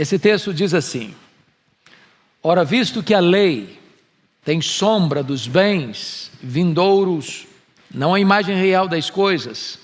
Esse 0.00 0.18
texto 0.18 0.54
diz 0.54 0.72
assim: 0.72 1.14
Ora, 2.42 2.64
visto 2.64 3.02
que 3.02 3.12
a 3.12 3.20
lei 3.20 3.78
tem 4.42 4.62
sombra 4.62 5.22
dos 5.22 5.46
bens 5.46 6.30
vindouros, 6.42 7.46
não 7.90 8.14
a 8.14 8.18
imagem 8.18 8.56
real 8.56 8.88
das 8.88 9.10
coisas, 9.10 9.78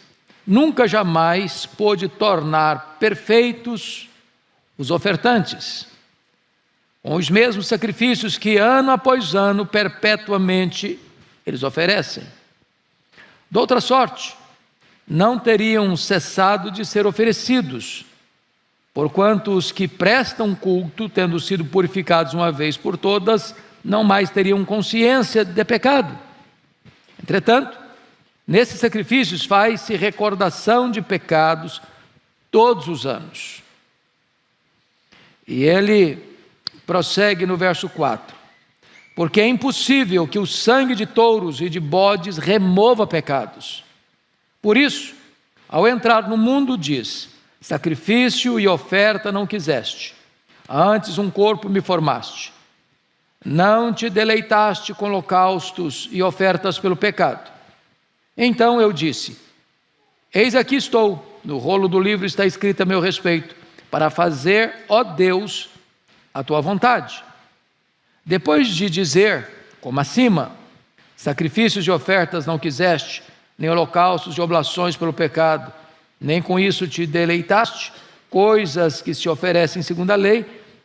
nunca 0.47 0.89
jamais 0.89 1.67
pôde 1.67 2.09
tornar 2.09 2.97
perfeitos 2.99 4.09
os 4.79 4.91
ofertantes, 4.91 5.87
com 7.03 7.15
os 7.15 7.29
mesmos 7.29 7.67
sacrifícios 7.67 8.39
que 8.39 8.57
ano 8.57 8.93
após 8.93 9.35
ano, 9.35 9.67
perpetuamente, 9.67 10.99
eles 11.47 11.63
oferecem. 11.63 12.25
De 13.51 13.59
outra 13.59 13.83
sorte, 13.83 14.35
não 15.07 15.39
teriam 15.39 15.95
cessado 15.95 16.71
de 16.71 16.87
ser 16.87 17.07
oferecidos, 17.07 18.07
porquanto 18.97 19.53
os 19.53 19.71
que 19.71 19.87
prestam 19.87 20.55
culto, 20.55 21.07
tendo 21.07 21.39
sido 21.39 21.67
purificados 21.67 22.33
uma 22.33 22.51
vez 22.51 22.79
por 22.79 22.97
todas, 22.97 23.55
não 23.85 24.03
mais 24.03 24.31
teriam 24.31 24.65
consciência 24.65 25.45
de 25.45 25.63
pecado. 25.67 26.19
Entretanto, 27.23 27.77
nesses 28.49 28.81
sacrifícios 28.81 29.45
faz-se 29.45 29.95
recordação 29.97 30.91
de 30.91 31.03
pecados 31.03 31.83
todos 32.51 32.89
os 32.89 33.05
anos. 33.05 33.63
E 35.47 35.63
ele 35.65 36.19
prossegue 36.87 37.45
no 37.45 37.59
verso 37.59 37.91
4: 37.91 38.35
Porque 39.15 39.43
é 39.43 39.47
impossível 39.47 40.27
que 40.27 40.39
o 40.39 40.47
sangue 40.47 40.95
de 40.95 41.05
touros 41.05 41.61
e 41.61 41.69
de 41.69 41.79
bodes 41.79 42.39
remova 42.39 43.07
pecados. 43.07 43.85
Por 44.63 44.75
isso, 44.75 45.15
ao 45.69 45.87
entrar 45.87 46.27
no 46.31 46.39
mundo, 46.39 46.79
diz: 46.79 47.36
Sacrifício 47.67 48.61
e 48.61 48.69
oferta 48.69 49.33
não 49.33 49.45
quiseste, 49.45 50.15
antes 50.69 51.19
um 51.19 51.29
corpo 51.29 51.69
me 51.69 51.81
formaste. 51.81 52.53
Não 53.45 53.93
te 53.93 54.09
deleitaste 54.09 54.95
com 54.95 55.07
holocaustos 55.07 56.09
e 56.13 56.23
ofertas 56.23 56.79
pelo 56.79 56.95
pecado. 56.95 57.51
Então 58.37 58.81
eu 58.81 58.93
disse: 58.93 59.37
Eis 60.33 60.55
aqui 60.55 60.77
estou, 60.77 61.41
no 61.45 61.59
rolo 61.59 61.89
do 61.89 61.99
livro 61.99 62.25
está 62.25 62.47
escrito 62.47 62.83
a 62.83 62.87
meu 62.87 63.01
respeito, 63.01 63.57
para 63.91 64.11
fazer, 64.11 64.85
ó 64.89 65.03
Deus, 65.03 65.69
a 66.33 66.45
tua 66.45 66.61
vontade. 66.61 67.21
Depois 68.25 68.69
de 68.69 68.89
dizer, 68.89 69.51
como 69.81 69.99
acima, 69.99 70.53
sacrifícios 71.17 71.85
e 71.85 71.91
ofertas 71.91 72.47
não 72.47 72.61
quiseste, 72.61 73.25
nem 73.59 73.69
holocaustos 73.69 74.37
de 74.37 74.41
oblações 74.41 74.97
pelo 74.97 75.13
pecado, 75.13 75.73
nem 76.21 76.41
com 76.41 76.59
isso 76.59 76.87
te 76.87 77.07
deleitaste, 77.07 77.93
coisas 78.31 79.01
que 79.01 79.15
se 79.15 79.29
oferecem 79.29 79.83
segundo 79.83 80.11
a 80.11 80.17
lei, 80.17 80.45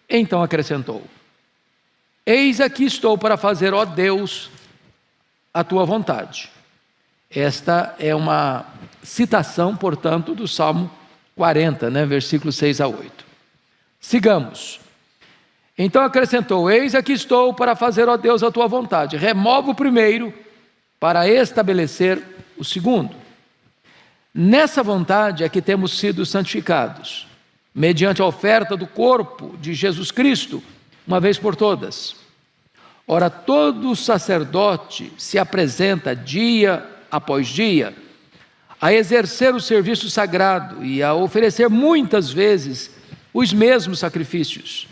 então 0.10 0.44
acrescentou: 0.44 1.04
Eis 2.26 2.60
aqui 2.60 2.86
estou 2.86 3.18
para 3.18 3.38
fazer, 3.38 3.74
ó 3.74 3.86
Deus, 3.86 4.50
a 5.54 5.64
tua 5.64 5.86
vontade. 5.86 6.50
Esta 7.30 7.96
é 7.98 8.14
uma 8.14 8.66
citação, 9.02 9.76
portanto, 9.76 10.36
do 10.36 10.48
Salmo 10.48 10.92
40, 11.36 11.90
né, 11.90 12.06
versículos 12.06 12.56
6 12.58 12.82
a 12.82 12.88
8. 12.88 13.26
Sigamos. 14.00 14.80
Então 15.78 16.04
acrescentou: 16.04 16.70
Eis 16.70 16.94
aqui 16.94 17.14
estou 17.14 17.54
para 17.54 17.76
fazer, 17.76 18.08
ó 18.10 18.18
Deus, 18.18 18.44
a 18.44 18.52
tua 18.52 18.68
vontade. 18.68 19.18
Remove 19.18 19.72
o 19.72 19.76
primeiro 19.76 20.34
para 21.00 21.28
estabelecer 21.28 22.22
o 22.58 22.64
segundo. 22.64 23.21
Nessa 24.34 24.82
vontade 24.82 25.44
é 25.44 25.50
que 25.50 25.62
temos 25.62 25.98
sido 26.00 26.26
santificados, 26.26 27.28
mediante 27.76 28.22
a 28.22 28.26
oferta 28.26 28.78
do 28.78 28.88
corpo 28.88 29.58
de 29.58 29.74
Jesus 29.74 30.10
Cristo, 30.10 30.64
uma 31.06 31.20
vez 31.20 31.38
por 31.38 31.56
todas. 31.56 32.16
Ora, 33.06 33.30
todo 33.30 33.96
sacerdote 33.96 35.12
se 35.18 35.38
apresenta 35.38 36.16
dia 36.16 36.86
após 37.12 37.48
dia 37.48 37.94
a 38.80 38.94
exercer 38.94 39.54
o 39.54 39.60
serviço 39.60 40.10
sagrado 40.10 40.84
e 40.84 41.04
a 41.04 41.14
oferecer 41.14 41.70
muitas 41.70 42.32
vezes 42.32 42.90
os 43.34 43.54
mesmos 43.54 44.00
sacrifícios, 44.00 44.88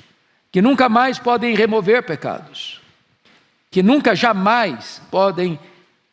que 0.52 0.62
nunca 0.62 0.88
mais 0.88 1.18
podem 1.18 1.56
remover 1.56 2.04
pecados, 2.04 2.82
que 3.72 3.82
nunca 3.82 4.16
jamais 4.16 5.02
podem 5.10 5.58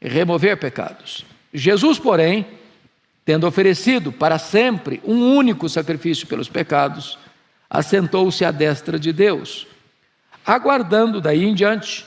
remover 0.01 0.57
pecados. 0.57 1.27
Jesus, 1.53 1.99
porém, 1.99 2.47
tendo 3.27 3.45
oferecido 3.45 4.13
para 4.13 4.39
sempre 4.39 5.03
um 5.05 5.37
único 5.37 5.69
sacrifício 5.69 6.29
pelos 6.29 6.49
pecados, 6.49 7.19
assentou-se 7.69 8.45
à 8.45 8.53
destra 8.53 9.01
de 9.01 9.13
Deus, 9.13 9.67
aguardando 10.47 11.21
daí 11.21 11.45
em 11.45 11.53
diante 11.53 12.07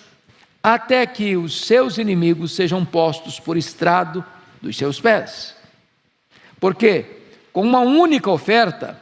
até 0.64 1.06
que 1.06 1.36
os 1.36 1.66
seus 1.66 1.98
inimigos 1.98 2.54
sejam 2.54 2.86
postos 2.86 3.38
por 3.38 3.58
estrado 3.58 4.24
dos 4.62 4.78
seus 4.78 5.02
pés. 5.02 5.54
Porque, 6.58 7.06
com 7.52 7.64
uma 7.64 7.82
única 7.82 8.32
oferta, 8.32 8.98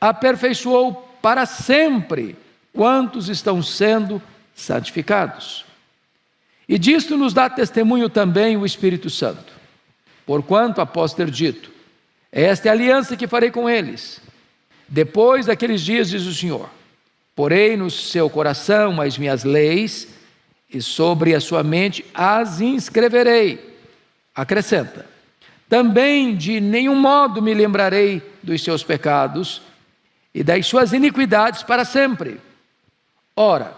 aperfeiçoou 0.00 0.94
para 1.22 1.46
sempre 1.46 2.36
quantos 2.72 3.28
estão 3.28 3.62
sendo 3.62 4.20
santificados. 4.52 5.64
E 6.68 6.76
disto 6.76 7.16
nos 7.16 7.32
dá 7.32 7.48
testemunho 7.48 8.08
também 8.08 8.56
o 8.56 8.66
Espírito 8.66 9.08
Santo. 9.08 9.61
Porquanto, 10.26 10.80
após 10.80 11.12
ter 11.12 11.30
dito, 11.30 11.70
esta 12.30 12.68
é 12.68 12.70
a 12.70 12.74
aliança 12.74 13.16
que 13.16 13.26
farei 13.26 13.50
com 13.50 13.68
eles. 13.68 14.20
Depois 14.88 15.46
daqueles 15.46 15.80
dias, 15.80 16.10
diz 16.10 16.22
o 16.24 16.34
Senhor, 16.34 16.68
porei 17.34 17.76
no 17.76 17.90
seu 17.90 18.28
coração 18.30 19.00
as 19.00 19.18
minhas 19.18 19.44
leis 19.44 20.08
e 20.72 20.80
sobre 20.80 21.34
a 21.34 21.40
sua 21.40 21.62
mente 21.62 22.04
as 22.14 22.60
inscreverei. 22.60 23.76
Acrescenta: 24.34 25.06
também 25.72 26.36
de 26.36 26.60
nenhum 26.60 26.94
modo 26.94 27.40
me 27.40 27.54
lembrarei 27.54 28.22
dos 28.42 28.62
seus 28.62 28.84
pecados 28.84 29.62
e 30.34 30.44
das 30.44 30.66
suas 30.66 30.92
iniquidades 30.92 31.62
para 31.62 31.82
sempre. 31.82 32.38
Ora, 33.34 33.74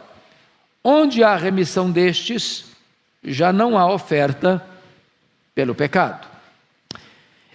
onde 0.83 1.23
há 1.23 1.37
remissão 1.37 1.91
destes, 1.91 2.65
já 3.23 3.53
não 3.53 3.79
há 3.79 3.87
oferta 3.93 4.61
pelo 5.55 5.73
pecado. 5.73 6.34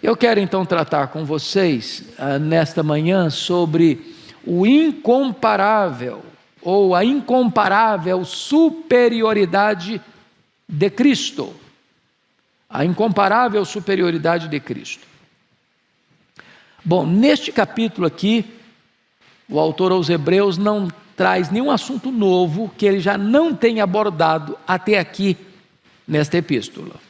Eu 0.02 0.16
quero 0.16 0.40
então 0.40 0.66
tratar 0.66 1.08
com 1.08 1.26
vocês 1.26 2.06
ah, 2.18 2.40
nesta 2.40 2.82
manhã 2.82 3.30
sobre 3.30 4.16
o 4.46 4.66
incomparável 4.66 6.24
ou 6.62 6.96
a 6.96 7.04
incomparável 7.04 8.24
superioridade 8.24 10.02
de 10.68 10.90
Cristo. 10.90 11.54
A 12.70 12.86
incomparável 12.86 13.66
superioridade 13.66 14.48
de 14.48 14.60
Cristo. 14.60 15.06
Bom, 16.84 17.06
neste 17.06 17.52
capítulo 17.52 18.08
aqui, 18.08 18.46
o 19.50 19.60
autor 19.60 19.92
aos 19.92 20.10
Hebreus 20.10 20.58
não 20.58 20.88
traz 21.18 21.50
nenhum 21.50 21.70
assunto 21.70 22.10
novo 22.10 22.72
que 22.78 22.86
ele 22.86 23.02
já 23.02 23.18
não 23.18 23.54
tenha 23.54 23.84
abordado 23.84 24.58
até 24.66 24.98
aqui 24.98 25.36
nesta 26.08 26.38
epístola. 26.38 27.09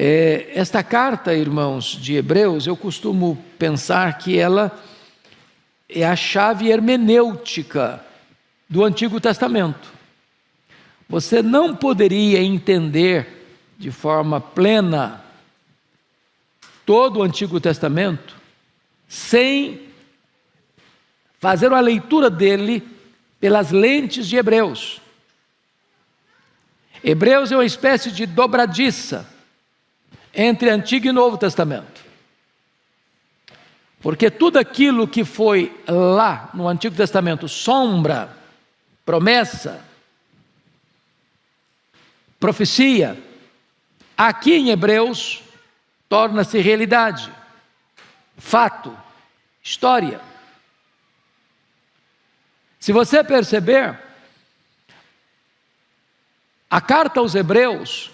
É, 0.00 0.52
esta 0.54 0.80
carta, 0.80 1.34
irmãos 1.34 1.86
de 1.86 2.14
Hebreus, 2.14 2.68
eu 2.68 2.76
costumo 2.76 3.36
pensar 3.58 4.16
que 4.16 4.38
ela 4.38 4.80
é 5.88 6.06
a 6.06 6.14
chave 6.14 6.70
hermenêutica 6.70 8.00
do 8.68 8.84
Antigo 8.84 9.20
Testamento. 9.20 9.92
Você 11.08 11.42
não 11.42 11.74
poderia 11.74 12.40
entender 12.40 13.44
de 13.76 13.90
forma 13.90 14.40
plena 14.40 15.20
todo 16.86 17.18
o 17.18 17.22
Antigo 17.24 17.58
Testamento 17.58 18.36
sem 19.08 19.88
fazer 21.40 21.72
uma 21.72 21.80
leitura 21.80 22.30
dele 22.30 22.86
pelas 23.40 23.72
lentes 23.72 24.28
de 24.28 24.36
Hebreus. 24.36 25.00
Hebreus 27.02 27.50
é 27.50 27.56
uma 27.56 27.64
espécie 27.64 28.12
de 28.12 28.26
dobradiça 28.26 29.37
entre 30.38 30.70
Antigo 30.70 31.08
e 31.08 31.12
Novo 31.12 31.36
Testamento. 31.36 32.00
Porque 34.00 34.30
tudo 34.30 34.56
aquilo 34.56 35.08
que 35.08 35.24
foi 35.24 35.76
lá 35.88 36.48
no 36.54 36.68
Antigo 36.68 36.94
Testamento 36.94 37.48
sombra 37.48 38.30
promessa, 39.04 39.84
profecia, 42.38 43.20
aqui 44.16 44.54
em 44.54 44.70
Hebreus 44.70 45.42
torna-se 46.08 46.60
realidade, 46.60 47.32
fato, 48.36 48.96
história. 49.60 50.20
Se 52.78 52.92
você 52.92 53.24
perceber, 53.24 53.98
a 56.70 56.80
carta 56.80 57.18
aos 57.18 57.34
Hebreus, 57.34 58.12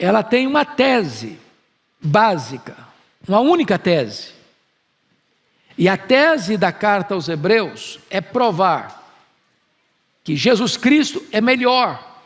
ela 0.00 0.22
tem 0.22 0.46
uma 0.46 0.64
tese 0.64 1.38
básica, 2.00 2.74
uma 3.28 3.38
única 3.38 3.78
tese. 3.78 4.32
E 5.76 5.90
a 5.90 5.96
tese 5.96 6.56
da 6.56 6.72
carta 6.72 7.12
aos 7.12 7.28
Hebreus 7.28 8.00
é 8.08 8.18
provar 8.18 8.98
que 10.24 10.34
Jesus 10.34 10.78
Cristo 10.78 11.22
é 11.30 11.40
melhor, 11.42 12.18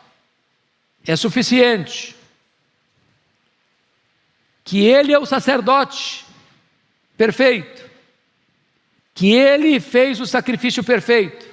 é 1.05 1.17
suficiente, 1.17 2.15
que 4.63 4.87
Ele 4.87 5.13
é 5.13 5.19
o 5.19 5.27
sacerdote 5.27 6.25
perfeito, 7.17 7.91
que 9.13 9.33
Ele 9.33 9.81
fez 9.81 10.21
o 10.21 10.27
sacrifício 10.27 10.85
perfeito, 10.85 11.45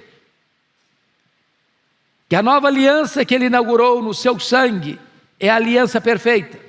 que 2.29 2.35
a 2.35 2.43
nova 2.43 2.67
aliança 2.67 3.25
que 3.25 3.33
Ele 3.33 3.45
inaugurou 3.45 4.03
no 4.03 4.13
seu 4.13 4.39
sangue 4.39 4.99
é 5.41 5.49
a 5.49 5.55
aliança 5.55 5.99
perfeita, 5.99 6.59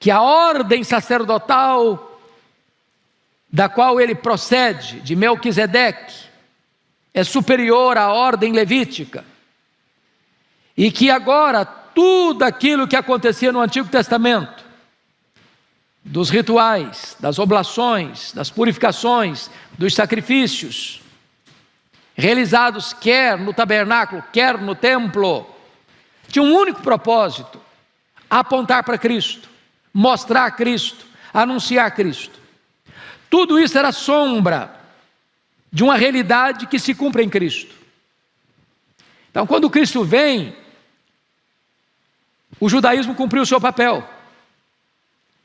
que 0.00 0.10
a 0.10 0.22
ordem 0.22 0.82
sacerdotal 0.82 2.18
da 3.52 3.68
qual 3.68 4.00
ele 4.00 4.14
procede, 4.14 5.00
de 5.00 5.14
Melquisedeque, 5.14 6.24
é 7.12 7.22
superior 7.22 7.98
à 7.98 8.10
ordem 8.10 8.50
levítica, 8.52 9.26
e 10.74 10.90
que 10.90 11.10
agora 11.10 11.66
tudo 11.66 12.42
aquilo 12.42 12.88
que 12.88 12.96
acontecia 12.96 13.52
no 13.52 13.60
Antigo 13.60 13.88
Testamento, 13.88 14.64
dos 16.02 16.30
rituais, 16.30 17.14
das 17.20 17.38
oblações, 17.38 18.32
das 18.32 18.50
purificações, 18.50 19.50
dos 19.78 19.94
sacrifícios, 19.94 21.02
realizados 22.16 22.94
quer 22.94 23.38
no 23.38 23.52
tabernáculo, 23.52 24.24
quer 24.32 24.58
no 24.58 24.74
templo, 24.74 25.53
tinha 26.28 26.42
um 26.42 26.54
único 26.54 26.82
propósito: 26.82 27.60
apontar 28.28 28.84
para 28.84 28.98
Cristo, 28.98 29.48
mostrar 29.92 30.50
Cristo, 30.52 31.06
anunciar 31.32 31.94
Cristo. 31.94 32.38
Tudo 33.30 33.58
isso 33.58 33.76
era 33.78 33.92
sombra 33.92 34.74
de 35.72 35.82
uma 35.82 35.96
realidade 35.96 36.66
que 36.66 36.78
se 36.78 36.94
cumpre 36.94 37.22
em 37.22 37.28
Cristo. 37.28 37.74
Então, 39.30 39.46
quando 39.46 39.68
Cristo 39.68 40.04
vem, 40.04 40.56
o 42.60 42.68
judaísmo 42.68 43.16
cumpriu 43.16 43.42
o 43.42 43.46
seu 43.46 43.60
papel, 43.60 44.08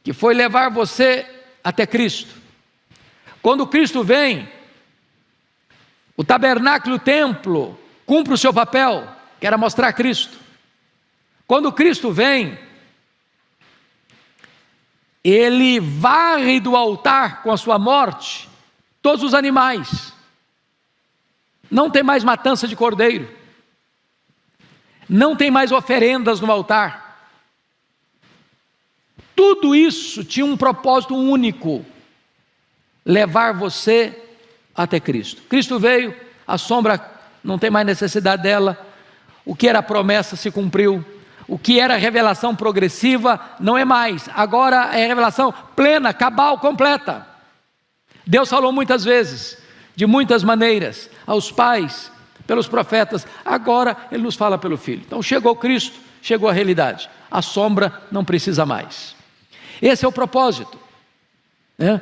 que 0.04 0.14
foi 0.14 0.36
levar 0.36 0.70
você 0.70 1.26
até 1.64 1.88
Cristo. 1.88 2.36
Quando 3.42 3.66
Cristo 3.66 4.04
vem, 4.04 4.48
o 6.16 6.24
tabernáculo, 6.24 6.98
o 6.98 7.00
templo, 7.00 7.80
cumpre 8.06 8.34
o 8.34 8.38
seu 8.38 8.54
papel, 8.54 9.08
que 9.40 9.48
era 9.48 9.58
mostrar 9.58 9.94
Cristo. 9.94 10.38
Quando 11.50 11.72
Cristo 11.72 12.12
vem, 12.12 12.60
ele 15.24 15.80
varre 15.80 16.60
do 16.60 16.76
altar 16.76 17.42
com 17.42 17.52
a 17.52 17.58
sua 17.58 17.80
morte 17.80 18.48
todos 19.02 19.24
os 19.24 19.34
animais. 19.34 20.14
Não 21.72 21.90
tem 21.90 22.04
mais 22.04 22.24
matança 22.24 22.68
de 22.68 22.76
cordeiro. 22.76 23.36
Não 25.10 25.36
tem 25.36 25.50
mais 25.50 25.72
oferendas 25.72 26.40
no 26.40 26.52
altar. 26.52 27.32
Tudo 29.36 29.74
isso 29.74 30.24
tinha 30.24 30.46
um 30.46 30.56
propósito 30.56 31.16
único: 31.16 31.84
levar 33.04 33.56
você 33.56 34.16
até 34.76 35.00
Cristo. 35.00 35.42
Cristo 35.50 35.80
veio, 35.80 36.16
a 36.46 36.60
sombra 36.60 37.12
não 37.44 37.58
tem 37.58 37.72
mais 37.72 37.88
necessidade 37.88 38.44
dela, 38.44 38.78
o 39.44 39.56
que 39.56 39.68
era 39.68 39.82
promessa 39.82 40.36
se 40.36 40.52
cumpriu, 40.52 41.04
o 41.50 41.58
que 41.58 41.80
era 41.80 41.98
revelação 41.98 42.56
progressiva 42.56 43.40
não 43.60 43.76
é 43.76 43.84
mais, 43.84 44.30
agora 44.36 44.96
é 44.96 45.08
revelação 45.08 45.52
plena, 45.76 46.14
cabal, 46.14 46.60
completa. 46.60 47.28
Deus 48.26 48.48
falou 48.48 48.72
muitas 48.72 49.04
vezes, 49.04 49.58
de 49.96 50.06
muitas 50.06 50.44
maneiras, 50.44 51.10
aos 51.26 51.52
pais, 51.52 52.12
pelos 52.46 52.68
profetas, 52.68 53.26
agora 53.44 53.98
Ele 54.12 54.22
nos 54.22 54.36
fala 54.36 54.60
pelo 54.60 54.78
Filho. 54.78 55.02
Então 55.04 55.24
chegou 55.24 55.56
Cristo, 55.56 56.00
chegou 56.22 56.48
a 56.48 56.54
realidade, 56.54 57.10
a 57.32 57.42
sombra 57.42 58.00
não 58.12 58.24
precisa 58.24 58.64
mais. 58.64 59.16
Esse 59.82 60.06
é 60.06 60.08
o 60.08 60.12
propósito. 60.12 60.78
Né? 61.76 62.00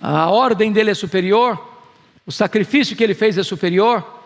A 0.00 0.30
ordem 0.30 0.72
dele 0.72 0.92
é 0.92 0.94
superior, 0.94 1.62
o 2.26 2.32
sacrifício 2.32 2.96
que 2.96 3.04
ele 3.04 3.14
fez 3.14 3.36
é 3.36 3.42
superior, 3.42 4.22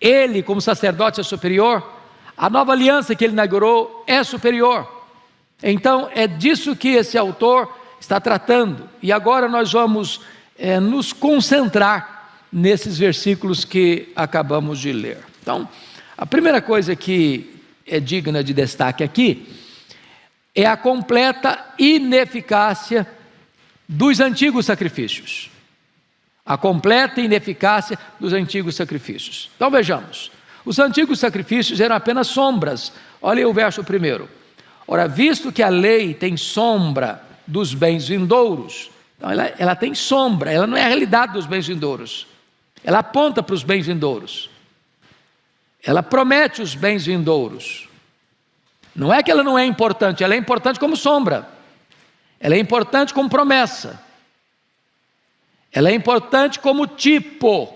ele, 0.00 0.44
como 0.44 0.60
sacerdote, 0.60 1.20
é 1.20 1.24
superior 1.24 1.99
a 2.40 2.48
nova 2.48 2.72
aliança 2.72 3.14
que 3.14 3.22
ele 3.22 3.34
inaugurou 3.34 4.02
é 4.06 4.24
superior. 4.24 4.90
Então, 5.62 6.08
é 6.14 6.26
disso 6.26 6.74
que 6.74 6.88
esse 6.88 7.18
autor 7.18 7.70
está 8.00 8.18
tratando. 8.18 8.88
E 9.02 9.12
agora 9.12 9.46
nós 9.46 9.70
vamos 9.70 10.22
é, 10.58 10.80
nos 10.80 11.12
concentrar 11.12 12.40
nesses 12.50 12.96
versículos 12.96 13.66
que 13.66 14.10
acabamos 14.16 14.78
de 14.78 14.90
ler. 14.90 15.18
Então, 15.42 15.68
a 16.16 16.24
primeira 16.24 16.62
coisa 16.62 16.96
que 16.96 17.60
é 17.86 18.00
digna 18.00 18.42
de 18.42 18.54
destaque 18.54 19.04
aqui 19.04 19.46
é 20.54 20.64
a 20.64 20.78
completa 20.78 21.62
ineficácia 21.78 23.06
dos 23.86 24.18
antigos 24.18 24.64
sacrifícios. 24.64 25.50
A 26.46 26.56
completa 26.56 27.20
ineficácia 27.20 27.98
dos 28.18 28.32
antigos 28.32 28.76
sacrifícios. 28.76 29.50
Então 29.56 29.70
vejamos. 29.70 30.32
Os 30.64 30.78
antigos 30.78 31.18
sacrifícios 31.18 31.80
eram 31.80 31.96
apenas 31.96 32.26
sombras. 32.26 32.92
Olha 33.20 33.48
o 33.48 33.52
verso 33.52 33.82
primeiro. 33.82 34.28
Ora, 34.86 35.06
visto 35.06 35.52
que 35.52 35.62
a 35.62 35.68
lei 35.68 36.14
tem 36.14 36.36
sombra 36.36 37.22
dos 37.46 37.74
bens 37.74 38.08
vindouros, 38.08 38.90
então 39.16 39.30
ela, 39.30 39.52
ela 39.58 39.76
tem 39.76 39.94
sombra, 39.94 40.50
ela 40.50 40.66
não 40.66 40.76
é 40.76 40.84
a 40.84 40.88
realidade 40.88 41.34
dos 41.34 41.46
bens 41.46 41.66
vindouros. 41.66 42.26
Ela 42.82 43.00
aponta 43.00 43.42
para 43.42 43.54
os 43.54 43.62
bens 43.62 43.86
vindouros. 43.86 44.48
Ela 45.82 46.02
promete 46.02 46.62
os 46.62 46.74
bens 46.74 47.04
vindouros. 47.04 47.88
Não 48.94 49.12
é 49.12 49.22
que 49.22 49.30
ela 49.30 49.42
não 49.42 49.58
é 49.58 49.64
importante, 49.64 50.24
ela 50.24 50.34
é 50.34 50.36
importante 50.36 50.80
como 50.80 50.96
sombra. 50.96 51.48
Ela 52.38 52.54
é 52.54 52.58
importante 52.58 53.12
como 53.12 53.28
promessa. 53.28 54.02
Ela 55.70 55.90
é 55.90 55.94
importante 55.94 56.58
como 56.58 56.86
tipo. 56.86 57.72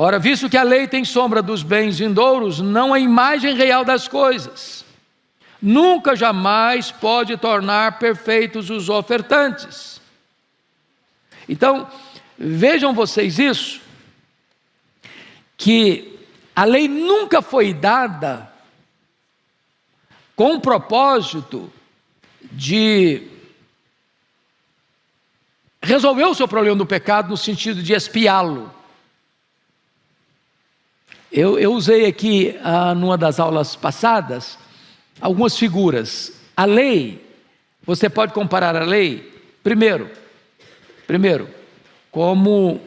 Ora, 0.00 0.16
visto 0.20 0.48
que 0.48 0.56
a 0.56 0.62
lei 0.62 0.86
tem 0.86 1.04
sombra 1.04 1.42
dos 1.42 1.64
bens 1.64 1.98
vindouros, 1.98 2.60
não 2.60 2.94
a 2.94 3.00
imagem 3.00 3.56
real 3.56 3.84
das 3.84 4.06
coisas, 4.06 4.84
nunca 5.60 6.14
jamais 6.14 6.92
pode 6.92 7.36
tornar 7.36 7.98
perfeitos 7.98 8.70
os 8.70 8.88
ofertantes. 8.88 10.00
Então, 11.48 11.90
vejam 12.38 12.94
vocês 12.94 13.40
isso, 13.40 13.80
que 15.56 16.16
a 16.54 16.62
lei 16.62 16.86
nunca 16.86 17.42
foi 17.42 17.74
dada 17.74 18.52
com 20.36 20.54
o 20.54 20.60
propósito 20.60 21.72
de 22.52 23.26
resolver 25.82 26.26
o 26.26 26.36
seu 26.36 26.46
problema 26.46 26.76
do 26.76 26.86
pecado 26.86 27.30
no 27.30 27.36
sentido 27.36 27.82
de 27.82 27.94
espiá-lo. 27.94 28.77
Eu, 31.30 31.58
eu 31.58 31.72
usei 31.74 32.06
aqui, 32.06 32.58
ah, 32.64 32.94
numa 32.94 33.18
das 33.18 33.38
aulas 33.38 33.76
passadas, 33.76 34.58
algumas 35.20 35.56
figuras. 35.56 36.32
A 36.56 36.64
lei, 36.64 37.22
você 37.84 38.08
pode 38.08 38.32
comparar 38.32 38.74
a 38.74 38.84
lei, 38.84 39.32
primeiro, 39.62 40.10
primeiro, 41.06 41.48
como 42.10 42.80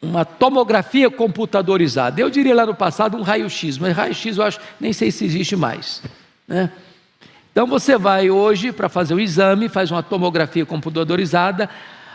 uma 0.00 0.24
tomografia 0.24 1.10
computadorizada. 1.10 2.20
Eu 2.20 2.30
diria 2.30 2.54
lá 2.54 2.64
no 2.64 2.74
passado 2.74 3.16
um 3.16 3.22
raio-x, 3.22 3.76
mas 3.76 3.94
raio-x 3.94 4.38
eu 4.38 4.44
acho, 4.44 4.60
nem 4.78 4.92
sei 4.92 5.10
se 5.10 5.24
existe 5.24 5.56
mais. 5.56 6.02
Né? 6.46 6.70
Então 7.52 7.66
você 7.66 7.98
vai 7.98 8.30
hoje 8.30 8.72
para 8.72 8.88
fazer 8.88 9.14
o 9.14 9.20
exame, 9.20 9.68
faz 9.68 9.90
uma 9.90 10.02
tomografia 10.02 10.64
computadorizada, 10.64 11.68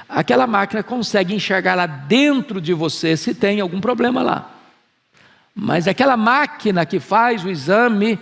aquela 0.08 0.48
máquina 0.48 0.82
consegue 0.82 1.36
enxergar 1.36 1.76
lá 1.76 1.86
dentro 1.86 2.62
de 2.62 2.74
você 2.74 3.18
se 3.18 3.36
tem 3.36 3.60
algum 3.60 3.82
problema 3.82 4.24
lá. 4.24 4.55
Mas 5.56 5.88
aquela 5.88 6.18
máquina 6.18 6.86
que 6.86 7.00
faz 7.00 7.46
o 7.46 7.50
exame 7.50 8.20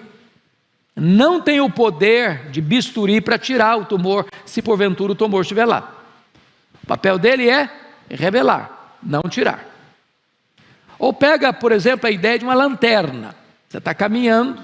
não 0.95 1.41
tem 1.41 1.59
o 1.59 1.69
poder 1.69 2.51
de 2.51 2.61
bisturi 2.61 3.19
para 3.19 3.39
tirar 3.39 3.77
o 3.77 3.85
tumor, 3.85 4.27
se 4.45 4.61
porventura 4.61 5.13
o 5.13 5.15
tumor 5.15 5.41
estiver 5.41 5.65
lá. 5.65 5.91
O 6.83 6.85
papel 6.85 7.17
dele 7.17 7.49
é 7.49 7.67
revelar, 8.07 8.97
não 9.01 9.23
tirar. 9.23 9.65
Ou 10.99 11.11
pega, 11.11 11.51
por 11.51 11.71
exemplo, 11.71 12.07
a 12.07 12.11
ideia 12.11 12.37
de 12.37 12.45
uma 12.45 12.53
lanterna. 12.53 13.35
Você 13.67 13.79
está 13.79 13.95
caminhando 13.95 14.63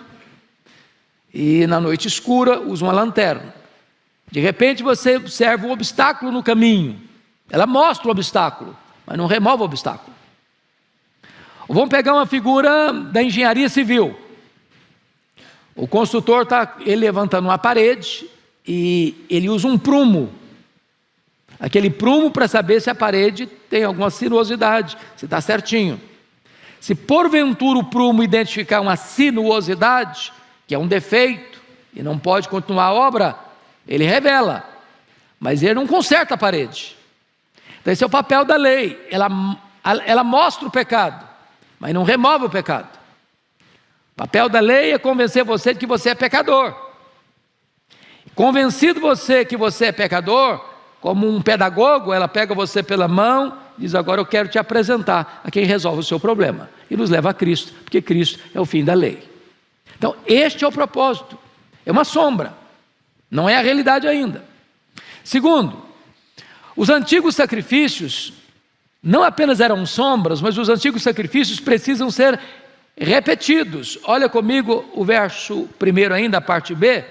e 1.34 1.66
na 1.66 1.80
noite 1.80 2.08
escura 2.08 2.60
usa 2.60 2.86
uma 2.86 2.94
lanterna. 2.94 3.56
De 4.32 4.40
repente 4.40 4.84
você 4.84 5.18
observa 5.18 5.66
um 5.66 5.72
obstáculo 5.72 6.32
no 6.32 6.44
caminho. 6.44 7.02
Ela 7.50 7.66
mostra 7.66 8.08
o 8.08 8.12
obstáculo, 8.12 8.78
mas 9.08 9.18
não 9.18 9.26
remove 9.26 9.64
o 9.64 9.66
obstáculo. 9.66 10.19
Vamos 11.72 11.90
pegar 11.90 12.16
uma 12.16 12.26
figura 12.26 12.92
da 12.92 13.22
engenharia 13.22 13.70
civil. 13.70 14.20
O 15.76 15.88
construtor 15.88 16.42
está 16.42 16.78
ele 16.80 16.96
levantando 16.96 17.46
uma 17.48 17.60
parede 17.60 18.28
e 18.68 19.16
ele 19.30 19.50
usa 19.50 19.68
um 19.68 19.78
prumo. 19.78 20.34
Aquele 21.60 21.92
prumo 21.92 22.32
para 22.32 22.48
saber 22.48 22.82
se 22.82 22.90
a 22.90 22.96
parede 22.96 23.46
tem 23.46 23.84
alguma 23.84 24.10
sinuosidade, 24.10 24.98
se 25.16 25.26
está 25.26 25.40
certinho. 25.42 26.02
Se 26.80 26.96
porventura 26.96 27.78
o 27.78 27.84
prumo 27.84 28.24
identificar 28.24 28.82
uma 28.82 28.96
sinuosidade, 28.96 30.34
que 30.66 30.74
é 30.74 30.80
um 30.80 30.88
defeito, 30.88 31.62
e 31.94 32.02
não 32.02 32.18
pode 32.18 32.50
continuar 32.50 32.86
a 32.86 32.94
obra, 32.94 33.36
ele 33.88 34.06
revela, 34.06 34.68
mas 35.40 35.62
ele 35.62 35.76
não 35.76 35.86
conserta 35.86 36.34
a 36.34 36.38
parede. 36.38 36.98
Então, 37.80 37.94
esse 37.94 38.04
é 38.04 38.08
o 38.08 38.10
papel 38.10 38.44
da 38.44 38.56
lei, 38.56 39.00
ela, 39.12 39.30
ela 39.84 40.24
mostra 40.24 40.68
o 40.68 40.72
pecado, 40.72 41.29
mas 41.80 41.94
não 41.94 42.04
remove 42.04 42.46
o 42.46 42.50
pecado. 42.50 42.90
O 44.14 44.16
papel 44.16 44.50
da 44.50 44.60
lei 44.60 44.92
é 44.92 44.98
convencer 44.98 45.44
você 45.44 45.74
de 45.74 45.80
que 45.80 45.88
você 45.88 46.10
é 46.10 46.16
pecador. 46.16 46.76
Convencido 48.36 49.00
você 49.00 49.46
que 49.46 49.56
você 49.56 49.86
é 49.86 49.92
pecador, 49.92 50.64
como 51.00 51.28
um 51.28 51.42
pedagogo, 51.42 52.14
ela 52.14 52.28
pega 52.28 52.54
você 52.54 52.84
pela 52.84 53.08
mão, 53.08 53.58
diz: 53.78 53.96
Agora 53.96 54.20
eu 54.20 54.26
quero 54.26 54.50
te 54.50 54.60
apresentar 54.60 55.42
a 55.44 55.50
quem 55.50 55.64
resolve 55.64 56.00
o 56.00 56.04
seu 56.04 56.20
problema. 56.20 56.70
E 56.92 56.98
nos 56.98 57.10
leva 57.10 57.30
a 57.30 57.34
Cristo, 57.34 57.74
porque 57.84 58.02
Cristo 58.02 58.40
é 58.54 58.60
o 58.60 58.66
fim 58.66 58.84
da 58.84 58.94
lei. 58.94 59.30
Então, 59.98 60.16
este 60.26 60.64
é 60.64 60.68
o 60.68 60.72
propósito. 60.72 61.38
É 61.86 61.92
uma 61.92 62.04
sombra, 62.04 62.54
não 63.32 63.50
é 63.50 63.58
a 63.58 63.62
realidade 63.62 64.08
ainda. 64.08 64.44
Segundo, 65.24 65.82
os 66.76 66.90
antigos 66.90 67.36
sacrifícios 67.36 68.34
não 69.02 69.24
apenas 69.24 69.60
eram 69.60 69.86
sombras, 69.86 70.42
mas 70.42 70.58
os 70.58 70.70
antigos 70.70 71.04
sacrifícios 71.04 71.60
precisam 71.60 72.12
ser 72.12 72.40
repetidos. 72.98 73.98
Olha 74.04 74.28
comigo 74.28 74.90
o 74.94 75.06
verso 75.06 75.68
primeiro 75.80 76.14
ainda, 76.14 76.38
a 76.40 76.42
parte 76.42 76.76
B 76.76 77.04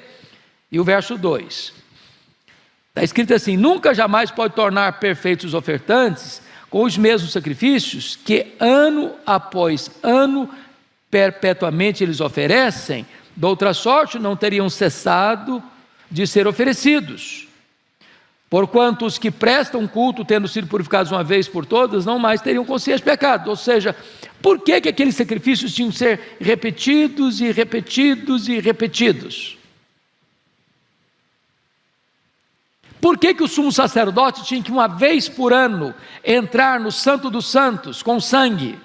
e 0.70 0.78
o 0.78 0.84
verso 0.84 1.16
2. 1.16 1.72
Está 2.90 3.02
escrito 3.02 3.32
assim: 3.32 3.56
Nunca 3.56 3.94
jamais 3.94 4.30
pode 4.30 4.54
tornar 4.54 5.00
perfeitos 5.00 5.46
os 5.46 5.54
ofertantes 5.54 6.42
com 6.68 6.84
os 6.84 6.98
mesmos 6.98 7.32
sacrifícios 7.32 8.16
que 8.16 8.54
ano 8.60 9.12
após 9.24 9.90
ano 10.02 10.50
perpetuamente 11.10 12.04
eles 12.04 12.20
oferecem, 12.20 13.06
de 13.34 13.46
outra 13.46 13.72
sorte 13.72 14.18
não 14.18 14.36
teriam 14.36 14.68
cessado 14.68 15.62
de 16.10 16.26
ser 16.26 16.46
oferecidos. 16.46 17.47
Porquanto 18.50 19.04
os 19.04 19.18
que 19.18 19.30
prestam 19.30 19.86
culto, 19.86 20.24
tendo 20.24 20.48
sido 20.48 20.66
purificados 20.66 21.12
uma 21.12 21.22
vez 21.22 21.46
por 21.46 21.66
todas, 21.66 22.06
não 22.06 22.18
mais 22.18 22.40
teriam 22.40 22.64
consciência 22.64 23.04
de 23.04 23.10
pecado. 23.10 23.50
Ou 23.50 23.56
seja, 23.56 23.94
por 24.40 24.60
que, 24.60 24.80
que 24.80 24.88
aqueles 24.88 25.16
sacrifícios 25.16 25.74
tinham 25.74 25.90
que 25.90 25.98
ser 25.98 26.36
repetidos 26.40 27.40
e 27.40 27.52
repetidos 27.52 28.48
e 28.48 28.58
repetidos? 28.58 29.58
Por 33.00 33.18
que, 33.18 33.34
que 33.34 33.44
o 33.44 33.48
sumo 33.48 33.70
sacerdote 33.70 34.44
tinha 34.44 34.62
que, 34.62 34.72
uma 34.72 34.88
vez 34.88 35.28
por 35.28 35.52
ano, 35.52 35.94
entrar 36.24 36.80
no 36.80 36.90
Santo 36.90 37.30
dos 37.30 37.46
Santos 37.50 38.02
com 38.02 38.18
sangue, 38.18 38.78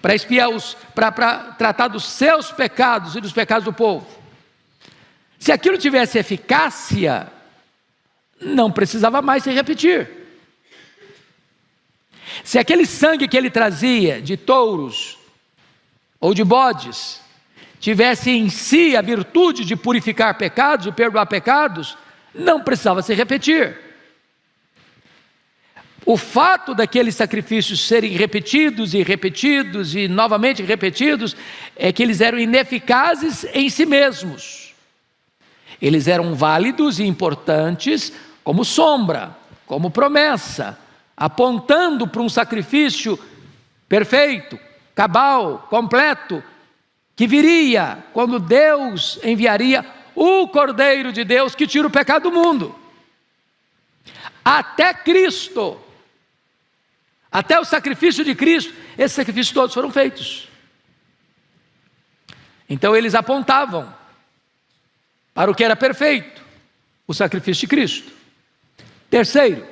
para 0.00 0.14
espiar 0.14 0.48
os, 0.50 0.76
para 0.94 1.12
tratar 1.58 1.88
dos 1.88 2.04
seus 2.04 2.52
pecados 2.52 3.16
e 3.16 3.20
dos 3.20 3.32
pecados 3.32 3.64
do 3.64 3.72
povo? 3.72 4.06
Se 5.38 5.50
aquilo 5.52 5.76
tivesse 5.76 6.18
eficácia, 6.18 7.30
não 8.40 8.70
precisava 8.70 9.20
mais 9.20 9.42
se 9.42 9.50
repetir. 9.50 10.08
Se 12.44 12.58
aquele 12.58 12.86
sangue 12.86 13.28
que 13.28 13.36
ele 13.36 13.50
trazia 13.50 14.20
de 14.20 14.36
touros 14.36 15.18
ou 16.20 16.34
de 16.34 16.44
bodes 16.44 17.20
tivesse 17.80 18.30
em 18.30 18.48
si 18.48 18.96
a 18.96 19.02
virtude 19.02 19.64
de 19.64 19.76
purificar 19.76 20.36
pecados, 20.36 20.86
de 20.86 20.92
perdoar 20.92 21.26
pecados, 21.26 21.96
não 22.34 22.62
precisava 22.62 23.02
se 23.02 23.14
repetir. 23.14 23.78
O 26.04 26.16
fato 26.16 26.74
daqueles 26.74 27.14
sacrifícios 27.14 27.86
serem 27.86 28.12
repetidos 28.12 28.94
e 28.94 29.02
repetidos 29.02 29.94
e 29.94 30.08
novamente 30.08 30.62
repetidos 30.62 31.36
é 31.76 31.92
que 31.92 32.02
eles 32.02 32.20
eram 32.20 32.38
ineficazes 32.38 33.44
em 33.52 33.68
si 33.68 33.84
mesmos. 33.84 34.74
Eles 35.80 36.08
eram 36.08 36.34
válidos 36.34 36.98
e 36.98 37.04
importantes 37.04 38.12
como 38.48 38.64
sombra, 38.64 39.36
como 39.66 39.90
promessa, 39.90 40.78
apontando 41.14 42.08
para 42.08 42.22
um 42.22 42.30
sacrifício 42.30 43.18
perfeito, 43.86 44.58
cabal, 44.94 45.66
completo, 45.68 46.42
que 47.14 47.26
viria 47.26 48.02
quando 48.14 48.38
Deus 48.38 49.20
enviaria 49.22 49.84
o 50.14 50.48
Cordeiro 50.48 51.12
de 51.12 51.24
Deus 51.24 51.54
que 51.54 51.66
tira 51.66 51.86
o 51.86 51.90
pecado 51.90 52.30
do 52.30 52.32
mundo. 52.32 52.74
Até 54.42 54.94
Cristo, 54.94 55.78
até 57.30 57.60
o 57.60 57.66
sacrifício 57.66 58.24
de 58.24 58.34
Cristo, 58.34 58.72
esses 58.96 59.14
sacrifícios 59.14 59.52
todos 59.52 59.74
foram 59.74 59.90
feitos. 59.90 60.48
Então 62.66 62.96
eles 62.96 63.14
apontavam 63.14 63.94
para 65.34 65.50
o 65.50 65.54
que 65.54 65.64
era 65.64 65.76
perfeito, 65.76 66.42
o 67.06 67.12
sacrifício 67.12 67.68
de 67.68 67.68
Cristo. 67.68 68.17
Terceiro, 69.10 69.66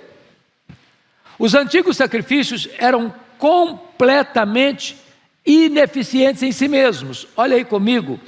os 1.39 1.55
antigos 1.55 1.97
sacrifícios 1.97 2.69
eram 2.79 3.15
completamente 3.39 4.97
ineficientes 5.45 6.43
em 6.43 6.53
si 6.53 6.67
mesmos. 6.67 7.29
Olha 7.37 7.57
aí 7.57 7.65
comigo, 7.65 8.19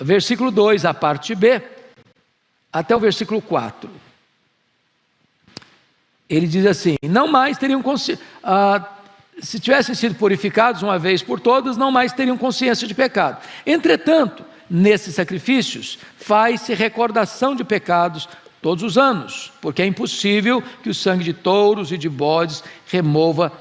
versículo 0.00 0.50
2, 0.50 0.84
a 0.84 0.94
parte 0.94 1.34
B, 1.34 1.60
até 2.72 2.94
o 2.94 3.00
versículo 3.00 3.42
4. 3.42 3.90
Ele 6.28 6.46
diz 6.46 6.64
assim: 6.64 6.96
Não 7.02 7.26
mais 7.26 7.58
teriam 7.58 7.82
consciência. 7.82 8.24
Ah, 8.42 8.96
se 9.42 9.58
tivessem 9.58 9.94
sido 9.94 10.14
purificados 10.14 10.82
uma 10.82 10.98
vez 10.98 11.22
por 11.22 11.40
todas, 11.40 11.76
não 11.76 11.90
mais 11.90 12.12
teriam 12.12 12.36
consciência 12.36 12.86
de 12.86 12.94
pecado. 12.94 13.42
Entretanto, 13.66 14.44
nesses 14.68 15.14
sacrifícios, 15.14 15.98
faz-se 16.16 16.74
recordação 16.74 17.56
de 17.56 17.64
pecados 17.64 18.28
todos 18.62 18.82
os 18.84 18.98
anos, 18.98 19.52
porque 19.60 19.82
é 19.82 19.86
impossível 19.86 20.62
que 20.82 20.90
o 20.90 20.94
sangue 20.94 21.24
de 21.24 21.32
touros 21.32 21.92
e 21.92 21.98
de 21.98 22.08
bodes 22.08 22.62
remova 22.86 23.52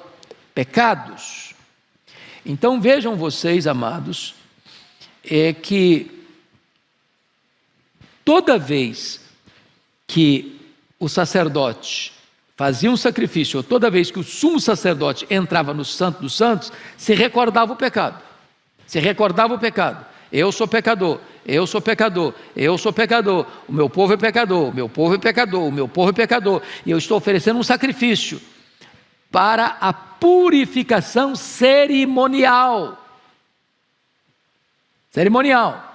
pecados. 0.54 1.54
Então 2.46 2.82
vejam 2.82 3.16
vocês, 3.16 3.68
amados, 3.68 4.36
é 5.24 5.54
que 5.54 6.26
toda 8.26 8.58
vez 8.58 9.22
que 10.06 10.60
o 11.00 11.08
sacerdote 11.08 12.12
fazia 12.58 12.92
um 12.92 12.98
sacrifício, 12.98 13.58
ou 13.58 13.64
toda 13.64 13.90
vez 13.90 14.12
que 14.12 14.20
o 14.20 14.24
sumo 14.24 14.60
sacerdote 14.60 15.26
entrava 15.30 15.74
no 15.74 15.86
Santo 15.86 16.22
dos 16.22 16.36
Santos, 16.36 16.74
se 16.98 17.14
recordava 17.14 17.72
o 17.72 17.76
pecado. 17.76 18.22
Se 18.86 19.00
recordava 19.00 19.54
o 19.54 19.60
pecado. 19.60 20.06
Eu 20.32 20.52
sou 20.52 20.68
pecador, 20.68 21.20
eu 21.50 21.66
sou 21.66 21.82
pecador, 21.82 22.34
eu 22.56 22.78
sou 22.78 22.94
pecador, 22.94 23.46
o 23.68 23.74
meu 23.74 23.90
povo 23.90 24.14
é 24.14 24.18
pecador, 24.18 24.70
o 24.70 24.74
meu 24.74 24.88
povo 24.88 25.16
é 25.16 25.18
pecador, 25.18 25.68
o 25.68 25.72
meu 25.72 25.88
povo 25.88 26.12
é 26.12 26.14
pecador, 26.14 26.62
e 26.86 26.92
eu 26.92 26.98
estou 26.98 27.18
oferecendo 27.18 27.60
um 27.60 27.64
sacrifício 27.64 28.40
para 29.32 29.78
a 29.82 29.92
purificação 29.92 31.36
cerimonial. 31.36 33.04
Cerimonial. 35.10 35.86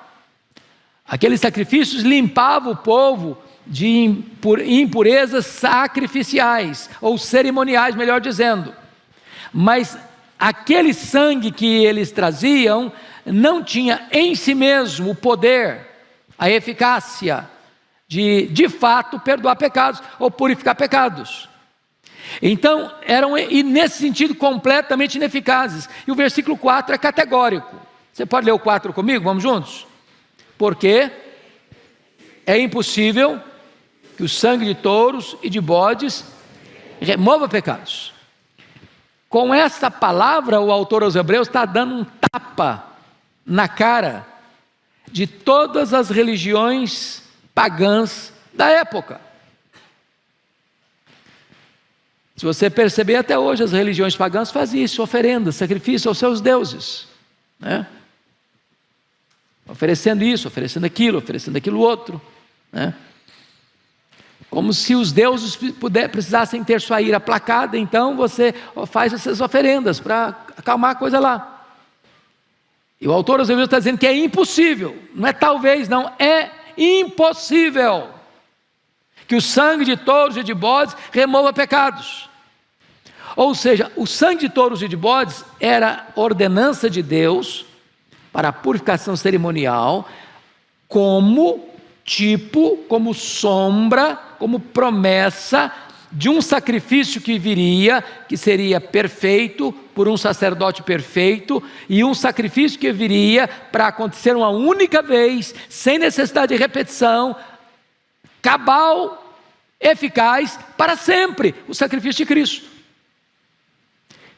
Aqueles 1.07 1.41
sacrifícios 1.41 2.03
limpavam 2.03 2.73
o 2.73 2.77
povo 2.77 3.39
de 3.65 4.25
impurezas 4.67 5.47
sacrificiais, 5.47 6.91
ou 7.01 7.17
cerimoniais, 7.17 7.95
melhor 7.95 8.21
dizendo. 8.21 8.75
Mas 9.53 9.97
aquele 10.39 10.93
sangue 10.93 11.53
que 11.53 11.85
eles 11.85 12.11
traziam 12.11 12.93
não 13.25 13.63
tinha 13.63 14.07
em 14.13 14.35
si 14.35 14.55
mesmo 14.55 15.11
o 15.11 15.15
poder, 15.15 15.87
a 16.39 16.51
eficácia 16.51 17.49
de, 18.07 18.47
de 18.49 18.69
fato, 18.69 19.19
perdoar 19.19 19.57
pecados 19.57 20.03
ou 20.19 20.31
purificar 20.31 20.75
pecados. 20.75 21.49
Então, 22.41 22.93
eram, 23.07 23.37
e 23.37 23.63
nesse 23.63 23.99
sentido, 23.99 24.35
completamente 24.35 25.17
ineficazes. 25.17 25.89
E 26.07 26.11
o 26.11 26.15
versículo 26.15 26.57
4 26.57 26.95
é 26.95 26.99
categórico. 26.99 27.77
Você 28.13 28.25
pode 28.25 28.47
ler 28.47 28.53
o 28.53 28.59
4 28.59 28.93
comigo? 28.93 29.25
Vamos 29.25 29.43
juntos? 29.43 29.87
porque 30.59 31.11
é 32.47 32.59
impossível 32.59 33.41
que 34.17 34.23
o 34.23 34.29
sangue 34.29 34.65
de 34.65 34.75
touros 34.75 35.37
e 35.43 35.51
de 35.51 35.61
bodes 35.61 36.25
remova 37.01 37.49
pecados. 37.49 38.13
Com 39.29 39.53
essa 39.53 39.91
palavra, 39.91 40.61
o 40.61 40.71
autor 40.71 41.03
aos 41.03 41.17
Hebreus 41.17 41.49
está 41.49 41.65
dando 41.65 41.95
um 41.97 42.07
tapa 42.31 42.94
na 43.45 43.69
cara 43.69 44.27
de 45.11 45.27
todas 45.27 45.93
as 45.93 46.11
religiões 46.11 47.23
pagãs 47.55 48.33
da 48.53 48.69
época. 48.69 49.21
Se 52.37 52.45
você 52.45 52.69
perceber, 52.69 53.17
até 53.17 53.39
hoje 53.39 53.63
as 53.63 53.73
religiões 53.73 54.17
pagãs 54.17 54.51
fazem 54.51 54.83
isso, 54.83 55.03
oferendas, 55.03 55.57
sacrifício 55.57 56.09
aos 56.09 56.19
seus 56.19 56.41
deuses. 56.41 57.07
Né? 57.61 57.87
oferecendo 59.67 60.23
isso, 60.23 60.49
oferecendo 60.49 60.85
aquilo, 60.85 61.19
oferecendo 61.19 61.57
aquilo 61.57 61.81
outro. 61.81 62.21
Né? 62.73 62.95
Como 64.51 64.73
se 64.73 64.95
os 64.95 65.11
deuses 65.11 65.57
puder, 65.57 66.09
precisassem 66.09 66.63
ter 66.63 66.81
sua 66.81 67.01
ira 67.03 67.17
aplacada, 67.17 67.77
então 67.77 68.17
você 68.17 68.55
faz 68.87 69.13
essas 69.13 69.41
oferendas 69.41 69.99
para 69.99 70.29
acalmar 70.57 70.91
a 70.93 70.95
coisa 70.95 71.19
lá. 71.19 71.54
E 73.01 73.09
o 73.09 73.13
autor 73.13 73.41
às 73.41 73.49
vezes 73.49 73.65
está 73.65 73.79
dizendo 73.79 73.99
que 73.99 74.07
é 74.07 74.17
impossível, 74.17 74.97
não 75.15 75.29
é 75.29 75.33
talvez, 75.33 75.89
não, 75.89 76.11
é 76.19 76.51
impossível 76.77 78.09
que 79.27 79.35
o 79.35 79.41
sangue 79.41 79.85
de 79.85 79.97
touros 79.97 80.37
e 80.37 80.43
de 80.43 80.55
bodes 80.55 80.97
remova 81.11 81.53
pecados. 81.53 82.29
Ou 83.37 83.55
seja, 83.55 83.91
o 83.97 84.07
sangue 84.07 84.41
de 84.41 84.49
touros 84.49 84.83
e 84.83 84.89
de 84.89 84.97
bodes 84.97 85.45
era 85.59 86.07
ordenança 86.15 86.89
de 86.89 87.03
Deus 87.03 87.65
para 88.33 88.49
a 88.49 88.53
purificação 88.53 89.17
cerimonial, 89.17 90.09
como 90.89 91.69
tipo, 92.05 92.77
como 92.89 93.15
sombra, 93.15 94.17
como 94.39 94.61
promessa 94.61 95.73
de 96.15 96.29
um 96.29 96.41
sacrifício 96.41 97.21
que 97.21 97.39
viria, 97.41 98.03
que 98.29 98.37
seria 98.37 98.81
perfeito, 98.81 99.73
por 99.95 100.07
um 100.07 100.17
sacerdote 100.17 100.81
perfeito, 100.83 101.61
e 101.89 102.05
um 102.05 102.15
sacrifício 102.15 102.79
que 102.79 102.93
viria 102.93 103.49
para 103.49 103.89
acontecer 103.89 104.37
uma 104.37 104.49
única 104.49 105.03
vez, 105.03 105.53
sem 105.69 105.99
necessidade 105.99 106.55
de 106.55 106.61
repetição, 106.61 107.35
cabal, 108.41 109.37
eficaz, 109.81 110.57
para 110.77 110.97
sempre 110.97 111.53
o 111.67 111.75
sacrifício 111.75 112.25
de 112.25 112.27
Cristo. 112.27 112.67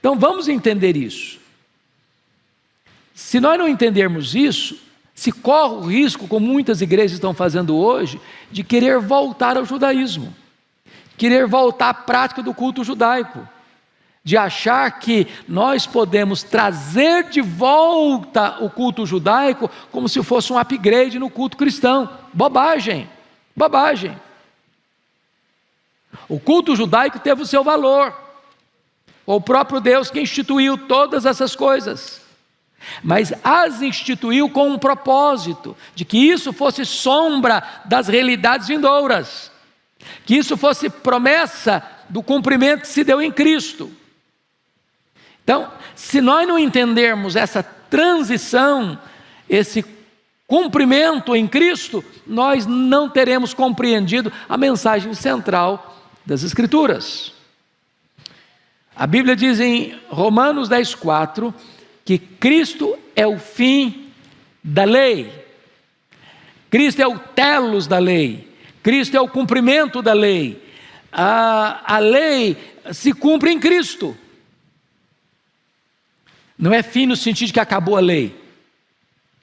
Então 0.01 0.19
vamos 0.19 0.49
entender 0.49 0.97
isso. 0.97 1.39
Se 3.15 3.39
nós 3.39 3.59
não 3.59 3.69
entendermos 3.69 4.35
isso, 4.35 4.79
se 5.15 5.31
corre 5.31 5.75
o 5.75 5.81
risco, 5.81 6.27
como 6.27 6.47
muitas 6.47 6.81
igrejas 6.81 7.13
estão 7.13 7.35
fazendo 7.35 7.77
hoje, 7.77 8.19
de 8.51 8.65
querer 8.65 8.99
voltar 8.99 9.57
ao 9.57 9.65
judaísmo, 9.65 10.35
querer 11.17 11.47
voltar 11.47 11.91
à 11.91 11.95
prática 11.95 12.43
do 12.43 12.55
culto 12.55 12.85
judaico, 12.85 13.47
de 14.23 14.37
achar 14.37 14.91
que 14.99 15.27
nós 15.47 15.87
podemos 15.87 16.43
trazer 16.43 17.25
de 17.31 17.41
volta 17.41 18.57
o 18.61 18.69
culto 18.69 19.07
judaico 19.07 19.71
como 19.93 20.09
se 20.09 20.23
fosse 20.23 20.53
um 20.53 20.59
upgrade 20.59 21.19
no 21.19 21.31
culto 21.31 21.57
cristão. 21.57 22.11
Bobagem, 22.33 23.09
bobagem. 23.55 24.17
O 26.29 26.41
culto 26.41 26.75
judaico 26.75 27.21
teve 27.21 27.43
o 27.43 27.47
seu 27.47 27.63
valor, 27.63 28.13
o 29.25 29.41
próprio 29.41 29.81
Deus 29.81 30.11
que 30.11 30.21
instituiu 30.21 30.77
todas 30.77 31.25
essas 31.25 31.55
coisas 31.55 32.27
mas 33.03 33.33
as 33.43 33.83
instituiu 33.83 34.49
com 34.49 34.71
um 34.71 34.79
propósito, 34.79 35.77
de 35.95 36.05
que 36.05 36.19
isso 36.19 36.53
fosse 36.53 36.85
sombra 36.85 37.63
das 37.85 38.09
realidades 38.09 38.69
vindouras, 38.69 39.51
que 40.25 40.37
isso 40.37 40.57
fosse 40.57 40.89
promessa 40.89 41.83
do 42.09 42.23
cumprimento 42.23 42.83
que 42.83 42.89
se 42.89 43.05
deu 43.05 43.21
em 43.21 43.31
Cristo. 43.31 43.91
Então, 45.43 45.71
se 45.95 46.21
nós 46.21 46.47
não 46.47 46.59
entendermos 46.59 47.37
essa 47.37 47.63
transição, 47.63 48.99
esse 49.49 49.85
cumprimento 50.47 51.35
em 51.35 51.47
Cristo, 51.47 52.05
nós 52.27 52.67
não 52.67 53.09
teremos 53.09 53.55
compreendido 53.55 54.33
a 54.49 54.57
mensagem 54.57 55.15
central 55.15 55.97
das 56.25 56.43
Escrituras. 56.43 57.33
A 58.95 59.07
Bíblia 59.07 59.37
diz 59.37 59.61
em 59.61 59.99
Romanos 60.09 60.69
10, 60.69 60.95
4 60.95 61.55
que 62.05 62.19
Cristo 62.19 62.97
é 63.15 63.27
o 63.27 63.39
fim 63.39 64.11
da 64.63 64.85
lei, 64.85 65.33
Cristo 66.71 67.01
é 67.01 67.07
o 67.07 67.19
telos 67.19 67.87
da 67.87 67.99
lei, 67.99 68.49
Cristo 68.87 69.17
é 69.17 69.21
o 69.21 69.27
cumprimento 69.27 70.01
da 70.01 70.13
lei. 70.13 70.63
A, 71.11 71.97
a 71.97 71.99
lei 71.99 72.57
se 72.93 73.13
cumpre 73.13 73.51
em 73.51 73.59
Cristo. 73.59 74.17
Não 76.57 76.73
é 76.73 76.85
fim 76.85 77.05
no 77.05 77.17
sentido 77.17 77.49
de 77.49 77.53
que 77.55 77.59
acabou 77.59 77.97
a 77.97 78.01
lei. 78.01 78.33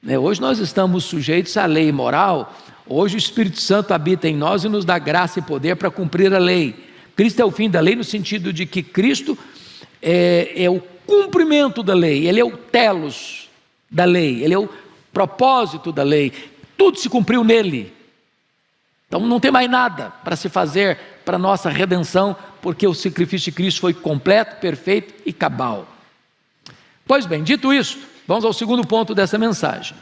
Né? 0.01 0.17
Hoje 0.17 0.39
nós 0.39 0.59
estamos 0.59 1.03
sujeitos 1.03 1.57
à 1.57 1.65
lei 1.65 1.91
moral. 1.91 2.57
Hoje 2.87 3.15
o 3.15 3.17
Espírito 3.17 3.59
Santo 3.59 3.93
habita 3.93 4.29
em 4.29 4.35
nós 4.37 4.63
e 4.63 4.69
nos 4.69 4.85
dá 4.85 4.97
graça 4.97 5.39
e 5.39 5.41
poder 5.41 5.75
para 5.75 5.91
cumprir 5.91 6.33
a 6.33 6.39
lei. 6.39 6.73
Cristo 7.13 7.41
é 7.41 7.45
o 7.45 7.51
fim 7.51 7.69
da 7.69 7.81
lei 7.81 7.97
no 7.97 8.03
sentido 8.05 8.53
de 8.53 8.65
que 8.65 8.81
Cristo 8.81 9.37
é, 10.01 10.53
é 10.55 10.69
o 10.69 10.79
cumprimento 11.05 11.83
da 11.83 11.93
lei, 11.93 12.29
ele 12.29 12.39
é 12.39 12.45
o 12.45 12.55
telos 12.55 13.49
da 13.91 14.05
lei, 14.05 14.41
ele 14.41 14.53
é 14.53 14.57
o 14.57 14.69
propósito 15.11 15.91
da 15.91 16.01
lei. 16.01 16.31
Tudo 16.77 16.97
se 16.97 17.09
cumpriu 17.09 17.43
nele. 17.43 18.02
Então 19.07 19.19
não 19.19 19.39
tem 19.39 19.51
mais 19.51 19.69
nada 19.69 20.11
para 20.23 20.35
se 20.35 20.49
fazer 20.49 20.97
para 21.23 21.37
nossa 21.37 21.69
redenção, 21.69 22.35
porque 22.61 22.87
o 22.87 22.93
sacrifício 22.93 23.51
de 23.51 23.55
Cristo 23.55 23.81
foi 23.81 23.93
completo, 23.93 24.57
perfeito 24.57 25.13
e 25.25 25.31
cabal. 25.31 25.87
Pois 27.05 27.25
bem, 27.25 27.43
dito 27.43 27.73
isso, 27.73 27.99
vamos 28.27 28.45
ao 28.45 28.53
segundo 28.53 28.85
ponto 28.85 29.13
dessa 29.13 29.37
mensagem. 29.37 29.95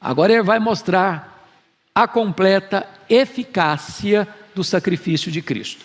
Agora 0.00 0.32
ele 0.32 0.42
vai 0.42 0.58
mostrar 0.58 1.48
a 1.94 2.06
completa 2.06 2.86
eficácia 3.08 4.28
do 4.54 4.62
sacrifício 4.62 5.30
de 5.30 5.40
Cristo. 5.40 5.84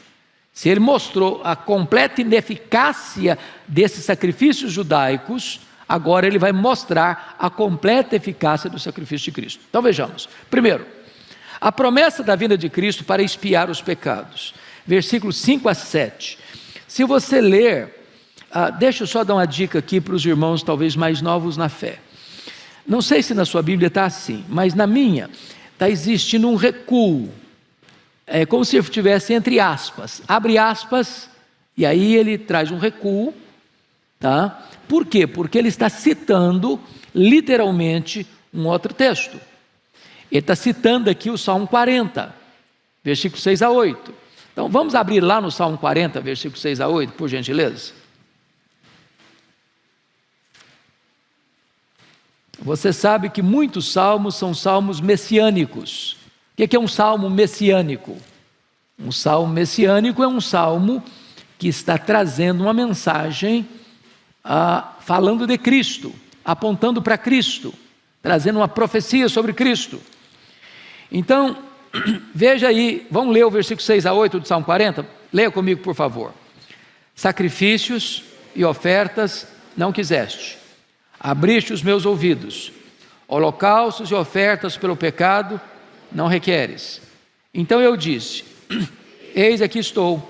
Se 0.53 0.69
ele 0.69 0.79
mostrou 0.79 1.41
a 1.43 1.55
completa 1.55 2.21
ineficácia 2.21 3.37
desses 3.67 4.03
sacrifícios 4.03 4.71
judaicos, 4.71 5.61
agora 5.87 6.27
ele 6.27 6.37
vai 6.37 6.51
mostrar 6.51 7.35
a 7.39 7.49
completa 7.49 8.15
eficácia 8.15 8.69
do 8.69 8.79
sacrifício 8.79 9.25
de 9.25 9.31
Cristo. 9.31 9.61
Então 9.69 9.81
vejamos. 9.81 10.27
Primeiro, 10.49 10.85
a 11.61 11.71
promessa 11.71 12.23
da 12.23 12.35
vinda 12.35 12.57
de 12.57 12.67
Cristo 12.69 13.05
para 13.05 13.21
expiar 13.21 13.69
os 13.69 13.81
pecados. 13.81 14.53
Versículos 14.85 15.37
5 15.37 15.69
a 15.69 15.73
7. 15.75 16.39
Se 16.87 17.05
você 17.05 17.39
ler, 17.39 18.03
ah, 18.51 18.71
deixa 18.71 19.03
eu 19.03 19.07
só 19.07 19.23
dar 19.23 19.35
uma 19.35 19.45
dica 19.45 19.79
aqui 19.79 20.01
para 20.01 20.15
os 20.15 20.25
irmãos, 20.25 20.63
talvez 20.63 20.95
mais 20.95 21.21
novos 21.21 21.55
na 21.55 21.69
fé. 21.69 21.99
Não 22.85 23.01
sei 23.01 23.21
se 23.21 23.35
na 23.35 23.45
sua 23.45 23.61
Bíblia 23.61 23.87
está 23.87 24.05
assim, 24.05 24.43
mas 24.49 24.73
na 24.73 24.87
minha 24.87 25.29
está 25.73 25.87
existindo 25.87 26.49
um 26.49 26.55
recuo 26.55 27.29
é 28.31 28.45
como 28.45 28.63
se 28.63 28.77
estivesse 28.77 29.33
entre 29.33 29.59
aspas, 29.59 30.21
abre 30.25 30.57
aspas, 30.57 31.29
e 31.75 31.85
aí 31.85 32.15
ele 32.15 32.37
traz 32.37 32.71
um 32.71 32.77
recuo, 32.77 33.33
tá? 34.17 34.67
Por 34.87 35.05
quê? 35.05 35.27
Porque 35.27 35.57
ele 35.57 35.67
está 35.67 35.89
citando 35.89 36.79
literalmente 37.13 38.25
um 38.53 38.67
outro 38.67 38.93
texto. 38.93 39.37
Ele 40.31 40.39
está 40.39 40.55
citando 40.55 41.09
aqui 41.09 41.29
o 41.29 41.37
Salmo 41.37 41.67
40, 41.67 42.33
versículo 43.03 43.41
6 43.41 43.61
a 43.61 43.69
8. 43.69 44.13
Então 44.53 44.69
vamos 44.69 44.95
abrir 44.95 45.19
lá 45.19 45.41
no 45.41 45.51
Salmo 45.51 45.77
40, 45.77 46.21
versículo 46.21 46.57
6 46.57 46.79
a 46.79 46.87
8, 46.87 47.13
por 47.13 47.27
gentileza. 47.27 47.93
Você 52.59 52.93
sabe 52.93 53.29
que 53.29 53.41
muitos 53.41 53.91
salmos 53.91 54.35
são 54.35 54.53
salmos 54.53 55.01
messiânicos. 55.01 56.17
O 56.57 56.67
que 56.67 56.75
é 56.75 56.79
um 56.79 56.87
salmo 56.87 57.29
messiânico? 57.29 58.17
Um 58.99 59.11
salmo 59.11 59.51
messiânico 59.51 60.21
é 60.21 60.27
um 60.27 60.39
salmo 60.39 61.03
que 61.57 61.67
está 61.67 61.97
trazendo 61.97 62.63
uma 62.63 62.73
mensagem 62.73 63.67
ah, 64.43 64.95
falando 65.01 65.47
de 65.47 65.57
Cristo, 65.57 66.13
apontando 66.45 67.01
para 67.01 67.17
Cristo, 67.17 67.73
trazendo 68.21 68.59
uma 68.59 68.67
profecia 68.67 69.27
sobre 69.27 69.53
Cristo. 69.53 69.99
Então, 71.11 71.57
veja 72.33 72.67
aí, 72.67 73.05
vamos 73.11 73.33
ler 73.33 73.45
o 73.45 73.51
versículo 73.51 73.83
6 73.83 74.05
a 74.05 74.13
8 74.13 74.39
do 74.39 74.47
Salmo 74.47 74.65
40? 74.65 75.05
Leia 75.33 75.51
comigo, 75.51 75.81
por 75.81 75.93
favor. 75.93 76.33
Sacrifícios 77.15 78.23
e 78.55 78.63
ofertas 78.63 79.47
não 79.75 79.91
quiseste, 79.91 80.57
abriste 81.19 81.71
os 81.71 81.81
meus 81.81 82.05
ouvidos, 82.05 82.71
holocaustos 83.27 84.11
e 84.11 84.13
ofertas 84.13 84.75
pelo 84.75 84.95
pecado 84.95 85.59
não 86.11 86.27
requeres. 86.27 87.01
Então 87.53 87.81
eu 87.81 87.95
disse: 87.95 88.43
Eis 89.35 89.61
aqui 89.61 89.79
estou. 89.79 90.29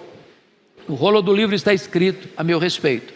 No 0.88 0.96
rolo 0.96 1.22
do 1.22 1.34
livro 1.34 1.56
está 1.56 1.74
escrito 1.74 2.30
a 2.38 2.44
meu 2.44 2.60
respeito: 2.60 3.14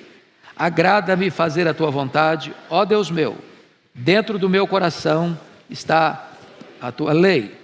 Agrada-me 0.56 1.30
fazer 1.30 1.68
a 1.68 1.74
tua 1.74 1.92
vontade, 1.92 2.54
ó 2.70 2.86
Deus 2.86 3.12
meu. 3.12 3.38
Dentro 3.94 4.38
do 4.40 4.50
meu 4.50 4.68
coração 4.68 5.38
está 5.70 6.35
a 6.88 6.92
tua 6.92 7.14
lei. 7.14 7.56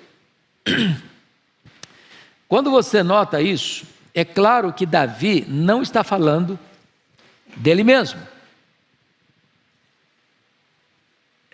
Quando 2.48 2.72
você 2.72 3.04
nota 3.04 3.42
isso, 3.42 3.86
é 4.14 4.26
claro 4.26 4.74
que 4.74 4.86
Davi 4.86 5.46
não 5.48 5.82
está 5.82 6.04
falando 6.04 6.60
dele 7.56 7.84
mesmo. 7.84 8.20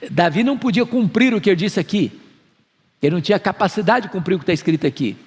Davi 0.10 0.44
não 0.44 0.58
podia 0.58 0.86
cumprir 0.86 1.34
o 1.34 1.42
que 1.42 1.50
ele 1.50 1.58
disse 1.58 1.80
aqui. 1.80 2.12
Ele 3.02 3.16
não 3.16 3.22
tinha 3.22 3.40
capacidade 3.40 4.08
de 4.08 4.12
cumprir 4.12 4.36
o 4.36 4.40
que 4.40 4.44
está 4.44 4.54
escrito 4.54 4.88
aqui. 4.88 5.18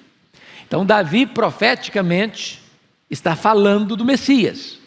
Então, 0.65 0.85
Davi, 0.85 1.25
profeticamente, 1.25 2.61
está 3.09 3.35
falando 3.35 3.95
do 3.95 4.05
Messias, 4.05 4.79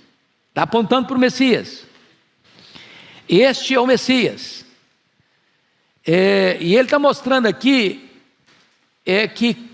está 0.48 0.62
apontando 0.62 1.06
para 1.06 1.16
o 1.16 1.20
Messias. 1.20 1.84
Este 3.28 3.74
é 3.74 3.80
o 3.80 3.86
Messias. 3.86 4.63
É, 6.06 6.58
e 6.60 6.74
ele 6.74 6.84
está 6.84 6.98
mostrando 6.98 7.46
aqui 7.46 8.10
é 9.06 9.26
que 9.26 9.70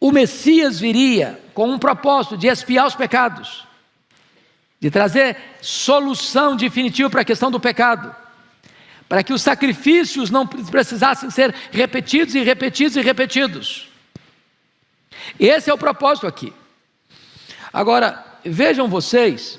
o 0.00 0.10
Messias 0.12 0.78
viria 0.78 1.40
com 1.54 1.68
um 1.70 1.78
propósito 1.78 2.36
de 2.36 2.48
expiar 2.48 2.86
os 2.86 2.94
pecados, 2.94 3.66
de 4.80 4.90
trazer 4.90 5.36
solução 5.60 6.56
definitiva 6.56 7.08
para 7.08 7.22
a 7.22 7.24
questão 7.24 7.50
do 7.50 7.58
pecado, 7.58 8.14
para 9.08 9.22
que 9.22 9.32
os 9.32 9.42
sacrifícios 9.42 10.30
não 10.30 10.46
precisassem 10.46 11.30
ser 11.30 11.54
repetidos 11.70 12.34
e 12.34 12.42
repetidos 12.42 12.96
e 12.96 13.00
repetidos. 13.00 13.88
Esse 15.38 15.70
é 15.70 15.74
o 15.74 15.78
propósito 15.78 16.26
aqui. 16.26 16.52
Agora, 17.72 18.24
vejam 18.44 18.88
vocês 18.88 19.58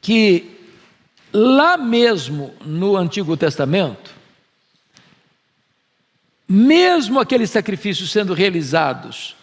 que 0.00 0.51
lá 1.32 1.76
mesmo 1.76 2.54
no 2.64 2.96
Antigo 2.96 3.36
Testamento, 3.36 4.10
mesmo 6.48 7.18
aqueles 7.18 7.50
sacrifícios 7.50 8.10
sendo 8.10 8.34
realizados 8.34 9.34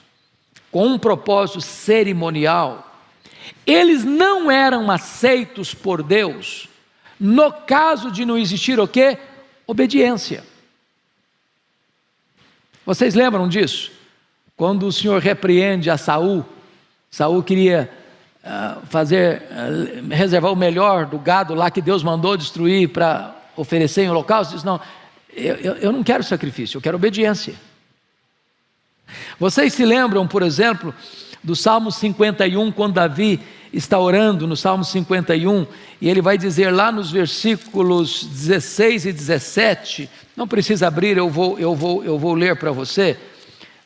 com 0.71 0.85
um 0.85 0.99
propósito 0.99 1.61
cerimonial, 1.61 2.85
eles 3.65 4.03
não 4.03 4.51
eram 4.51 4.91
aceitos 4.91 5.73
por 5.73 6.03
Deus 6.03 6.67
no 7.19 7.51
caso 7.51 8.11
de 8.11 8.23
não 8.25 8.37
existir 8.37 8.79
o 8.79 8.87
que? 8.87 9.17
Obediência. 9.67 10.43
Vocês 12.85 13.13
lembram 13.13 13.47
disso? 13.49 13.91
Quando 14.55 14.87
o 14.87 14.91
Senhor 14.91 15.21
repreende 15.21 15.89
a 15.89 15.97
Saul, 15.97 16.45
Saul 17.11 17.43
queria 17.43 17.91
fazer 18.87 19.43
uh, 19.51 20.07
reservar 20.09 20.51
o 20.51 20.55
melhor 20.55 21.05
do 21.05 21.19
gado 21.19 21.53
lá 21.53 21.69
que 21.69 21.81
Deus 21.81 22.03
mandou 22.03 22.37
destruir 22.37 22.89
para 22.89 23.35
oferecer 23.55 24.03
em 24.03 24.09
holocausto, 24.09 24.53
disse: 24.53 24.65
não, 24.65 24.79
eu, 25.35 25.75
eu 25.75 25.91
não 25.91 26.03
quero 26.03 26.23
sacrifício, 26.23 26.77
eu 26.77 26.81
quero 26.81 26.95
obediência. 26.95 27.53
Vocês 29.39 29.73
se 29.73 29.85
lembram, 29.85 30.27
por 30.27 30.41
exemplo, 30.41 30.93
do 31.43 31.55
Salmo 31.55 31.91
51, 31.91 32.71
quando 32.71 32.93
Davi 32.93 33.39
está 33.73 33.99
orando 33.99 34.47
no 34.47 34.55
Salmo 34.55 34.83
51, 34.83 35.65
e 36.01 36.09
ele 36.09 36.21
vai 36.21 36.37
dizer 36.37 36.71
lá 36.71 36.91
nos 36.91 37.11
versículos 37.11 38.23
16 38.23 39.05
e 39.05 39.11
17, 39.11 40.09
não 40.35 40.47
precisa 40.47 40.87
abrir, 40.87 41.17
eu 41.17 41.29
vou, 41.29 41.59
eu 41.59 41.75
vou, 41.75 42.03
eu 42.03 42.17
vou 42.17 42.33
ler 42.33 42.55
para 42.57 42.71
você, 42.71 43.17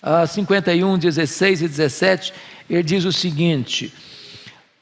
uh, 0.01 0.27
51, 0.27 0.97
16 0.97 1.61
e 1.61 1.67
17, 1.67 2.33
ele 2.69 2.83
diz 2.83 3.05
o 3.05 3.11
seguinte: 3.11 3.93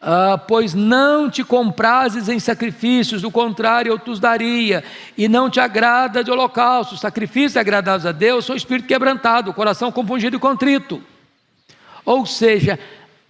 ah, 0.02 0.38
pois 0.48 0.74
não 0.74 1.30
te 1.30 1.44
comprases 1.44 2.28
em 2.28 2.40
sacrifícios, 2.40 3.22
do 3.22 3.30
contrário 3.30 3.92
eu 3.92 4.00
te 4.00 4.10
os 4.10 4.20
daria, 4.20 4.84
e 5.16 5.28
não 5.28 5.48
te 5.48 5.60
agrada 5.60 6.24
de 6.24 6.32
holocausto, 6.32 6.98
sacrifícios 6.98 7.58
agradados 7.58 8.06
a 8.06 8.12
Deus, 8.12 8.46
sou 8.46 8.56
espírito 8.56 8.88
quebrantado, 8.88 9.54
coração 9.54 9.92
compungido 9.92 10.36
e 10.36 10.40
contrito. 10.40 11.04
Ou 12.04 12.26
seja, 12.26 12.80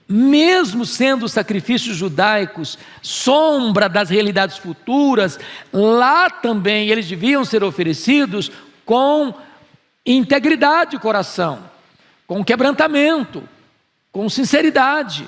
mesmo 0.08 0.86
sendo 0.86 1.26
os 1.26 1.34
sacrifícios 1.34 1.98
judaicos 1.98 2.78
sombra 3.02 3.90
das 3.90 4.10
realidades 4.10 4.58
futuras, 4.58 5.38
lá 5.74 6.30
também 6.30 6.88
eles 6.88 7.06
deviam 7.06 7.44
ser 7.44 7.66
oferecidos 7.66 8.50
com 8.86 9.34
integridade 10.06 10.92
de 10.92 11.00
coração, 11.00 11.60
com 12.26 12.44
quebrantamento, 12.46 13.44
com 14.10 14.30
sinceridade. 14.30 15.28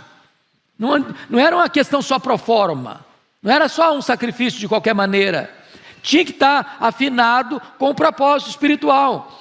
Não, 0.84 1.16
não 1.30 1.40
era 1.40 1.56
uma 1.56 1.70
questão 1.70 2.02
só 2.02 2.20
pro 2.20 2.38
forma, 2.38 3.06
não 3.42 3.52
era 3.52 3.70
só 3.70 3.96
um 3.96 4.02
sacrifício 4.02 4.60
de 4.60 4.68
qualquer 4.68 4.94
maneira. 4.94 5.50
Tinha 6.02 6.26
que 6.26 6.32
estar 6.32 6.76
afinado 6.82 7.62
com 7.80 7.90
o 7.90 7.96
propósito 7.96 8.50
espiritual. 8.50 9.40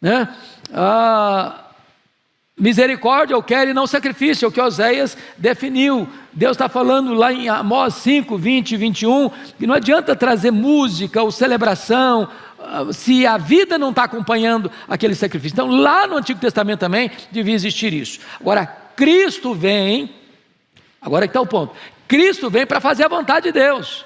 Né? 0.00 0.28
Ah, 0.72 1.64
misericórdia 2.56 3.34
eu 3.34 3.42
quero 3.42 3.70
e 3.70 3.74
não 3.74 3.88
sacrifício, 3.88 4.46
é 4.46 4.48
o 4.48 4.52
que 4.52 4.60
Oséias 4.60 5.16
definiu. 5.36 6.08
Deus 6.32 6.52
está 6.52 6.68
falando 6.68 7.12
lá 7.14 7.32
em 7.32 7.48
Amós 7.48 7.94
5, 7.94 8.38
20 8.38 8.72
e 8.72 8.76
21, 8.76 9.30
que 9.58 9.66
não 9.66 9.74
adianta 9.74 10.14
trazer 10.14 10.52
música 10.52 11.20
ou 11.20 11.32
celebração, 11.32 12.28
ah, 12.60 12.92
se 12.92 13.26
a 13.26 13.36
vida 13.36 13.76
não 13.76 13.90
está 13.90 14.04
acompanhando 14.04 14.70
aquele 14.88 15.16
sacrifício. 15.16 15.54
Então, 15.54 15.68
lá 15.68 16.06
no 16.06 16.16
Antigo 16.16 16.38
Testamento 16.38 16.78
também 16.78 17.10
devia 17.32 17.54
existir 17.54 17.92
isso. 17.92 18.20
Agora, 18.40 18.66
Cristo 18.94 19.54
vem 19.54 20.14
Agora 21.00 21.26
que 21.26 21.30
está 21.30 21.40
o 21.40 21.46
ponto. 21.46 21.74
Cristo 22.06 22.50
vem 22.50 22.66
para 22.66 22.80
fazer 22.80 23.04
a 23.04 23.08
vontade 23.08 23.46
de 23.46 23.52
Deus. 23.52 24.04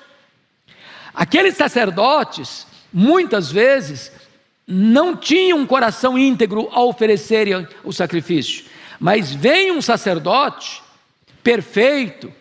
Aqueles 1.15 1.57
sacerdotes, 1.57 2.67
muitas 2.93 3.51
vezes, 3.51 4.13
não 4.67 5.17
tinham 5.17 5.59
um 5.59 5.67
coração 5.67 6.19
íntegro 6.19 6.69
ao 6.73 6.89
oferecerem 6.89 7.67
o 7.85 7.93
sacrifício. 7.93 8.65
Mas 8.99 9.33
vem 9.33 9.73
um 9.73 9.83
sacerdote 9.83 10.83
perfeito, 11.43 12.33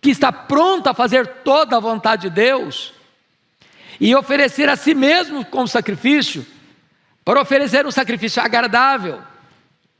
que 0.00 0.10
está 0.10 0.30
pronto 0.32 0.88
a 0.88 0.94
fazer 0.94 1.26
toda 1.26 1.76
a 1.76 1.80
vontade 1.80 2.22
de 2.22 2.30
Deus, 2.30 2.92
e 4.00 4.14
oferecer 4.14 4.68
a 4.68 4.76
si 4.76 4.94
mesmo 4.94 5.44
como 5.44 5.68
sacrifício, 5.68 6.46
para 7.24 7.40
oferecer 7.40 7.86
um 7.86 7.90
sacrifício 7.90 8.42
agradável, 8.42 9.20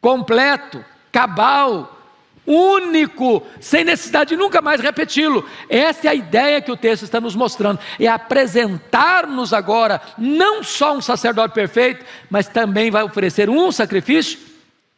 completo, 0.01 0.85
cabal, 1.11 2.02
único, 2.47 3.47
sem 3.61 3.85
necessidade 3.85 4.31
de 4.31 4.37
nunca 4.37 4.61
mais 4.61 4.81
repeti-lo. 4.81 5.49
Essa 5.69 6.09
é 6.09 6.11
a 6.11 6.15
ideia 6.15 6.61
que 6.61 6.73
o 6.73 6.77
texto 6.77 7.05
está 7.05 7.21
nos 7.21 7.37
mostrando, 7.37 7.79
é 7.99 8.07
apresentar-nos 8.07 9.53
agora 9.53 10.01
não 10.19 10.63
só 10.63 10.97
um 10.97 11.01
sacerdote 11.01 11.55
perfeito, 11.55 12.05
mas 12.29 12.49
também 12.49 12.91
vai 12.91 13.03
oferecer 13.03 13.49
um 13.49 13.71
sacrifício 13.71 14.39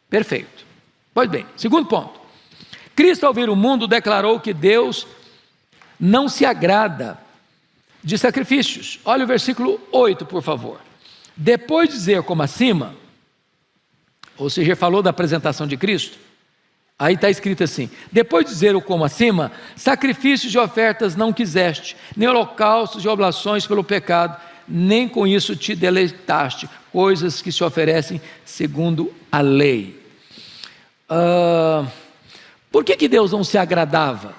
perfeito. 0.09 0.65
Pois 1.13 1.29
bem, 1.29 1.45
segundo 1.55 1.87
ponto. 1.87 2.19
Cristo 2.95 3.25
ao 3.25 3.33
vir 3.33 3.49
o 3.49 3.55
mundo 3.55 3.87
declarou 3.87 4.39
que 4.39 4.53
Deus 4.53 5.05
não 5.99 6.27
se 6.27 6.45
agrada 6.45 7.19
de 8.03 8.17
sacrifícios. 8.17 8.99
Olha 9.03 9.23
o 9.23 9.27
versículo 9.27 9.79
8, 9.91 10.25
por 10.25 10.41
favor. 10.41 10.79
Depois 11.35 11.89
de 11.89 11.95
dizer 11.95 12.23
como 12.23 12.43
acima, 12.43 12.95
ou 14.37 14.49
seja, 14.49 14.75
falou 14.75 15.01
da 15.01 15.09
apresentação 15.09 15.67
de 15.67 15.75
Cristo, 15.75 16.17
Aí 16.97 17.15
está 17.15 17.29
escrito 17.29 17.63
assim: 17.63 17.89
depois 18.11 18.45
de 18.45 18.51
dizer 18.51 18.75
o 18.75 18.81
como 18.81 19.03
acima, 19.03 19.51
sacrifícios 19.75 20.53
e 20.53 20.57
ofertas 20.57 21.15
não 21.15 21.33
quiseste, 21.33 21.95
nem 22.15 22.29
holocaustos 22.29 23.03
e 23.03 23.07
oblações 23.07 23.67
pelo 23.67 23.83
pecado, 23.83 24.39
nem 24.67 25.07
com 25.07 25.27
isso 25.27 25.55
te 25.55 25.75
deleitaste, 25.75 26.69
coisas 26.91 27.41
que 27.41 27.51
se 27.51 27.63
oferecem 27.63 28.21
segundo 28.45 29.13
a 29.31 29.41
lei. 29.41 30.01
Uh, 31.09 31.85
por 32.71 32.83
que, 32.83 32.95
que 32.95 33.07
Deus 33.07 33.31
não 33.31 33.43
se 33.43 33.57
agradava? 33.57 34.33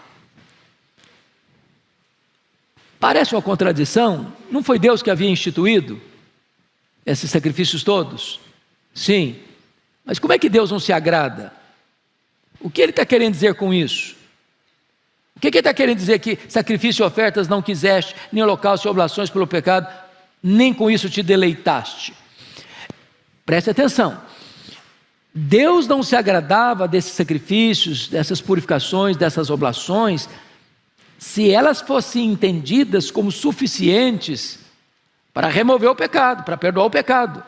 Parece 2.98 3.34
uma 3.34 3.42
contradição, 3.42 4.32
não 4.50 4.62
foi 4.62 4.78
Deus 4.78 5.02
que 5.02 5.10
havia 5.10 5.28
instituído 5.28 6.00
esses 7.04 7.30
sacrifícios 7.30 7.84
todos? 7.84 8.40
Sim, 8.94 9.36
mas 10.04 10.18
como 10.18 10.32
é 10.32 10.38
que 10.38 10.48
Deus 10.48 10.70
não 10.70 10.80
se 10.80 10.92
agrada? 10.92 11.52
O 12.60 12.70
que 12.70 12.80
ele 12.80 12.90
está 12.90 13.04
querendo 13.04 13.32
dizer 13.32 13.54
com 13.54 13.72
isso? 13.72 14.16
O 15.36 15.40
que, 15.40 15.48
ele 15.48 15.58
está 15.58 15.74
querendo 15.74 15.98
dizer 15.98 16.18
que 16.18 16.38
sacrifício 16.48 17.02
e 17.02 17.06
ofertas 17.06 17.46
não 17.46 17.60
quiseste, 17.60 18.14
nem 18.32 18.42
holocausto 18.42 18.88
e 18.88 18.90
oblações 18.90 19.28
pelo 19.28 19.46
pecado, 19.46 19.86
nem 20.42 20.72
com 20.72 20.90
isso 20.90 21.10
te 21.10 21.22
deleitaste? 21.22 22.14
Preste 23.44 23.68
atenção. 23.68 24.18
Deus 25.34 25.86
não 25.86 26.02
se 26.02 26.16
agradava 26.16 26.88
desses 26.88 27.12
sacrifícios, 27.12 28.08
dessas 28.08 28.40
purificações, 28.40 29.18
dessas 29.18 29.50
oblações, 29.50 30.26
se 31.18 31.50
elas 31.50 31.82
fossem 31.82 32.32
entendidas 32.32 33.10
como 33.10 33.30
suficientes 33.30 34.58
para 35.34 35.48
remover 35.48 35.90
o 35.90 35.94
pecado, 35.94 36.44
para 36.44 36.56
perdoar 36.56 36.86
o 36.86 36.90
pecado. 36.90 37.44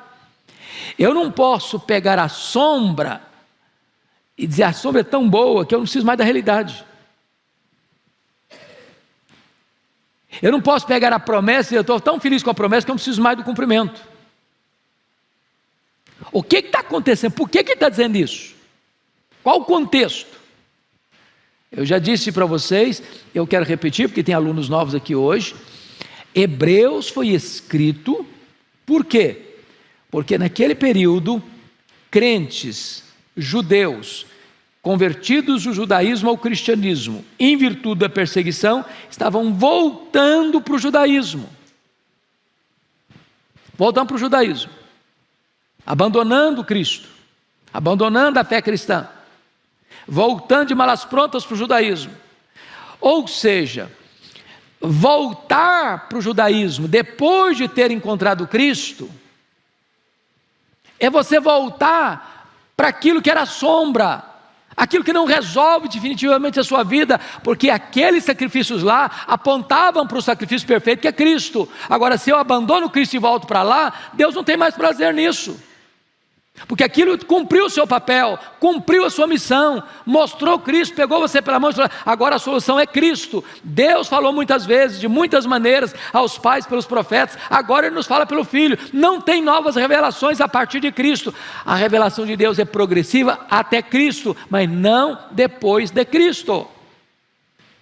Eu 0.98 1.14
não 1.14 1.30
posso 1.30 1.80
pegar 1.80 2.18
a 2.18 2.28
sombra 2.28 3.22
e 4.38 4.46
dizer 4.46 4.62
a 4.62 4.72
sombra 4.72 5.00
é 5.00 5.04
tão 5.04 5.28
boa 5.28 5.66
que 5.66 5.74
eu 5.74 5.78
não 5.78 5.84
preciso 5.84 6.06
mais 6.06 6.16
da 6.16 6.24
realidade. 6.24 6.84
Eu 10.40 10.52
não 10.52 10.60
posso 10.60 10.86
pegar 10.86 11.12
a 11.12 11.18
promessa 11.18 11.74
e 11.74 11.76
eu 11.76 11.80
estou 11.80 12.00
tão 12.00 12.20
feliz 12.20 12.44
com 12.44 12.50
a 12.50 12.54
promessa 12.54 12.86
que 12.86 12.90
eu 12.90 12.94
não 12.94 12.98
preciso 12.98 13.20
mais 13.20 13.36
do 13.36 13.42
cumprimento. 13.42 14.00
O 16.30 16.42
que 16.42 16.58
está 16.58 16.80
acontecendo? 16.80 17.32
Por 17.32 17.48
que, 17.48 17.64
que 17.64 17.72
está 17.72 17.88
dizendo 17.88 18.16
isso? 18.16 18.54
Qual 19.42 19.60
o 19.60 19.64
contexto? 19.64 20.38
Eu 21.72 21.84
já 21.84 21.98
disse 21.98 22.30
para 22.30 22.46
vocês, 22.46 23.02
eu 23.34 23.46
quero 23.46 23.64
repetir, 23.64 24.08
porque 24.08 24.22
tem 24.22 24.34
alunos 24.34 24.68
novos 24.68 24.94
aqui 24.94 25.16
hoje. 25.16 25.56
Hebreus 26.34 27.08
foi 27.08 27.28
escrito, 27.28 28.24
por 28.86 29.04
quê? 29.04 29.56
Porque 30.10 30.38
naquele 30.38 30.74
período, 30.74 31.42
crentes 32.10 33.07
judeus 33.38 34.26
convertidos 34.82 35.64
do 35.64 35.72
judaísmo 35.72 36.30
ao 36.30 36.38
cristianismo, 36.38 37.24
em 37.38 37.56
virtude 37.56 38.00
da 38.00 38.08
perseguição, 38.08 38.84
estavam 39.10 39.52
voltando 39.52 40.60
para 40.60 40.74
o 40.74 40.78
judaísmo. 40.78 41.48
Voltando 43.76 44.08
para 44.08 44.16
o 44.16 44.18
judaísmo, 44.18 44.72
abandonando 45.86 46.64
Cristo, 46.64 47.08
abandonando 47.72 48.38
a 48.38 48.44
fé 48.44 48.60
cristã, 48.60 49.08
voltando 50.06 50.68
de 50.68 50.74
malas 50.74 51.04
prontas 51.04 51.44
para 51.44 51.54
o 51.54 51.58
judaísmo. 51.58 52.12
Ou 53.00 53.28
seja, 53.28 53.90
voltar 54.80 56.08
para 56.08 56.18
o 56.18 56.22
judaísmo 56.22 56.88
depois 56.88 57.56
de 57.56 57.68
ter 57.68 57.90
encontrado 57.90 58.46
Cristo, 58.46 59.10
é 60.98 61.08
você 61.08 61.38
voltar 61.38 62.37
para 62.78 62.86
aquilo 62.86 63.20
que 63.20 63.28
era 63.28 63.44
sombra, 63.44 64.22
aquilo 64.76 65.02
que 65.02 65.12
não 65.12 65.24
resolve 65.24 65.88
definitivamente 65.88 66.60
a 66.60 66.62
sua 66.62 66.84
vida, 66.84 67.20
porque 67.42 67.68
aqueles 67.68 68.22
sacrifícios 68.22 68.84
lá 68.84 69.10
apontavam 69.26 70.06
para 70.06 70.16
o 70.16 70.22
sacrifício 70.22 70.64
perfeito 70.64 71.00
que 71.00 71.08
é 71.08 71.12
Cristo. 71.12 71.68
Agora, 71.90 72.16
se 72.16 72.30
eu 72.30 72.38
abandono 72.38 72.88
Cristo 72.88 73.14
e 73.14 73.18
volto 73.18 73.48
para 73.48 73.64
lá, 73.64 73.92
Deus 74.12 74.32
não 74.32 74.44
tem 74.44 74.56
mais 74.56 74.76
prazer 74.76 75.12
nisso. 75.12 75.60
Porque 76.66 76.84
aquilo 76.84 77.16
cumpriu 77.24 77.66
o 77.66 77.70
seu 77.70 77.86
papel, 77.86 78.38
cumpriu 78.58 79.04
a 79.04 79.10
sua 79.10 79.26
missão, 79.26 79.82
mostrou 80.04 80.58
Cristo, 80.58 80.94
pegou 80.94 81.20
você 81.20 81.40
pela 81.40 81.60
mão 81.60 81.70
e 81.70 81.74
falou: 81.74 81.90
agora 82.04 82.36
a 82.36 82.38
solução 82.38 82.78
é 82.78 82.86
Cristo. 82.86 83.44
Deus 83.62 84.08
falou 84.08 84.32
muitas 84.32 84.66
vezes, 84.66 85.00
de 85.00 85.08
muitas 85.08 85.46
maneiras, 85.46 85.94
aos 86.12 86.38
pais 86.38 86.66
pelos 86.66 86.86
profetas, 86.86 87.38
agora 87.48 87.86
Ele 87.86 87.94
nos 87.94 88.06
fala 88.06 88.26
pelo 88.26 88.44
Filho. 88.44 88.78
Não 88.92 89.20
tem 89.20 89.42
novas 89.42 89.76
revelações 89.76 90.40
a 90.40 90.48
partir 90.48 90.80
de 90.80 90.90
Cristo. 90.90 91.34
A 91.64 91.74
revelação 91.74 92.26
de 92.26 92.36
Deus 92.36 92.58
é 92.58 92.64
progressiva 92.64 93.46
até 93.50 93.80
Cristo, 93.80 94.36
mas 94.50 94.68
não 94.68 95.18
depois 95.30 95.90
de 95.90 96.04
Cristo. 96.04 96.66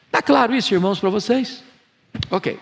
Está 0.06 0.22
claro 0.22 0.54
isso, 0.54 0.72
irmãos, 0.72 0.98
para 0.98 1.10
vocês? 1.10 1.62
Ok. 2.30 2.58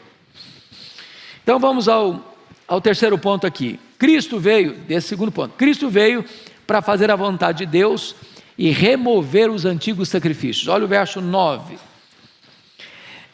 Então 1.42 1.59
vamos 1.59 1.88
ao, 1.88 2.35
ao 2.66 2.81
terceiro 2.81 3.18
ponto 3.18 3.46
aqui. 3.46 3.79
Cristo 3.98 4.38
veio, 4.38 4.74
desse 4.74 5.09
segundo 5.09 5.33
ponto, 5.33 5.54
Cristo 5.57 5.88
veio 5.88 6.24
para 6.66 6.83
fazer 6.83 7.11
a 7.11 7.16
vontade 7.16 7.59
de 7.59 7.66
Deus 7.66 8.14
e 8.57 8.70
remover 8.70 9.50
os 9.50 9.64
antigos 9.64 10.09
sacrifícios. 10.09 10.68
Olha 10.68 10.85
o 10.85 10.88
verso 10.88 11.20
9. 11.20 11.78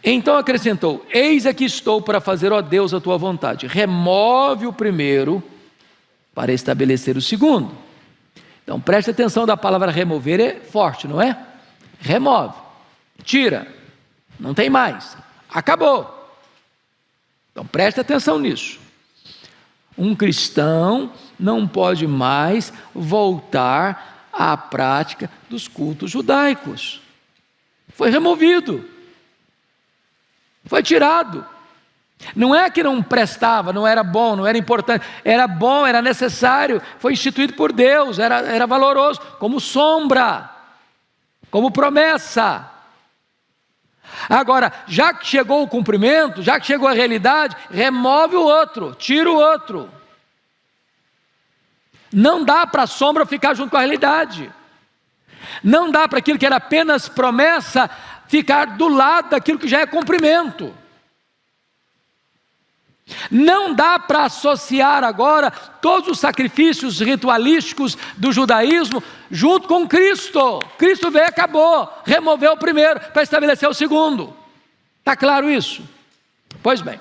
Então 0.03 0.37
acrescentou: 0.37 1.05
Eis 1.11 1.47
aqui 1.47 1.65
estou 1.65 2.01
para 2.01 2.21
fazer, 2.21 2.53
ó 2.53 2.61
Deus, 2.61 2.95
a 2.95 3.01
tua 3.01 3.19
vontade. 3.19 3.67
Remove 3.67 4.67
o 4.67 4.73
primeiro 4.73 5.43
para 6.35 6.53
estabelecer 6.53 7.17
o 7.17 7.23
segundo. 7.23 7.71
Então 8.65 8.81
preste 8.81 9.11
atenção 9.11 9.45
da 9.47 9.57
palavra 9.57 9.91
remover, 9.91 10.41
é 10.41 10.55
forte, 10.55 11.07
não 11.07 11.21
é? 11.21 11.37
Remove, 11.99 12.55
tira, 13.23 13.67
não 14.39 14.55
tem 14.55 14.71
mais, 14.71 15.17
acabou. 15.51 16.17
Então 17.53 17.67
preste 17.67 18.01
atenção 18.01 18.39
nisso. 18.39 18.79
Um 20.01 20.15
cristão 20.15 21.13
não 21.39 21.69
pode 21.69 22.07
mais 22.07 22.73
voltar 22.95 24.29
à 24.33 24.57
prática 24.57 25.31
dos 25.51 25.69
cultos 25.69 26.11
judaicos. 26.11 27.03
Foi 27.91 28.09
removido. 28.09 28.83
Foi 30.65 30.83
tirado. 30.83 31.45
Não 32.35 32.55
é 32.55 32.71
que 32.71 32.83
não 32.83 33.03
prestava, 33.03 33.75
não 33.75 33.87
era 33.87 34.03
bom, 34.03 34.37
não 34.37 34.47
era 34.47 34.57
importante, 34.57 35.05
era 35.23 35.47
bom, 35.47 35.87
era 35.87 36.01
necessário, 36.01 36.81
foi 36.99 37.13
instituído 37.13 37.53
por 37.53 37.71
Deus, 37.71 38.19
era, 38.19 38.41
era 38.41 38.67
valoroso, 38.67 39.21
como 39.39 39.61
sombra, 39.61 40.49
como 41.51 41.71
promessa. 41.71 42.67
Agora, 44.29 44.73
já 44.87 45.13
que 45.15 45.27
chegou 45.27 45.63
o 45.63 45.69
cumprimento, 45.69 46.43
já 46.43 46.59
que 46.59 46.67
chegou 46.67 46.89
a 46.89 46.93
realidade, 46.93 47.57
remove 47.71 48.37
o 48.37 48.43
outro, 48.43 48.95
tira 48.95 49.31
o 49.31 49.37
outro. 49.37 49.91
Não 52.13 52.45
dá 52.45 52.67
para 52.67 52.83
a 52.83 52.89
sombra 52.89 53.25
ficar 53.25 53.55
junto 53.55 53.71
com 53.71 53.77
a 53.77 53.81
realidade. 53.81 54.53
Não 55.63 55.91
dá 55.91 56.09
para 56.09 56.19
aquilo 56.19 56.39
que 56.39 56.47
era 56.47 56.57
apenas 56.57 57.09
promessa 57.09 57.89
ficar 58.27 58.77
do 58.77 58.89
lado 58.89 59.31
daquilo 59.31 59.59
que 59.59 59.69
já 59.69 59.81
é 59.81 59.87
cumprimento. 59.87 60.75
Não 63.31 63.75
dá 63.75 63.99
para 63.99 64.25
associar 64.25 65.05
agora 65.05 65.51
todos 65.51 66.09
os 66.09 66.19
sacrifícios 66.19 67.01
ritualísticos 67.01 67.97
do 68.17 68.33
judaísmo 68.33 69.03
junto 69.31 69.69
com 69.69 69.87
Cristo. 69.87 70.61
Cristo 70.79 71.11
veio 71.11 71.25
e 71.25 71.29
acabou, 71.29 71.93
removeu 72.05 72.53
o 72.53 72.59
primeiro 72.59 73.01
para 73.13 73.23
estabelecer 73.23 73.69
o 73.69 73.75
segundo. 73.75 74.37
Está 74.99 75.17
claro 75.17 75.51
isso? 75.51 75.83
Pois 76.63 76.81
bem. 76.81 77.01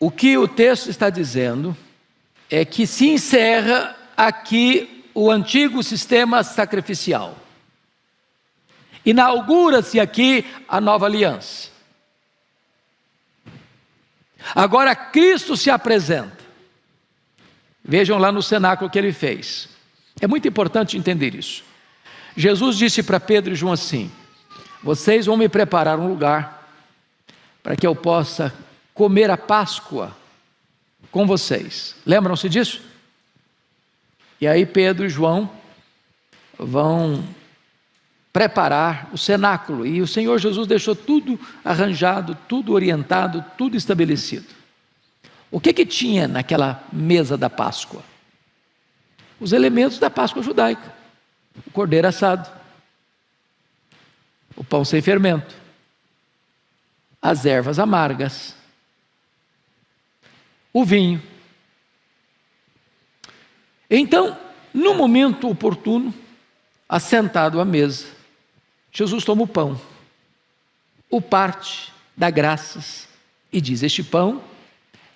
O 0.00 0.10
que 0.10 0.38
o 0.38 0.46
texto 0.46 0.88
está 0.88 1.10
dizendo 1.10 1.76
é 2.48 2.64
que 2.64 2.86
se 2.86 3.08
encerra 3.08 3.96
aqui 4.16 5.04
o 5.12 5.30
antigo 5.30 5.82
sistema 5.82 6.44
sacrificial. 6.44 7.36
Inaugura-se 9.04 9.98
aqui 9.98 10.44
a 10.68 10.80
nova 10.80 11.06
aliança. 11.06 11.70
Agora 14.54 14.94
Cristo 14.94 15.56
se 15.56 15.70
apresenta. 15.70 16.38
Vejam 17.84 18.18
lá 18.18 18.30
no 18.30 18.42
cenáculo 18.42 18.90
que 18.90 18.98
ele 18.98 19.12
fez. 19.12 19.68
É 20.20 20.26
muito 20.26 20.46
importante 20.46 20.96
entender 20.96 21.34
isso. 21.34 21.64
Jesus 22.36 22.76
disse 22.76 23.02
para 23.02 23.18
Pedro 23.18 23.52
e 23.52 23.56
João 23.56 23.72
assim: 23.72 24.10
Vocês 24.82 25.26
vão 25.26 25.36
me 25.36 25.48
preparar 25.48 25.98
um 25.98 26.08
lugar 26.08 26.68
para 27.62 27.76
que 27.76 27.86
eu 27.86 27.94
possa 27.94 28.54
comer 28.94 29.30
a 29.30 29.36
Páscoa 29.36 30.16
com 31.10 31.26
vocês. 31.26 31.96
Lembram-se 32.04 32.48
disso? 32.48 32.82
E 34.40 34.46
aí 34.46 34.64
Pedro 34.64 35.06
e 35.06 35.08
João 35.08 35.50
vão 36.58 37.24
preparar 38.38 39.10
o 39.12 39.18
cenáculo. 39.18 39.84
E 39.84 40.00
o 40.00 40.06
Senhor 40.06 40.38
Jesus 40.38 40.68
deixou 40.68 40.94
tudo 40.94 41.40
arranjado, 41.64 42.38
tudo 42.46 42.72
orientado, 42.72 43.44
tudo 43.58 43.76
estabelecido. 43.76 44.46
O 45.50 45.60
que 45.60 45.72
que 45.72 45.84
tinha 45.84 46.28
naquela 46.28 46.84
mesa 46.92 47.36
da 47.36 47.50
Páscoa? 47.50 48.00
Os 49.40 49.52
elementos 49.52 49.98
da 49.98 50.08
Páscoa 50.08 50.40
judaica: 50.40 50.94
o 51.66 51.70
cordeiro 51.72 52.06
assado, 52.06 52.48
o 54.54 54.62
pão 54.62 54.84
sem 54.84 55.02
fermento, 55.02 55.56
as 57.20 57.44
ervas 57.44 57.80
amargas, 57.80 58.54
o 60.72 60.84
vinho. 60.84 61.20
Então, 63.90 64.38
no 64.72 64.94
momento 64.94 65.50
oportuno, 65.50 66.14
assentado 66.88 67.60
à 67.60 67.64
mesa, 67.64 68.17
Jesus 68.92 69.24
toma 69.24 69.42
o 69.42 69.46
pão, 69.46 69.80
o 71.10 71.20
parte, 71.20 71.92
dá 72.16 72.30
graças 72.30 73.08
e 73.52 73.60
diz: 73.60 73.82
Este 73.82 74.02
pão 74.02 74.42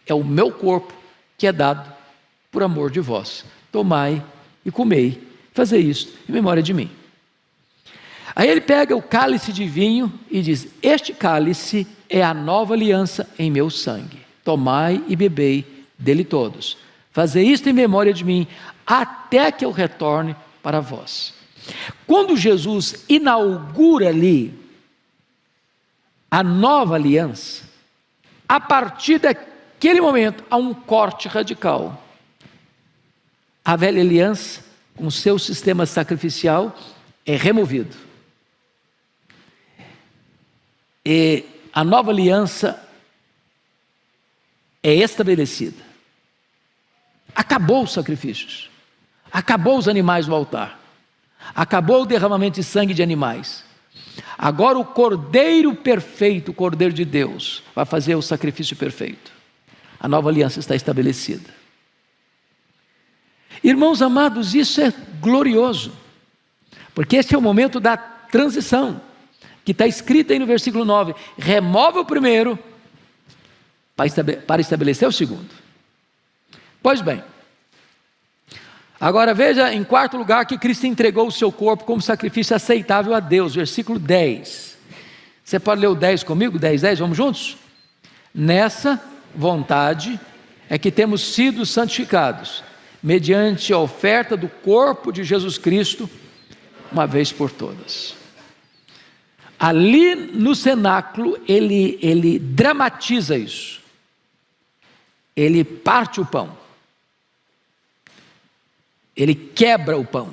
é 0.06 0.14
o 0.14 0.24
meu 0.24 0.50
corpo 0.50 0.94
que 1.36 1.46
é 1.46 1.52
dado 1.52 1.92
por 2.50 2.62
amor 2.62 2.90
de 2.90 3.00
vós. 3.00 3.44
Tomai 3.70 4.22
e 4.64 4.70
comei, 4.70 5.22
fazer 5.52 5.78
isto 5.78 6.12
em 6.28 6.32
memória 6.32 6.62
de 6.62 6.72
mim. 6.72 6.90
Aí 8.34 8.48
ele 8.48 8.60
pega 8.60 8.96
o 8.96 9.02
cálice 9.02 9.52
de 9.52 9.66
vinho 9.66 10.12
e 10.30 10.40
diz: 10.40 10.68
Este 10.82 11.12
cálice 11.12 11.86
é 12.08 12.22
a 12.22 12.32
nova 12.32 12.74
aliança 12.74 13.28
em 13.38 13.50
meu 13.50 13.68
sangue. 13.70 14.20
Tomai 14.44 15.02
e 15.08 15.16
bebei 15.16 15.86
dele 15.98 16.24
todos. 16.24 16.76
Fazei 17.10 17.44
isto 17.44 17.68
em 17.68 17.72
memória 17.72 18.12
de 18.12 18.24
mim, 18.24 18.46
até 18.86 19.52
que 19.52 19.64
eu 19.64 19.70
retorne 19.70 20.34
para 20.62 20.80
vós. 20.80 21.34
Quando 22.06 22.36
Jesus 22.36 23.04
inaugura 23.08 24.08
ali 24.08 24.58
a 26.30 26.42
nova 26.42 26.94
aliança, 26.94 27.64
a 28.48 28.58
partir 28.58 29.18
daquele 29.18 30.00
momento 30.00 30.44
há 30.50 30.56
um 30.56 30.74
corte 30.74 31.28
radical. 31.28 32.02
A 33.64 33.76
velha 33.76 34.00
aliança, 34.00 34.62
com 34.96 35.10
seu 35.10 35.38
sistema 35.38 35.86
sacrificial, 35.86 36.76
é 37.24 37.36
removido. 37.36 37.96
E 41.04 41.44
a 41.72 41.84
nova 41.84 42.10
aliança 42.10 42.82
é 44.82 44.94
estabelecida. 44.94 45.82
Acabou 47.34 47.84
os 47.84 47.92
sacrifícios, 47.92 48.70
acabou 49.30 49.78
os 49.78 49.88
animais 49.88 50.26
no 50.26 50.34
altar. 50.34 50.81
Acabou 51.54 52.02
o 52.02 52.06
derramamento 52.06 52.60
de 52.60 52.64
sangue 52.64 52.94
de 52.94 53.02
animais. 53.02 53.64
Agora 54.38 54.78
o 54.78 54.84
Cordeiro 54.84 55.74
perfeito, 55.74 56.50
o 56.50 56.54
Cordeiro 56.54 56.92
de 56.92 57.04
Deus, 57.04 57.62
vai 57.74 57.84
fazer 57.84 58.14
o 58.14 58.22
sacrifício 58.22 58.76
perfeito. 58.76 59.32
A 60.00 60.08
nova 60.08 60.28
aliança 60.28 60.60
está 60.60 60.74
estabelecida. 60.74 61.48
Irmãos 63.62 64.02
amados, 64.02 64.54
isso 64.54 64.80
é 64.80 64.92
glorioso, 65.20 65.92
porque 66.94 67.16
esse 67.16 67.34
é 67.34 67.38
o 67.38 67.42
momento 67.42 67.78
da 67.78 67.96
transição, 67.96 69.00
que 69.64 69.70
está 69.70 69.86
escrito 69.86 70.32
aí 70.32 70.38
no 70.38 70.46
versículo 70.46 70.84
9: 70.84 71.14
remove 71.38 72.00
o 72.00 72.04
primeiro 72.04 72.58
para 74.46 74.60
estabelecer 74.60 75.06
o 75.06 75.12
segundo. 75.12 75.50
Pois 76.82 77.00
bem, 77.00 77.22
Agora 79.02 79.34
veja, 79.34 79.74
em 79.74 79.82
quarto 79.82 80.16
lugar, 80.16 80.46
que 80.46 80.56
Cristo 80.56 80.86
entregou 80.86 81.26
o 81.26 81.32
seu 81.32 81.50
corpo 81.50 81.82
como 81.82 82.00
sacrifício 82.00 82.54
aceitável 82.54 83.12
a 83.12 83.18
Deus, 83.18 83.52
versículo 83.52 83.98
10. 83.98 84.78
Você 85.42 85.58
pode 85.58 85.80
ler 85.80 85.88
o 85.88 85.96
10 85.96 86.22
comigo? 86.22 86.56
10, 86.56 86.82
10, 86.82 86.98
vamos 87.00 87.16
juntos? 87.16 87.56
Nessa 88.32 89.02
vontade 89.34 90.20
é 90.70 90.78
que 90.78 90.88
temos 90.88 91.34
sido 91.34 91.66
santificados, 91.66 92.62
mediante 93.02 93.72
a 93.72 93.78
oferta 93.78 94.36
do 94.36 94.48
corpo 94.48 95.10
de 95.10 95.24
Jesus 95.24 95.58
Cristo, 95.58 96.08
uma 96.92 97.04
vez 97.04 97.32
por 97.32 97.50
todas. 97.50 98.14
Ali 99.58 100.14
no 100.14 100.54
cenáculo, 100.54 101.40
ele, 101.48 101.98
ele 102.00 102.38
dramatiza 102.38 103.36
isso. 103.36 103.80
Ele 105.34 105.64
parte 105.64 106.20
o 106.20 106.24
pão. 106.24 106.61
Ele 109.16 109.34
quebra 109.34 109.96
o 109.96 110.04
pão. 110.04 110.32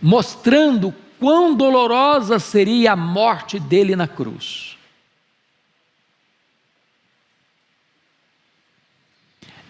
Mostrando 0.00 0.94
quão 1.18 1.54
dolorosa 1.54 2.38
seria 2.38 2.92
a 2.92 2.96
morte 2.96 3.58
dele 3.58 3.96
na 3.96 4.06
cruz. 4.06 4.76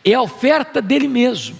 É 0.05 0.14
a 0.14 0.23
oferta 0.23 0.81
dele 0.81 1.09
mesmo. 1.09 1.59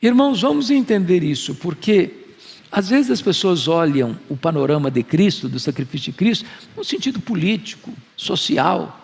Irmãos, 0.00 0.42
vamos 0.42 0.70
entender 0.70 1.22
isso, 1.22 1.54
porque 1.56 2.22
às 2.70 2.88
vezes 2.88 3.10
as 3.10 3.20
pessoas 3.20 3.68
olham 3.68 4.18
o 4.28 4.36
panorama 4.36 4.90
de 4.90 5.02
Cristo, 5.02 5.48
do 5.48 5.60
sacrifício 5.60 6.10
de 6.10 6.18
Cristo, 6.18 6.48
no 6.76 6.84
sentido 6.84 7.20
político, 7.20 7.92
social. 8.16 8.98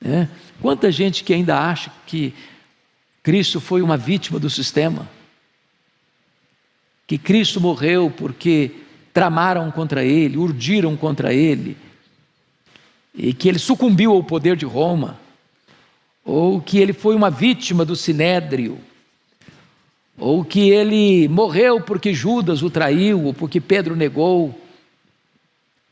Né? 0.00 0.28
Quanta 0.60 0.92
gente 0.92 1.24
que 1.24 1.32
ainda 1.32 1.58
acha 1.58 1.92
que 2.06 2.34
Cristo 3.28 3.60
foi 3.60 3.82
uma 3.82 3.98
vítima 3.98 4.38
do 4.38 4.48
sistema, 4.48 5.06
que 7.06 7.18
Cristo 7.18 7.60
morreu 7.60 8.10
porque 8.10 8.70
tramaram 9.12 9.70
contra 9.70 10.02
ele, 10.02 10.38
urdiram 10.38 10.96
contra 10.96 11.34
ele, 11.34 11.76
e 13.14 13.34
que 13.34 13.46
ele 13.46 13.58
sucumbiu 13.58 14.12
ao 14.12 14.24
poder 14.24 14.56
de 14.56 14.64
Roma, 14.64 15.20
ou 16.24 16.58
que 16.58 16.78
ele 16.78 16.94
foi 16.94 17.14
uma 17.14 17.28
vítima 17.28 17.84
do 17.84 17.94
sinédrio 17.94 18.78
ou 20.16 20.42
que 20.42 20.70
ele 20.70 21.28
morreu 21.28 21.82
porque 21.82 22.14
Judas 22.14 22.62
o 22.62 22.70
traiu, 22.70 23.24
ou 23.24 23.34
porque 23.34 23.60
Pedro 23.60 23.94
negou, 23.94 24.58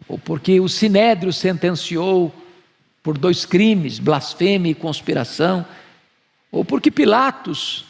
ou 0.09 0.18
porque 0.18 0.59
o 0.59 0.70
sinédrio 0.70 1.35
sentenciou 1.35 2.35
por 3.03 3.18
dois 3.18 3.44
crimes, 3.44 3.99
blasfêmia 3.99 4.72
e 4.72 4.75
conspiração, 4.75 5.66
ou 6.50 6.64
porque 6.64 6.90
Pilatos 6.90 7.85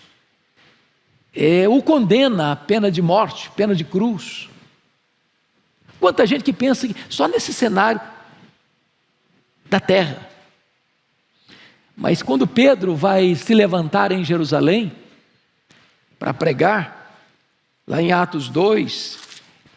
é, 1.35 1.69
o 1.69 1.83
condena 1.83 2.53
à 2.53 2.57
pena 2.57 2.91
de 2.91 3.03
morte, 3.03 3.51
pena 3.51 3.75
de 3.75 3.85
cruz. 3.85 4.49
Quanta 6.01 6.27
gente 6.27 6.43
que 6.43 6.53
pensa 6.53 6.89
que 6.89 6.97
só 7.09 7.29
nesse 7.29 7.53
cenário 7.53 8.01
da 9.67 9.81
terra. 9.81 10.31
Mas 11.97 12.23
quando 12.23 12.47
Pedro 12.47 12.95
vai 12.95 13.35
se 13.35 13.55
levantar 13.55 14.13
em 14.13 14.25
Jerusalém, 14.25 14.93
para 16.19 16.33
pregar, 16.33 17.15
lá 17.87 18.01
em 18.01 18.13
Atos 18.13 18.49
2, 18.49 19.19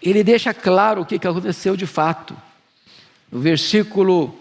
ele 0.02 0.24
deixa 0.24 0.54
claro 0.54 1.02
o 1.02 1.06
que 1.06 1.16
aconteceu 1.16 1.76
de 1.76 1.86
fato. 1.86 2.36
No 3.32 3.40
versículo 3.40 4.38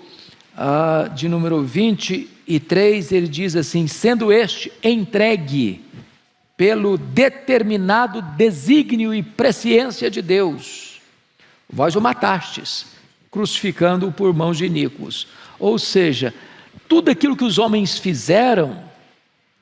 uh, 0.59 1.09
de 1.15 1.29
número 1.29 1.63
23, 1.63 3.13
ele 3.13 3.29
diz 3.29 3.57
assim: 3.57 3.87
sendo 3.87 4.33
este 4.33 4.71
entregue 4.83 5.81
pelo 6.57 6.99
determinado 6.99 8.21
desígnio 8.21 9.15
e 9.15 9.23
presciência 9.23 10.11
de 10.11 10.21
Deus, 10.21 11.01
vós 11.71 11.95
o 11.95 12.01
matastes, 12.01 12.87
crucificando-o 13.31 14.13
por 14.13 14.35
mãos 14.35 14.59
de 14.59 14.67
iníquos. 14.67 15.29
Ou 15.59 15.79
seja, 15.79 16.35
tudo 16.89 17.11
aquilo 17.11 17.37
que 17.37 17.45
os 17.45 17.59
homens 17.59 17.97
fizeram 17.97 18.83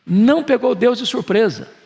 não 0.07 0.43
pegou 0.43 0.75
Deus 0.75 0.99
de 0.99 1.07
surpresa 1.07 1.77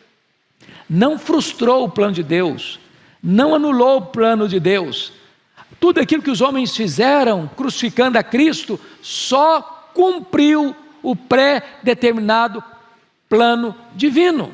não 0.91 1.17
frustrou 1.17 1.85
o 1.85 1.89
plano 1.89 2.11
de 2.11 2.21
Deus, 2.21 2.77
não 3.23 3.55
anulou 3.55 3.99
o 3.99 4.05
plano 4.07 4.45
de 4.45 4.59
Deus. 4.59 5.13
Tudo 5.81 5.99
aquilo 5.99 6.21
que 6.21 6.29
os 6.29 6.41
homens 6.41 6.77
fizeram, 6.77 7.49
crucificando 7.57 8.15
a 8.15 8.21
Cristo, 8.21 8.79
só 9.01 9.89
cumpriu 9.95 10.75
o 11.01 11.15
pré-determinado 11.15 12.63
plano 13.27 13.75
divino. 13.95 14.53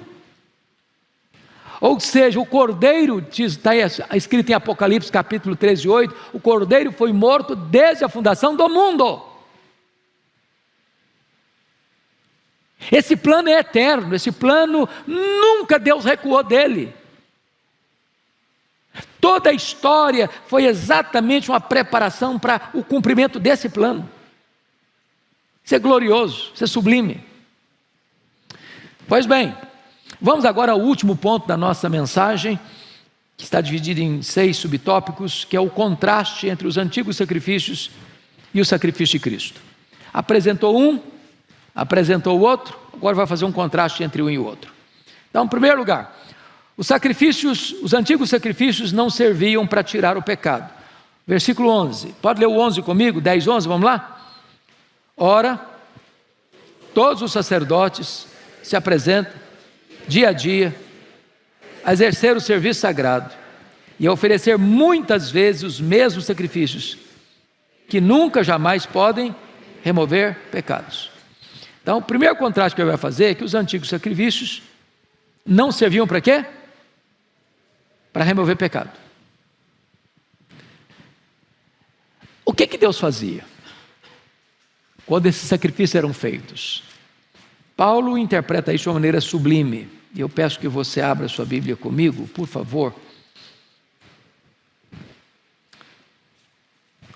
Ou 1.82 2.00
seja, 2.00 2.40
o 2.40 2.46
cordeiro, 2.46 3.22
está 3.38 3.72
escrito 4.16 4.52
em 4.52 4.54
Apocalipse 4.54 5.12
capítulo 5.12 5.58
13, 5.58 5.90
8, 5.90 6.16
o 6.32 6.40
cordeiro 6.40 6.94
foi 6.94 7.12
morto 7.12 7.58
desde 7.58 8.06
a 8.06 8.10
fundação 8.10 8.56
do 8.56 8.70
mundo. 8.70 9.22
Esse 12.90 13.18
plano 13.18 13.50
é 13.50 13.60
eterno, 13.60 14.16
esse 14.16 14.32
plano 14.32 14.88
nunca 15.06 15.78
Deus 15.78 16.06
recuou 16.06 16.42
dele. 16.42 16.96
Toda 19.28 19.50
a 19.50 19.54
história 19.54 20.30
foi 20.46 20.64
exatamente 20.64 21.52
uma 21.52 21.60
preparação 21.60 22.40
para 22.40 22.70
o 22.74 22.82
cumprimento 22.82 23.42
desse 23.42 23.68
plano. 23.68 24.10
Isso 25.66 25.76
é 25.76 25.80
glorioso, 25.80 26.54
isso 26.56 26.64
é 26.64 26.68
sublime. 26.68 27.22
Pois 29.06 29.26
bem, 29.26 29.54
vamos 30.22 30.46
agora 30.46 30.72
ao 30.72 30.80
último 30.80 31.14
ponto 31.14 31.46
da 31.46 31.58
nossa 31.58 31.90
mensagem, 31.90 32.58
que 33.36 33.44
está 33.44 33.60
dividido 33.60 34.00
em 34.00 34.22
seis 34.22 34.56
subtópicos, 34.56 35.44
que 35.44 35.58
é 35.58 35.60
o 35.60 35.70
contraste 35.70 36.48
entre 36.48 36.66
os 36.66 36.78
antigos 36.78 37.18
sacrifícios 37.18 37.92
e 38.54 38.62
o 38.62 38.66
sacrifício 38.66 39.20
de 39.20 39.24
Cristo. 39.24 39.60
Apresentou 40.14 40.80
um, 40.80 41.02
apresentou 41.76 42.40
o 42.40 42.44
outro, 42.44 42.80
agora 42.94 43.14
vai 43.14 43.28
fazer 43.28 43.44
um 43.44 43.52
contraste 43.52 44.06
entre 44.06 44.22
um 44.22 44.30
e 44.30 44.38
o 44.38 44.46
outro. 44.46 44.72
Então, 45.30 45.44
em 45.44 45.50
primeiro 45.50 45.80
lugar, 45.80 46.18
os 46.78 46.86
sacrifícios, 46.86 47.76
os 47.82 47.94
antigos 47.96 48.30
sacrifícios 48.30 48.92
não 48.92 49.10
serviam 49.10 49.66
para 49.66 49.84
tirar 49.84 50.16
o 50.16 50.22
pecado. 50.22 50.72
Versículo 51.26 51.70
11. 51.70 52.14
Pode 52.22 52.40
ler 52.40 52.46
o 52.46 52.58
11 52.58 52.84
comigo? 52.84 53.20
10, 53.20 53.48
11, 53.48 53.68
vamos 53.68 53.86
lá? 53.86 54.36
Ora, 55.18 55.60
todos 56.94 57.24
os 57.24 57.32
sacerdotes 57.32 58.28
se 58.62 58.76
apresentam 58.76 59.34
dia 60.08 60.30
a 60.30 60.32
dia 60.32 60.74
a 61.84 61.92
exercer 61.92 62.38
o 62.38 62.42
serviço 62.42 62.82
sagrado 62.82 63.34
e 64.00 64.06
a 64.06 64.12
oferecer 64.12 64.58
muitas 64.58 65.32
vezes 65.32 65.64
os 65.64 65.82
mesmos 65.82 66.26
sacrifícios 66.26 66.98
que 67.90 68.00
nunca 68.00 68.44
jamais 68.44 68.86
podem 68.86 69.36
remover 69.84 70.38
pecados. 70.52 71.10
Então, 71.82 71.98
o 71.98 72.02
primeiro 72.02 72.36
contraste 72.36 72.76
que 72.76 72.82
ele 72.82 72.90
vai 72.90 72.98
fazer 72.98 73.26
é 73.26 73.34
que 73.34 73.44
os 73.44 73.56
antigos 73.56 73.90
sacrifícios 73.90 74.62
não 75.46 75.72
serviam 75.72 76.06
para 76.06 76.22
quê? 76.22 76.46
Para 78.12 78.24
remover 78.24 78.58
pecado. 78.58 78.92
O 82.44 82.54
que 82.54 82.66
que 82.66 82.78
Deus 82.78 83.00
fazia 83.00 83.46
quando 85.06 85.26
esses 85.26 85.48
sacrifícios 85.48 85.96
eram 85.96 86.14
feitos? 86.14 86.84
Paulo 87.76 88.18
interpreta 88.18 88.74
isso 88.74 88.84
de 88.84 88.90
uma 88.90 88.96
maneira 88.96 89.22
sublime. 89.22 89.88
E 90.16 90.22
eu 90.22 90.28
peço 90.28 90.60
que 90.60 90.68
você 90.68 91.00
abra 91.00 91.28
sua 91.28 91.46
Bíblia 91.46 91.76
comigo, 91.76 92.28
por 92.30 92.48
favor. 92.48 92.94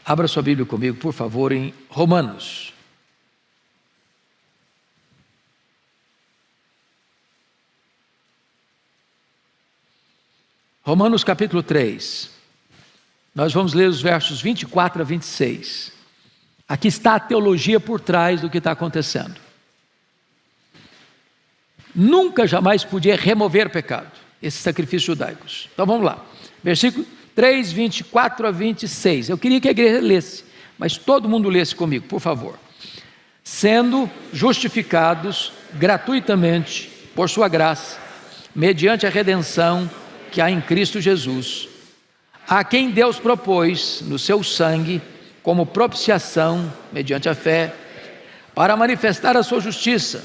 Abra 0.06 0.28
sua 0.28 0.44
Bíblia 0.44 0.66
comigo, 0.66 0.98
por 0.98 1.14
favor, 1.14 1.52
em 1.52 1.74
Romanos. 1.90 2.71
Romanos 10.84 11.24
capítulo 11.24 11.62
3. 11.62 12.30
Nós 13.36 13.54
vamos 13.54 13.74
ler 13.74 13.88
os 13.88 14.02
versos 14.02 14.42
24 14.42 15.04
a 15.04 15.06
26. 15.06 15.92
Aqui 16.68 16.88
está 16.88 17.16
a 17.16 17.20
teologia 17.20 17.80
por 17.80 18.00
trás 18.00 18.42
do 18.42 18.50
que 18.50 18.58
está 18.58 18.72
acontecendo. 18.72 19.36
Nunca 21.94 22.48
jamais 22.48 22.84
podia 22.84 23.16
remover 23.16 23.70
pecado, 23.70 24.10
esses 24.42 24.60
sacrifícios 24.60 25.04
judaicos. 25.04 25.70
Então 25.72 25.86
vamos 25.86 26.04
lá. 26.04 26.26
Versículo 26.64 27.06
3, 27.36 27.72
24 27.72 28.48
a 28.48 28.52
26. 28.52 29.30
Eu 29.30 29.38
queria 29.38 29.62
que 29.62 29.68
a 29.68 29.72
igreja 29.72 30.02
lesse, 30.02 30.44
mas 30.80 30.98
todo 30.98 31.30
mundo 31.30 31.48
lesse 31.48 31.76
comigo, 31.76 32.08
por 32.08 32.20
favor. 32.20 32.58
Sendo 33.44 34.10
justificados 34.34 35.54
gratuitamente 35.76 36.90
por 37.14 37.30
sua 37.30 37.48
graça, 37.48 38.00
mediante 38.56 39.06
a 39.06 39.12
redenção 39.12 39.88
que 40.32 40.42
há 40.42 40.50
em 40.50 40.62
Cristo 40.62 41.02
Jesus, 41.02 41.68
a 42.48 42.64
quem 42.64 42.90
Deus 42.90 43.20
propôs 43.20 44.02
no 44.02 44.18
seu 44.18 44.44
sangue 44.44 45.02
como 45.44 45.66
propiciação, 45.66 46.72
mediante 46.92 47.28
a 47.28 47.36
fé, 47.36 47.74
para 48.56 48.78
manifestar 48.78 49.36
a 49.36 49.44
sua 49.44 49.60
justiça, 49.60 50.24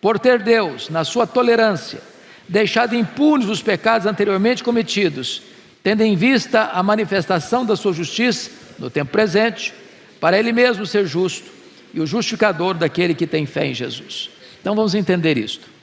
por 0.00 0.18
ter 0.18 0.38
Deus, 0.40 0.88
na 0.88 1.04
sua 1.04 1.26
tolerância, 1.26 2.00
deixado 2.48 2.94
impunes 2.94 3.48
os 3.48 3.62
pecados 3.62 4.06
anteriormente 4.06 4.62
cometidos, 4.62 5.42
tendo 5.82 6.02
em 6.02 6.16
vista 6.16 6.70
a 6.72 6.82
manifestação 6.82 7.64
da 7.64 7.76
sua 7.76 7.92
justiça 7.92 8.50
no 8.78 8.90
tempo 8.90 9.10
presente, 9.10 9.72
para 10.20 10.38
ele 10.38 10.52
mesmo 10.52 10.86
ser 10.86 11.06
justo 11.06 11.50
e 11.94 12.00
o 12.00 12.06
justificador 12.06 12.74
daquele 12.74 13.14
que 13.14 13.26
tem 13.26 13.46
fé 13.46 13.66
em 13.66 13.74
Jesus. 13.74 14.30
Então 14.60 14.74
vamos 14.74 14.94
entender 14.94 15.38
isto. 15.38 15.77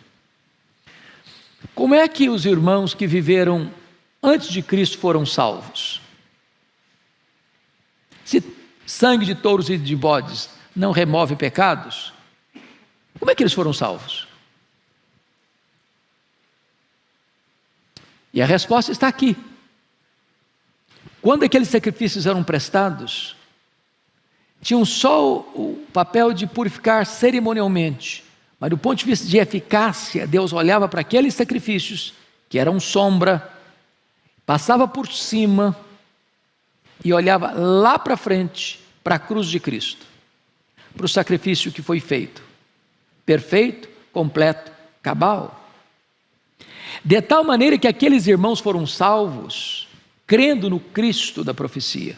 Como 1.75 1.93
é 1.93 2.07
que 2.07 2.29
os 2.29 2.45
irmãos 2.45 2.93
que 2.93 3.05
viveram 3.05 3.71
antes 4.23 4.47
de 4.47 4.61
Cristo 4.61 4.97
foram 4.97 5.25
salvos? 5.25 6.01
Se 8.23 8.41
sangue 8.85 9.25
de 9.25 9.35
touros 9.35 9.69
e 9.69 9.77
de 9.77 9.95
bodes 9.95 10.49
não 10.75 10.91
remove 10.91 11.35
pecados, 11.35 12.13
como 13.19 13.29
é 13.29 13.35
que 13.35 13.43
eles 13.43 13.53
foram 13.53 13.73
salvos? 13.73 14.27
E 18.33 18.41
a 18.41 18.45
resposta 18.45 18.91
está 18.91 19.07
aqui. 19.07 19.37
Quando 21.21 21.43
aqueles 21.43 21.69
sacrifícios 21.69 22.25
eram 22.25 22.43
prestados, 22.43 23.35
tinham 24.61 24.83
só 24.83 25.37
o 25.37 25.87
papel 25.93 26.33
de 26.33 26.45
purificar 26.45 27.05
cerimonialmente, 27.05 28.24
mas 28.59 28.69
do 28.69 28.77
ponto 28.77 28.99
de 28.99 29.05
vista 29.05 29.27
de 29.27 29.37
eficácia, 29.37 30.25
Deus 30.25 30.53
olhava 30.53 30.87
para 30.87 31.01
aqueles 31.01 31.33
sacrifícios, 31.33 32.13
que 32.49 32.57
eram 32.57 32.79
sombra, 32.79 33.51
passava 34.45 34.87
por 34.87 35.07
cima 35.07 35.75
e 37.03 37.11
olhava 37.13 37.51
lá 37.51 37.99
para 37.99 38.15
frente, 38.15 38.79
para 39.03 39.15
a 39.15 39.19
cruz 39.19 39.47
de 39.47 39.59
Cristo, 39.59 40.05
para 40.95 41.05
o 41.05 41.09
sacrifício 41.09 41.71
que 41.71 41.81
foi 41.81 41.99
feito. 41.99 42.41
Perfeito, 43.25 43.89
completo, 44.13 44.71
cabal. 45.01 45.61
De 47.03 47.21
tal 47.21 47.43
maneira 47.43 47.77
que 47.77 47.87
aqueles 47.87 48.25
irmãos 48.25 48.59
foram 48.59 48.87
salvos, 48.87 49.87
crendo 50.25 50.69
no 50.69 50.79
Cristo 50.79 51.43
da 51.43 51.53
profecia, 51.53 52.17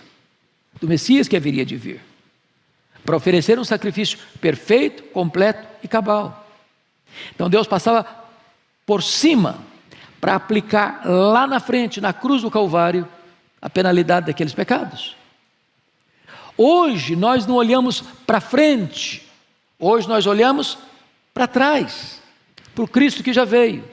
do 0.79 0.87
Messias 0.87 1.27
que 1.27 1.35
haveria 1.35 1.65
de 1.65 1.75
vir 1.75 2.06
para 3.07 3.15
oferecer 3.15 3.57
um 3.57 3.63
sacrifício 3.63 4.19
perfeito, 4.41 5.01
completo 5.01 5.65
e 5.81 5.87
cabal. 5.87 6.45
Então 7.33 7.49
Deus 7.49 7.65
passava 7.65 8.05
por 8.85 9.01
cima 9.01 9.59
para 10.19 10.35
aplicar 10.35 11.03
lá 11.05 11.47
na 11.47 11.61
frente, 11.61 12.01
na 12.01 12.11
cruz 12.11 12.41
do 12.41 12.51
Calvário, 12.51 13.07
a 13.61 13.69
penalidade 13.69 14.25
daqueles 14.25 14.53
pecados. 14.53 15.15
Hoje 16.57 17.15
nós 17.15 17.45
não 17.45 17.55
olhamos 17.55 18.01
para 18.01 18.41
frente, 18.41 19.25
hoje 19.79 20.05
nós 20.05 20.27
olhamos 20.27 20.77
para 21.33 21.47
trás, 21.47 22.21
para 22.75 22.83
o 22.83 22.89
Cristo 22.89 23.23
que 23.23 23.31
já 23.31 23.45
veio, 23.45 23.85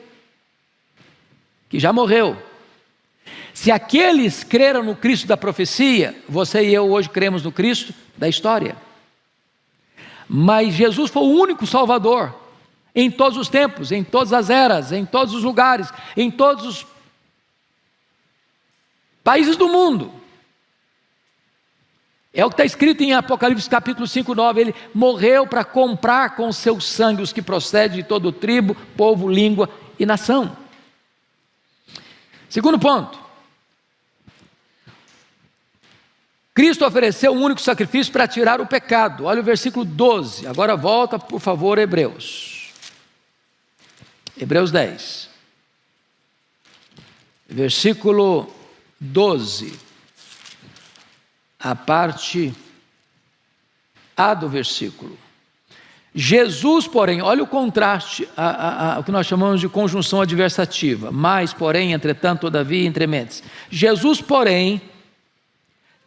que 1.69 1.79
já 1.79 1.93
morreu. 1.93 2.37
Se 3.53 3.71
aqueles 3.71 4.43
creram 4.43 4.83
no 4.83 4.97
Cristo 4.97 5.29
da 5.29 5.37
profecia, 5.37 6.21
você 6.29 6.65
e 6.65 6.75
eu 6.75 6.91
hoje 6.91 7.09
cremos 7.09 7.45
no 7.45 7.53
Cristo 7.53 7.95
da 8.19 8.29
história. 8.29 8.75
Mas 10.29 10.75
Jesus 10.75 11.11
foi 11.11 11.22
o 11.22 11.41
único 11.41 11.66
Salvador 11.66 12.35
em 12.95 13.11
todos 13.11 13.37
os 13.37 13.49
tempos, 13.49 13.91
em 13.91 14.05
todas 14.05 14.33
as 14.33 14.51
eras, 14.51 14.93
em 14.93 15.05
todos 15.05 15.35
os 15.35 15.43
lugares, 15.43 15.93
em 16.16 16.31
todos 16.31 16.64
os 16.64 16.87
países 19.22 19.57
do 19.57 19.68
mundo. 19.68 20.12
É 22.33 22.45
o 22.45 22.49
que 22.49 22.55
está 22.55 22.64
escrito 22.64 23.03
em 23.03 23.12
Apocalipse 23.12 23.70
capítulo 23.70 24.07
5, 24.07 24.35
9. 24.35 24.61
Ele 24.61 24.75
morreu 24.93 25.47
para 25.47 25.64
comprar 25.64 26.35
com 26.35 26.51
seu 26.53 26.81
sangue 26.81 27.22
os 27.22 27.33
que 27.33 27.41
procedem 27.41 27.99
de 27.99 28.03
todo 28.03 28.33
tribo, 28.33 28.75
povo, 28.97 29.29
língua 29.29 29.70
e 29.99 30.05
nação. 30.05 30.57
Segundo 32.49 32.79
ponto. 32.79 33.24
Cristo 36.55 36.87
ofereceu 36.87 37.33
um 37.33 37.43
único 37.43 37.61
sacrifício 37.61 38.13
para 38.13 38.29
tirar 38.29 38.61
o 38.61 38.67
pecado. 38.67 39.25
Olha 39.25 39.41
o 39.41 39.45
versículo 39.45 39.85
12. 39.85 40.47
Agora 40.47 40.77
volta, 40.77 41.19
por 41.19 41.41
favor, 41.41 41.79
Hebreus. 41.79 42.73
Hebreus 44.41 44.71
10. 44.71 45.29
Versículo 47.49 48.55
12. 49.01 49.77
A 51.59 51.75
parte 51.75 52.55
A 54.17 54.33
do 54.33 54.49
versículo. 54.49 55.19
Jesus, 56.15 56.87
porém, 56.87 57.21
olha 57.21 57.43
o 57.43 57.47
contraste, 57.49 58.29
a, 58.37 58.45
a, 58.45 58.95
a, 58.95 58.99
o 59.01 59.05
que 59.05 59.11
nós 59.11 59.27
chamamos 59.27 59.61
de 59.61 59.69
conjunção 59.69 60.21
adversativa. 60.21 61.11
Mais, 61.11 61.53
porém, 61.53 61.93
entretanto, 61.93 62.43
todavia, 62.43 62.87
entre 62.87 63.05
mentes. 63.09 63.43
Jesus, 63.69 64.21
porém, 64.21 64.81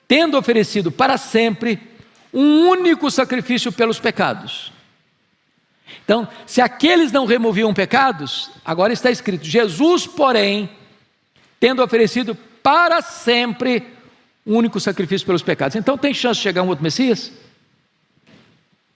tendo 0.08 0.38
oferecido 0.38 0.91
para 0.91 1.18
sempre 1.18 1.80
um 2.34 2.68
único 2.68 3.10
sacrifício 3.12 3.72
pelos 3.72 3.99
pecados. 3.99 4.72
Então, 6.03 6.28
se 6.45 6.62
aqueles 6.62 7.12
não 7.12 7.26
removiam 7.26 7.74
pecados, 7.74 8.51
agora 8.64 8.93
está 8.93 9.10
escrito: 9.10 9.45
Jesus, 9.45 10.05
porém, 10.08 10.70
tendo 11.60 11.84
oferecido 11.84 12.36
para 12.64 13.01
sempre 13.01 13.88
um 14.45 14.55
único 14.55 14.80
sacrifício 14.80 15.26
pelos 15.26 15.41
pecados. 15.41 15.76
Então, 15.76 15.97
tem 15.97 16.14
chance 16.14 16.39
de 16.39 16.43
chegar 16.43 16.64
um 16.64 16.68
outro 16.68 16.84
Messias? 16.84 17.32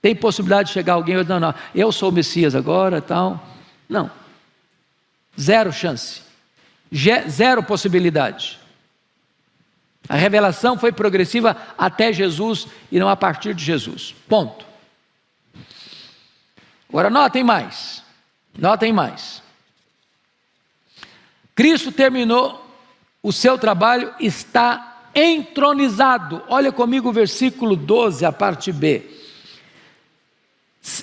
Tem 0.00 0.16
possibilidade 0.16 0.68
de 0.68 0.74
chegar 0.74 0.94
alguém 0.94 1.16
e 1.16 1.24
não, 1.24 1.38
não, 1.38 1.54
eu 1.74 1.92
sou 1.92 2.08
o 2.08 2.12
Messias 2.12 2.54
agora, 2.54 3.00
tal? 3.00 3.46
Não. 3.88 4.10
Zero 5.40 5.72
chance. 5.72 6.22
Zero 7.30 7.62
possibilidade. 7.62 8.61
A 10.08 10.16
revelação 10.16 10.76
foi 10.78 10.92
progressiva 10.92 11.56
até 11.78 12.12
Jesus 12.12 12.66
e 12.90 12.98
não 12.98 13.08
a 13.08 13.16
partir 13.16 13.54
de 13.54 13.64
Jesus. 13.64 14.14
Ponto. 14.28 14.66
Agora 16.88 17.08
notem 17.08 17.42
mais. 17.42 18.02
Notem 18.56 18.92
mais. 18.92 19.42
Cristo 21.54 21.92
terminou 21.92 22.62
o 23.22 23.32
seu 23.32 23.56
trabalho, 23.56 24.12
está 24.18 24.92
entronizado. 25.14 26.42
Olha 26.48 26.72
comigo 26.72 27.10
o 27.10 27.12
versículo 27.12 27.76
12, 27.76 28.24
a 28.24 28.32
parte 28.32 28.72
B. 28.72 29.08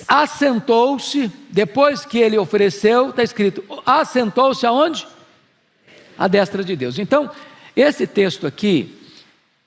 Assentou-se, 0.06 1.28
depois 1.48 2.04
que 2.04 2.18
ele 2.18 2.36
ofereceu, 2.36 3.10
está 3.10 3.22
escrito, 3.22 3.64
assentou-se 3.86 4.66
aonde? 4.66 5.06
À 6.18 6.28
destra 6.28 6.62
de 6.62 6.76
Deus. 6.76 6.98
Então, 6.98 7.30
esse 7.76 8.06
texto 8.06 8.46
aqui, 8.46 8.96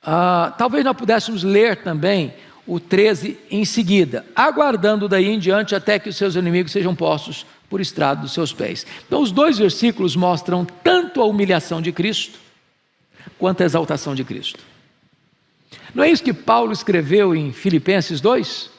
ah, 0.02 0.54
talvez 0.58 0.84
nós 0.84 0.98
pudéssemos 0.98 1.44
ler 1.44 1.78
também 1.84 2.34
o 2.66 2.80
13 2.80 3.38
em 3.52 3.66
seguida, 3.66 4.26
aguardando 4.36 5.08
daí 5.08 5.28
em 5.28 5.40
diante 5.40 5.76
até 5.76 6.00
que 6.00 6.10
os 6.10 6.16
seus 6.16 6.36
inimigos 6.36 6.72
sejam 6.72 6.96
postos 6.96 7.46
por 7.70 7.82
estrado 7.82 8.22
dos 8.22 8.34
seus 8.34 8.54
pés. 8.54 8.86
Então, 9.08 9.22
os 9.22 9.32
dois 9.32 9.58
versículos 9.58 10.16
mostram 10.16 10.66
tanto 10.84 11.22
a 11.22 11.26
humilhação 11.26 11.82
de 11.82 11.92
Cristo, 11.92 12.40
quanto 13.38 13.62
a 13.62 13.66
exaltação 13.66 14.14
de 14.16 14.24
Cristo. 14.24 14.60
Não 15.94 16.04
é 16.04 16.10
isso 16.10 16.24
que 16.24 16.34
Paulo 16.34 16.72
escreveu 16.72 17.36
em 17.36 17.52
Filipenses 17.52 18.22
2? 18.22 18.70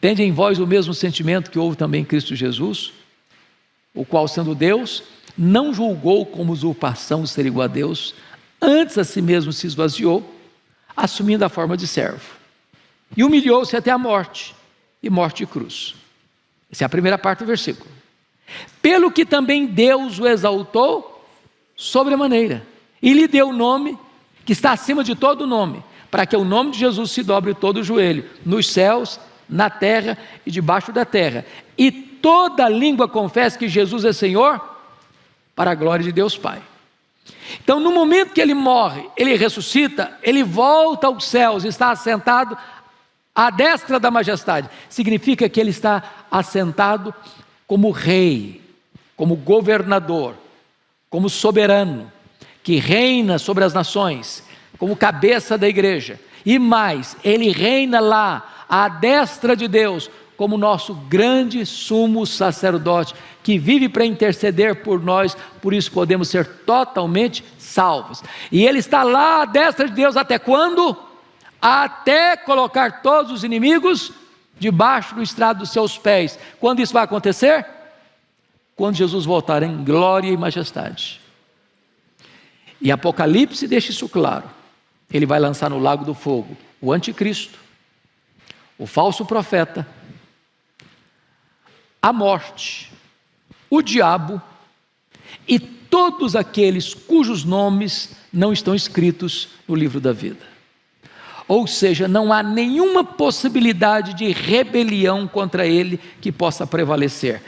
Tende 0.00 0.22
em 0.22 0.32
vós 0.32 0.58
o 0.58 0.66
mesmo 0.66 0.92
sentimento 0.92 1.50
que 1.50 1.58
houve 1.58 1.76
também 1.76 2.02
em 2.02 2.04
Cristo 2.04 2.34
Jesus, 2.34 2.92
o 3.94 4.04
qual, 4.04 4.26
sendo 4.26 4.54
Deus, 4.54 5.02
não 5.36 5.72
julgou 5.72 6.26
como 6.26 6.52
usurpação 6.52 7.26
ser 7.26 7.46
igual 7.46 7.64
a 7.64 7.68
Deus, 7.68 8.14
antes 8.60 8.98
a 8.98 9.04
si 9.04 9.20
mesmo 9.20 9.52
se 9.52 9.66
esvaziou, 9.66 10.22
assumindo 10.96 11.44
a 11.44 11.48
forma 11.48 11.76
de 11.76 11.86
servo. 11.86 12.30
E 13.16 13.24
humilhou-se 13.24 13.76
até 13.76 13.90
a 13.90 13.98
morte, 13.98 14.54
e 15.02 15.10
morte 15.10 15.38
de 15.38 15.46
cruz. 15.46 15.94
Essa 16.70 16.84
é 16.84 16.86
a 16.86 16.90
primeira 16.90 17.18
parte 17.18 17.40
do 17.40 17.46
versículo. 17.46 17.90
Pelo 18.80 19.10
que 19.10 19.24
também 19.24 19.66
Deus 19.66 20.18
o 20.18 20.26
exaltou 20.26 21.26
sobremaneira, 21.76 22.66
e 23.00 23.12
lhe 23.12 23.26
deu 23.26 23.48
o 23.48 23.52
nome 23.52 23.98
que 24.44 24.52
está 24.52 24.72
acima 24.72 25.02
de 25.02 25.14
todo 25.14 25.46
nome, 25.46 25.82
para 26.10 26.26
que 26.26 26.36
o 26.36 26.44
nome 26.44 26.72
de 26.72 26.78
Jesus 26.78 27.10
se 27.10 27.22
dobre 27.22 27.54
todo 27.54 27.78
o 27.78 27.84
joelho, 27.84 28.28
nos 28.44 28.70
céus, 28.70 29.18
na 29.48 29.68
terra 29.68 30.16
e 30.46 30.50
debaixo 30.50 30.92
da 30.92 31.04
terra, 31.04 31.44
e 31.76 31.90
toda 31.90 32.68
língua 32.68 33.08
confesse 33.08 33.58
que 33.58 33.68
Jesus 33.68 34.04
é 34.04 34.12
Senhor, 34.12 34.71
para 35.54 35.70
a 35.70 35.74
glória 35.74 36.04
de 36.04 36.12
Deus 36.12 36.36
Pai. 36.36 36.62
Então, 37.62 37.78
no 37.78 37.92
momento 37.92 38.32
que 38.32 38.40
ele 38.40 38.54
morre, 38.54 39.08
ele 39.16 39.36
ressuscita, 39.36 40.18
ele 40.22 40.42
volta 40.42 41.06
aos 41.06 41.26
céus, 41.26 41.64
está 41.64 41.90
assentado 41.90 42.56
à 43.34 43.50
destra 43.50 44.00
da 44.00 44.10
majestade. 44.10 44.68
Significa 44.88 45.48
que 45.48 45.60
ele 45.60 45.70
está 45.70 46.02
assentado 46.30 47.14
como 47.66 47.90
rei, 47.90 48.60
como 49.16 49.36
governador, 49.36 50.34
como 51.08 51.28
soberano, 51.28 52.10
que 52.62 52.76
reina 52.76 53.38
sobre 53.38 53.64
as 53.64 53.74
nações, 53.74 54.44
como 54.78 54.96
cabeça 54.96 55.58
da 55.58 55.68
igreja. 55.68 56.18
E 56.44 56.58
mais, 56.58 57.16
ele 57.22 57.50
reina 57.50 58.00
lá 58.00 58.64
à 58.68 58.88
destra 58.88 59.54
de 59.54 59.68
Deus, 59.68 60.10
como 60.42 60.58
nosso 60.58 60.92
grande 60.92 61.64
sumo 61.64 62.26
sacerdote, 62.26 63.14
que 63.44 63.56
vive 63.56 63.88
para 63.88 64.04
interceder 64.04 64.82
por 64.82 65.00
nós, 65.00 65.36
por 65.60 65.72
isso 65.72 65.92
podemos 65.92 66.26
ser 66.28 66.44
totalmente 66.66 67.44
salvos. 67.56 68.24
E 68.50 68.66
ele 68.66 68.80
está 68.80 69.04
lá 69.04 69.42
à 69.42 69.44
destra 69.44 69.86
de 69.86 69.94
Deus 69.94 70.16
até 70.16 70.40
quando? 70.40 70.96
Até 71.60 72.36
colocar 72.36 73.02
todos 73.02 73.30
os 73.30 73.44
inimigos 73.44 74.10
debaixo 74.58 75.14
do 75.14 75.22
estrado 75.22 75.60
dos 75.60 75.70
seus 75.70 75.96
pés. 75.96 76.36
Quando 76.58 76.80
isso 76.80 76.92
vai 76.92 77.04
acontecer? 77.04 77.64
Quando 78.74 78.96
Jesus 78.96 79.24
voltar 79.24 79.62
em 79.62 79.84
glória 79.84 80.28
e 80.28 80.36
majestade. 80.36 81.20
E 82.80 82.90
Apocalipse 82.90 83.68
deixa 83.68 83.92
isso 83.92 84.08
claro. 84.08 84.50
Ele 85.08 85.24
vai 85.24 85.38
lançar 85.38 85.70
no 85.70 85.78
lago 85.78 86.04
do 86.04 86.14
fogo 86.14 86.56
o 86.80 86.92
anticristo, 86.92 87.60
o 88.76 88.88
falso 88.88 89.24
profeta, 89.24 89.86
a 92.02 92.12
morte, 92.12 92.90
o 93.70 93.80
diabo 93.80 94.42
e 95.46 95.58
todos 95.58 96.34
aqueles 96.34 96.92
cujos 96.92 97.44
nomes 97.44 98.10
não 98.32 98.52
estão 98.52 98.74
escritos 98.74 99.50
no 99.68 99.74
livro 99.74 100.00
da 100.00 100.12
vida. 100.12 100.52
Ou 101.46 101.66
seja, 101.66 102.08
não 102.08 102.32
há 102.32 102.42
nenhuma 102.42 103.04
possibilidade 103.04 104.14
de 104.14 104.32
rebelião 104.32 105.28
contra 105.28 105.66
ele 105.66 106.00
que 106.20 106.32
possa 106.32 106.66
prevalecer. 106.66 107.42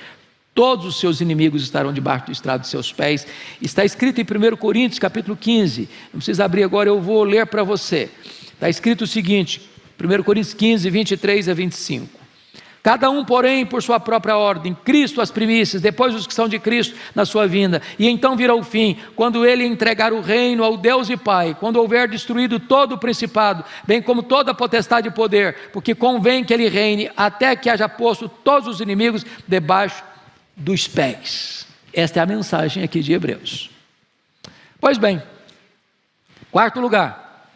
Todos 0.55 0.87
os 0.87 1.01
seus 1.01 1.21
inimigos 1.21 1.63
estarão 1.63 1.93
debaixo 1.93 2.27
do 2.27 2.33
estrado 2.33 2.61
de 2.61 2.69
seus 2.69 2.93
pés. 2.93 3.27
Está 3.61 3.85
escrito 3.85 4.21
em 4.21 4.25
1 4.25 4.57
Coríntios, 4.57 4.99
capítulo 4.99 5.37
15. 5.37 5.89
Não 6.13 6.19
precisa 6.19 6.45
abrir 6.45 6.63
agora, 6.63 6.89
eu 6.89 7.01
vou 7.01 7.25
ler 7.25 7.47
para 7.47 7.65
você. 7.65 8.09
Está 8.53 8.69
escrito 8.69 9.03
o 9.03 9.07
seguinte: 9.07 9.69
1 9.99 10.23
Coríntios 10.23 10.55
15, 10.55 10.91
23 10.91 11.49
a 11.49 11.55
25. 11.55 12.24
Cada 12.85 13.09
um, 13.09 13.25
porém, 13.25 13.65
por 13.65 13.83
sua 13.83 13.99
própria 13.99 14.37
ordem, 14.37 14.77
Cristo 14.85 15.23
as 15.23 15.31
primícias, 15.31 15.81
depois 15.81 16.15
os 16.15 16.27
que 16.27 16.35
são 16.35 16.47
de 16.47 16.59
Cristo 16.59 16.95
na 17.15 17.25
sua 17.25 17.47
vinda, 17.47 17.81
e 17.99 18.07
então 18.07 18.37
virá 18.37 18.55
o 18.55 18.63
fim, 18.63 18.99
quando 19.17 19.47
ele 19.47 19.65
entregar 19.65 20.13
o 20.13 20.21
reino 20.21 20.63
ao 20.63 20.77
Deus 20.77 21.09
e 21.09 21.17
Pai, 21.17 21.57
quando 21.59 21.77
houver 21.77 22.07
destruído 22.07 22.61
todo 22.61 22.93
o 22.93 22.99
principado, 22.99 23.65
bem 23.87 24.03
como 24.03 24.23
toda 24.23 24.51
a 24.51 24.55
potestade 24.55 25.09
e 25.09 25.11
poder, 25.11 25.71
porque 25.73 25.95
convém 25.95 26.45
que 26.45 26.53
ele 26.53 26.69
reine 26.69 27.11
até 27.17 27.57
que 27.57 27.71
haja 27.71 27.89
posto 27.89 28.29
todos 28.29 28.69
os 28.69 28.81
inimigos 28.83 29.25
debaixo 29.49 30.05
dos 30.55 30.87
pés. 30.87 31.67
Esta 31.91 32.21
é 32.21 32.23
a 32.23 32.27
mensagem 32.27 32.83
aqui 32.83 33.01
de 33.01 33.15
Hebreus. 33.15 33.71
Pois 34.79 34.99
bem, 34.99 35.23
quarto 36.53 36.81
lugar, 36.81 37.49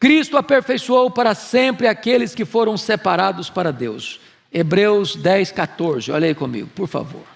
Cristo 0.00 0.38
aperfeiçoou 0.38 1.10
para 1.10 1.34
sempre 1.34 1.86
aqueles 1.86 2.34
que 2.34 2.46
foram 2.46 2.78
separados 2.78 3.50
para 3.50 3.70
Deus. 3.70 4.23
Hebreus 4.56 5.16
10, 5.16 5.50
14. 5.50 6.12
Olha 6.12 6.28
aí 6.28 6.34
comigo, 6.34 6.68
por 6.68 6.86
favor. 6.86 7.26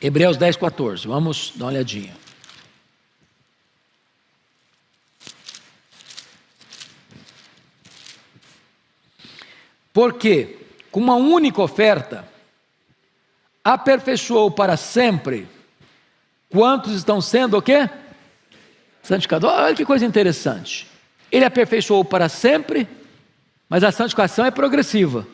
Hebreus 0.00 0.36
10, 0.36 0.56
14. 0.56 1.06
Vamos 1.06 1.52
dar 1.54 1.66
uma 1.66 1.70
olhadinha. 1.70 2.16
Porque, 9.92 10.58
com 10.90 10.98
uma 10.98 11.14
única 11.14 11.62
oferta, 11.62 12.28
aperfeiçoou 13.62 14.50
para 14.50 14.76
sempre 14.76 15.46
Quantos 16.50 16.92
estão 16.92 17.20
sendo 17.20 17.56
o 17.56 17.62
quê? 17.62 17.88
Santificados. 19.02 19.48
Olha 19.48 19.74
que 19.74 19.84
coisa 19.84 20.04
interessante. 20.04 20.86
Ele 21.30 21.44
aperfeiçoou 21.44 22.04
para 22.04 22.28
sempre, 22.28 22.88
mas 23.68 23.84
a 23.84 23.92
santificação 23.92 24.44
é 24.44 24.50
progressiva. 24.50 25.26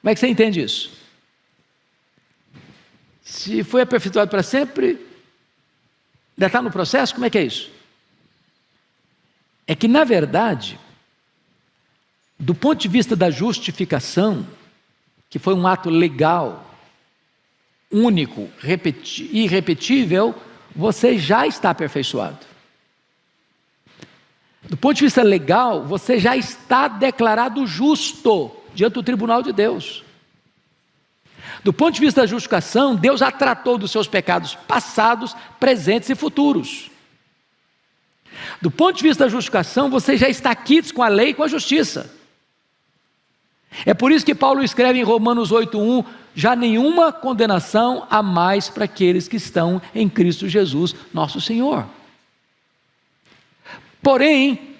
Como 0.00 0.10
é 0.10 0.14
que 0.14 0.20
você 0.20 0.28
entende 0.28 0.62
isso? 0.62 0.92
Se 3.22 3.64
foi 3.64 3.82
aperfeiçoado 3.82 4.30
para 4.30 4.42
sempre, 4.42 5.04
ainda 6.36 6.46
está 6.46 6.62
no 6.62 6.70
processo? 6.70 7.12
Como 7.12 7.26
é 7.26 7.30
que 7.30 7.38
é 7.38 7.42
isso? 7.42 7.70
É 9.66 9.74
que, 9.74 9.88
na 9.88 10.04
verdade, 10.04 10.78
do 12.38 12.54
ponto 12.54 12.80
de 12.80 12.88
vista 12.88 13.16
da 13.16 13.30
justificação, 13.30 14.46
que 15.28 15.38
foi 15.38 15.54
um 15.54 15.66
ato 15.66 15.90
legal, 15.90 16.67
único, 17.90 18.48
irrepetível, 19.32 20.34
você 20.74 21.18
já 21.18 21.46
está 21.46 21.70
aperfeiçoado. 21.70 22.46
Do 24.62 24.76
ponto 24.76 24.96
de 24.96 25.04
vista 25.04 25.22
legal, 25.22 25.84
você 25.84 26.18
já 26.18 26.36
está 26.36 26.88
declarado 26.88 27.66
justo 27.66 28.50
diante 28.74 28.94
do 28.94 29.02
tribunal 29.02 29.42
de 29.42 29.52
Deus. 29.52 30.04
Do 31.64 31.72
ponto 31.72 31.94
de 31.94 32.00
vista 32.00 32.20
da 32.20 32.26
justificação, 32.26 32.94
Deus 32.94 33.20
já 33.20 33.30
tratou 33.32 33.78
dos 33.78 33.90
seus 33.90 34.06
pecados 34.06 34.54
passados, 34.54 35.34
presentes 35.58 36.10
e 36.10 36.14
futuros. 36.14 36.90
Do 38.60 38.70
ponto 38.70 38.96
de 38.96 39.02
vista 39.02 39.24
da 39.24 39.30
justificação, 39.30 39.90
você 39.90 40.16
já 40.16 40.28
está 40.28 40.54
quites 40.54 40.92
com 40.92 41.02
a 41.02 41.08
lei 41.08 41.30
e 41.30 41.34
com 41.34 41.42
a 41.42 41.48
justiça. 41.48 42.14
É 43.84 43.94
por 43.94 44.10
isso 44.12 44.24
que 44.24 44.34
Paulo 44.34 44.62
escreve 44.62 44.98
em 44.98 45.02
Romanos 45.02 45.50
8:1, 45.50 46.04
já 46.34 46.56
nenhuma 46.56 47.12
condenação 47.12 48.06
há 48.10 48.22
mais 48.22 48.68
para 48.68 48.84
aqueles 48.84 49.28
que 49.28 49.36
estão 49.36 49.80
em 49.94 50.08
Cristo 50.08 50.48
Jesus, 50.48 50.94
nosso 51.12 51.40
Senhor. 51.40 51.86
Porém, 54.02 54.76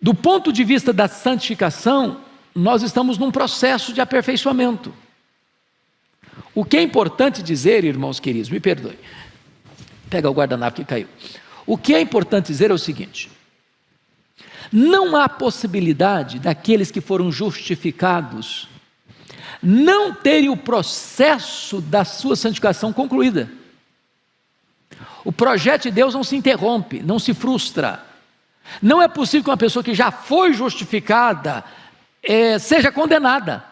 do 0.00 0.14
ponto 0.14 0.52
de 0.52 0.62
vista 0.62 0.92
da 0.92 1.08
santificação, 1.08 2.20
nós 2.54 2.82
estamos 2.82 3.18
num 3.18 3.30
processo 3.30 3.92
de 3.92 4.00
aperfeiçoamento. 4.00 4.92
O 6.54 6.64
que 6.64 6.76
é 6.76 6.82
importante 6.82 7.42
dizer, 7.42 7.84
irmãos 7.84 8.20
queridos, 8.20 8.48
me 8.48 8.60
perdoe. 8.60 8.98
Pega 10.08 10.30
o 10.30 10.32
guardanapo 10.32 10.76
que 10.76 10.84
caiu. 10.84 11.08
O 11.66 11.76
que 11.76 11.94
é 11.94 12.00
importante 12.00 12.46
dizer 12.46 12.70
é 12.70 12.74
o 12.74 12.78
seguinte: 12.78 13.30
não 14.72 15.16
há 15.16 15.28
possibilidade 15.28 16.38
daqueles 16.38 16.90
que 16.90 17.00
foram 17.00 17.30
justificados 17.30 18.68
não 19.62 20.14
terem 20.14 20.48
o 20.48 20.56
processo 20.56 21.80
da 21.80 22.04
sua 22.04 22.36
santificação 22.36 22.92
concluída. 22.92 23.50
O 25.24 25.32
projeto 25.32 25.84
de 25.84 25.90
Deus 25.90 26.14
não 26.14 26.22
se 26.22 26.36
interrompe, 26.36 27.02
não 27.02 27.18
se 27.18 27.34
frustra. 27.34 28.04
Não 28.80 29.02
é 29.02 29.08
possível 29.08 29.44
que 29.44 29.50
uma 29.50 29.56
pessoa 29.56 29.82
que 29.82 29.94
já 29.94 30.10
foi 30.10 30.52
justificada 30.52 31.64
é, 32.22 32.58
seja 32.58 32.92
condenada. 32.92 33.64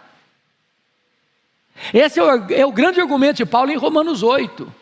Esse 1.92 2.18
é 2.18 2.22
o, 2.22 2.53
é 2.53 2.66
o 2.66 2.72
grande 2.72 3.01
argumento 3.01 3.36
de 3.36 3.47
Paulo 3.47 3.70
em 3.70 3.76
Romanos 3.76 4.22
8. 4.22 4.72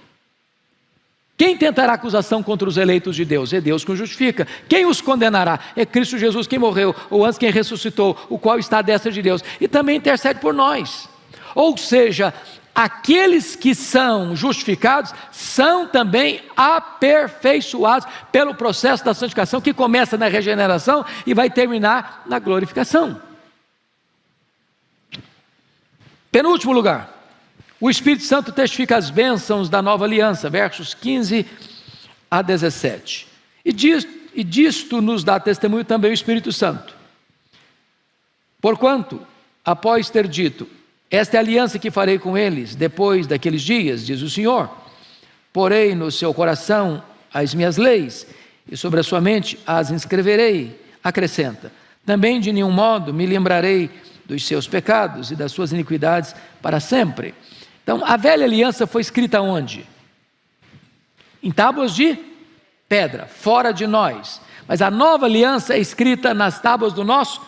Quem 1.43 1.57
tentará 1.57 1.95
acusação 1.95 2.40
contra 2.40 2.68
os 2.68 2.76
eleitos 2.76 3.16
de 3.16 3.24
Deus? 3.24 3.53
É 3.53 3.61
Deus 3.61 3.84
que 3.84 3.90
os 3.90 3.99
justifica. 3.99 4.47
Quem 4.68 4.86
os 4.86 5.01
condenará? 5.01 5.59
É 5.74 5.84
Cristo 5.84 6.16
Jesus 6.16 6.47
quem 6.47 6.57
morreu, 6.57 6.95
ou 7.11 7.26
antes 7.26 7.36
quem 7.36 7.51
ressuscitou, 7.51 8.16
o 8.30 8.38
qual 8.38 8.61
está 8.61 8.78
à 8.78 8.82
destra 8.82 9.11
de 9.11 9.20
Deus. 9.20 9.43
E 9.61 9.66
também 9.66 9.97
intercede 9.97 10.38
por 10.38 10.55
nós. 10.55 11.09
Ou 11.53 11.76
seja, 11.76 12.32
aqueles 12.72 13.57
que 13.57 13.74
são 13.74 14.36
justificados 14.36 15.12
são 15.32 15.88
também 15.88 16.40
aperfeiçoados 16.57 18.07
pelo 18.30 18.55
processo 18.55 19.05
da 19.05 19.12
santificação 19.12 19.61
que 19.61 19.74
começa 19.74 20.16
na 20.16 20.28
regeneração 20.28 21.05
e 21.26 21.34
vai 21.34 21.51
terminar 21.51 22.22
na 22.24 22.38
glorificação. 22.38 23.20
Penúltimo 26.30 26.72
lugar. 26.72 27.22
O 27.83 27.91
Espírito 27.91 28.22
Santo 28.22 28.53
testifica 28.53 28.97
as 28.97 29.11
bênçãos 29.11 29.68
da 29.68 29.83
nova 29.83 30.05
aliança, 30.05 30.49
versos 30.49 30.95
15 30.95 31.45
a 32.30 32.41
17. 32.41 33.26
E, 33.64 33.72
diz, 33.72 34.07
e 34.33 34.45
disto 34.45 35.03
nos 35.03 35.24
dá 35.24 35.41
testemunho 35.41 35.85
também 35.85 36.12
o 36.12 36.14
Espírito 36.14 36.53
Santo. 36.53 36.95
Porquanto, 38.61 39.20
após 39.64 40.09
ter 40.09 40.28
dito, 40.28 40.68
esta 41.11 41.37
é 41.37 41.39
a 41.39 41.41
aliança 41.41 41.76
que 41.76 41.91
farei 41.91 42.20
com 42.20 42.39
eles 42.39 42.76
depois 42.76 43.26
daqueles 43.26 43.62
dias, 43.62 44.07
diz 44.07 44.22
o 44.22 44.30
Senhor, 44.30 44.70
porei 45.53 45.93
no 45.97 46.09
seu 46.12 46.33
coração 46.33 47.03
as 47.35 47.53
minhas 47.53 47.78
leis, 47.78 48.28
e 48.70 48.76
sobre 48.76 49.01
a 49.01 49.03
sua 49.03 49.20
mente 49.20 49.59
as 49.66 49.91
inscreverei, 49.91 50.80
acrescenta. 51.03 51.72
Também 52.07 52.39
de 52.39 52.53
nenhum 52.53 52.70
modo 52.70 53.12
me 53.12 53.26
lembrarei 53.26 53.91
dos 54.24 54.47
seus 54.47 54.68
pecados 54.68 55.33
e 55.33 55.35
das 55.35 55.51
suas 55.51 55.72
iniquidades 55.72 56.33
para 56.62 56.78
sempre. 56.78 57.35
Então, 57.83 58.03
a 58.05 58.16
velha 58.16 58.45
aliança 58.45 58.87
foi 58.87 59.01
escrita 59.01 59.41
onde? 59.41 59.87
Em 61.43 61.51
tábuas 61.51 61.95
de 61.95 62.16
pedra, 62.89 63.26
fora 63.26 63.72
de 63.72 63.87
nós. 63.87 64.41
Mas 64.68 64.80
a 64.80 64.91
nova 64.91 65.26
aliança 65.26 65.74
é 65.74 65.78
escrita 65.78 66.33
nas 66.33 66.61
tábuas 66.61 66.93
do 66.93 67.03
nosso 67.03 67.41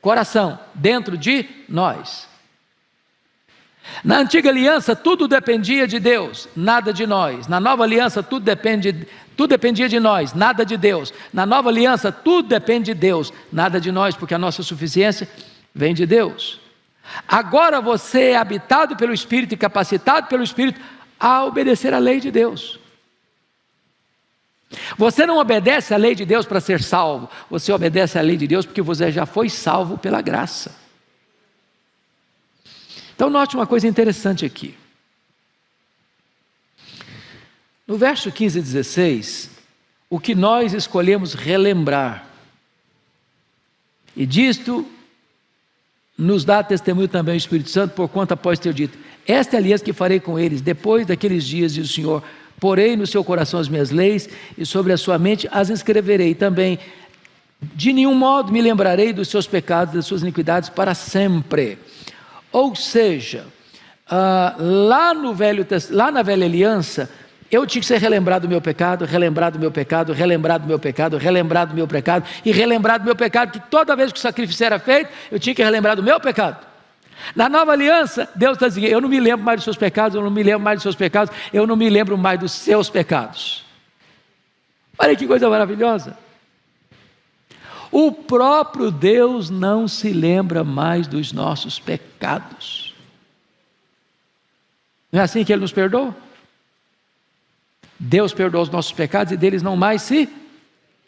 coração, 0.00 0.58
dentro 0.74 1.18
de 1.18 1.46
nós. 1.68 2.28
Na 4.02 4.18
antiga 4.18 4.50
aliança 4.50 4.96
tudo 4.96 5.28
dependia 5.28 5.86
de 5.86 5.98
Deus, 5.98 6.48
nada 6.56 6.92
de 6.92 7.06
nós. 7.06 7.46
Na 7.46 7.60
nova 7.60 7.84
aliança 7.84 8.22
tudo 8.22 8.44
depende, 8.44 9.06
tudo 9.36 9.50
dependia 9.50 9.88
de 9.88 10.00
nós, 10.00 10.32
nada 10.32 10.64
de 10.64 10.76
Deus. 10.76 11.12
Na 11.32 11.44
nova 11.44 11.68
aliança 11.68 12.10
tudo 12.10 12.48
depende 12.48 12.86
de 12.86 12.94
Deus, 12.94 13.32
nada 13.52 13.80
de 13.80 13.92
nós, 13.92 14.16
porque 14.16 14.34
a 14.34 14.38
nossa 14.38 14.62
suficiência 14.62 15.28
vem 15.74 15.94
de 15.94 16.06
Deus. 16.06 16.60
Agora 17.26 17.80
você 17.80 18.30
é 18.30 18.36
habitado 18.36 18.96
pelo 18.96 19.12
Espírito 19.12 19.54
e 19.54 19.56
capacitado 19.56 20.28
pelo 20.28 20.42
Espírito 20.42 20.80
a 21.18 21.44
obedecer 21.44 21.94
à 21.94 21.98
lei 21.98 22.20
de 22.20 22.30
Deus. 22.30 22.78
Você 24.98 25.24
não 25.26 25.38
obedece 25.38 25.94
à 25.94 25.96
lei 25.96 26.14
de 26.14 26.24
Deus 26.24 26.44
para 26.44 26.60
ser 26.60 26.82
salvo, 26.82 27.30
você 27.48 27.72
obedece 27.72 28.18
à 28.18 28.22
lei 28.22 28.36
de 28.36 28.46
Deus 28.46 28.66
porque 28.66 28.82
você 28.82 29.12
já 29.12 29.24
foi 29.24 29.48
salvo 29.48 29.96
pela 29.96 30.20
graça. 30.20 30.74
Então, 33.14 33.30
note 33.30 33.56
uma 33.56 33.66
coisa 33.66 33.86
interessante 33.86 34.44
aqui. 34.44 34.76
No 37.86 37.96
verso 37.96 38.30
15 38.32 38.58
e 38.58 38.62
16, 38.62 39.50
o 40.10 40.18
que 40.18 40.34
nós 40.34 40.74
escolhemos 40.74 41.34
relembrar, 41.34 42.26
e 44.14 44.26
disto 44.26 44.86
nos 46.16 46.44
dá 46.44 46.62
testemunho 46.62 47.08
também 47.08 47.34
o 47.34 47.36
Espírito 47.36 47.70
Santo, 47.70 47.94
por 47.94 48.08
conta 48.08 48.34
após 48.34 48.58
ter 48.58 48.72
dito: 48.72 48.98
Esta 49.26 49.56
é 49.56 49.58
a 49.58 49.60
aliança 49.60 49.84
que 49.84 49.92
farei 49.92 50.18
com 50.18 50.38
eles, 50.38 50.60
depois 50.60 51.06
daqueles 51.06 51.44
dias, 51.44 51.74
diz 51.74 51.90
o 51.90 51.92
Senhor, 51.92 52.22
porei 52.58 52.96
no 52.96 53.06
seu 53.06 53.22
coração 53.22 53.60
as 53.60 53.68
minhas 53.68 53.90
leis, 53.90 54.28
e 54.56 54.64
sobre 54.64 54.92
a 54.92 54.96
sua 54.96 55.18
mente 55.18 55.48
as 55.50 55.68
escreverei 55.68 56.34
também. 56.34 56.78
De 57.60 57.92
nenhum 57.92 58.14
modo 58.14 58.52
me 58.52 58.60
lembrarei 58.60 59.12
dos 59.12 59.28
seus 59.28 59.46
pecados, 59.46 59.94
das 59.94 60.06
suas 60.06 60.22
iniquidades 60.22 60.68
para 60.68 60.94
sempre. 60.94 61.78
Ou 62.52 62.74
seja, 62.74 63.46
uh, 64.10 64.62
lá, 64.88 65.12
no 65.14 65.34
velho, 65.34 65.66
lá 65.90 66.10
na 66.10 66.22
velha 66.22 66.46
aliança, 66.46 67.10
eu 67.50 67.66
tinha 67.66 67.80
que 67.80 67.86
ser 67.86 67.98
relembrado 67.98 68.42
do 68.42 68.48
meu 68.48 68.60
pecado, 68.60 69.04
relembrado 69.04 69.54
do 69.54 69.60
meu 69.60 69.70
pecado, 69.70 70.12
relembrado 70.12 70.62
do 70.62 70.68
meu 70.68 70.78
pecado, 70.78 71.16
relembrado 71.16 71.70
do 71.70 71.76
meu 71.76 71.86
pecado 71.86 72.26
e 72.44 72.50
relembrado 72.50 73.02
do 73.02 73.06
meu 73.06 73.16
pecado, 73.16 73.52
que 73.52 73.60
toda 73.70 73.94
vez 73.94 74.12
que 74.12 74.18
o 74.18 74.22
sacrifício 74.22 74.66
era 74.66 74.78
feito, 74.78 75.10
eu 75.30 75.38
tinha 75.38 75.54
que 75.54 75.62
relembrar 75.62 75.94
do 75.94 76.02
meu 76.02 76.18
pecado. 76.18 76.66
Na 77.34 77.48
nova 77.48 77.72
aliança, 77.72 78.28
Deus 78.34 78.54
está 78.54 78.68
dizendo: 78.68 78.86
Eu 78.86 79.00
não 79.00 79.08
me 79.08 79.20
lembro 79.20 79.44
mais 79.44 79.58
dos 79.58 79.64
seus 79.64 79.76
pecados, 79.76 80.14
eu 80.14 80.22
não 80.22 80.30
me 80.30 80.42
lembro 80.42 80.60
mais 80.60 80.78
dos 80.78 80.82
seus 80.82 80.96
pecados, 80.96 81.34
eu 81.52 81.66
não 81.66 81.76
me 81.76 81.88
lembro 81.88 82.18
mais 82.18 82.38
dos 82.38 82.52
seus 82.52 82.90
pecados. 82.90 83.64
Olha 84.98 85.14
que 85.14 85.26
coisa 85.26 85.48
maravilhosa. 85.48 86.16
O 87.90 88.10
próprio 88.10 88.90
Deus 88.90 89.48
não 89.48 89.86
se 89.86 90.12
lembra 90.12 90.64
mais 90.64 91.06
dos 91.06 91.32
nossos 91.32 91.78
pecados. 91.78 92.94
Não 95.12 95.20
é 95.20 95.24
assim 95.24 95.44
que 95.44 95.52
Ele 95.52 95.62
nos 95.62 95.72
perdoa? 95.72 96.14
Deus 97.98 98.32
perdoa 98.32 98.62
os 98.62 98.70
nossos 98.70 98.92
pecados 98.92 99.32
e 99.32 99.36
deles 99.36 99.62
não 99.62 99.76
mais 99.76 100.02
se 100.02 100.28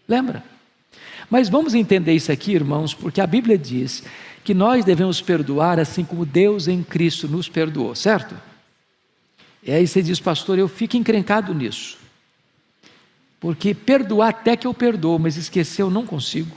lembra. 0.07 0.43
Mas 1.31 1.49
vamos 1.49 1.75
entender 1.75 2.15
isso 2.15 2.33
aqui, 2.33 2.53
irmãos, 2.53 2.95
porque 2.95 3.21
a 3.21 3.27
Bíblia 3.27 3.59
diz 3.59 4.03
que 4.43 4.55
nós 4.55 4.85
devemos 4.85 5.21
perdoar 5.21 5.79
assim 5.79 6.05
como 6.05 6.25
Deus 6.25 6.69
em 6.69 6.83
Cristo 6.83 7.29
nos 7.29 7.49
perdoou, 7.49 7.95
certo? 7.95 8.35
E 9.63 9.71
aí 9.71 9.87
você 9.87 10.03
diz, 10.03 10.19
pastor, 10.19 10.59
eu 10.59 10.69
fico 10.69 10.97
encrencado 10.97 11.53
nisso. 11.53 11.99
Porque 13.39 13.75
perdoar 13.75 14.31
até 14.31 14.57
que 14.57 14.67
eu 14.67 14.73
perdoo, 14.73 15.19
mas 15.19 15.37
esquecer 15.37 15.83
eu 15.83 15.91
não 15.91 16.07
consigo. 16.07 16.57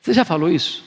Você 0.00 0.12
já 0.12 0.24
falou 0.24 0.50
isso? 0.50 0.82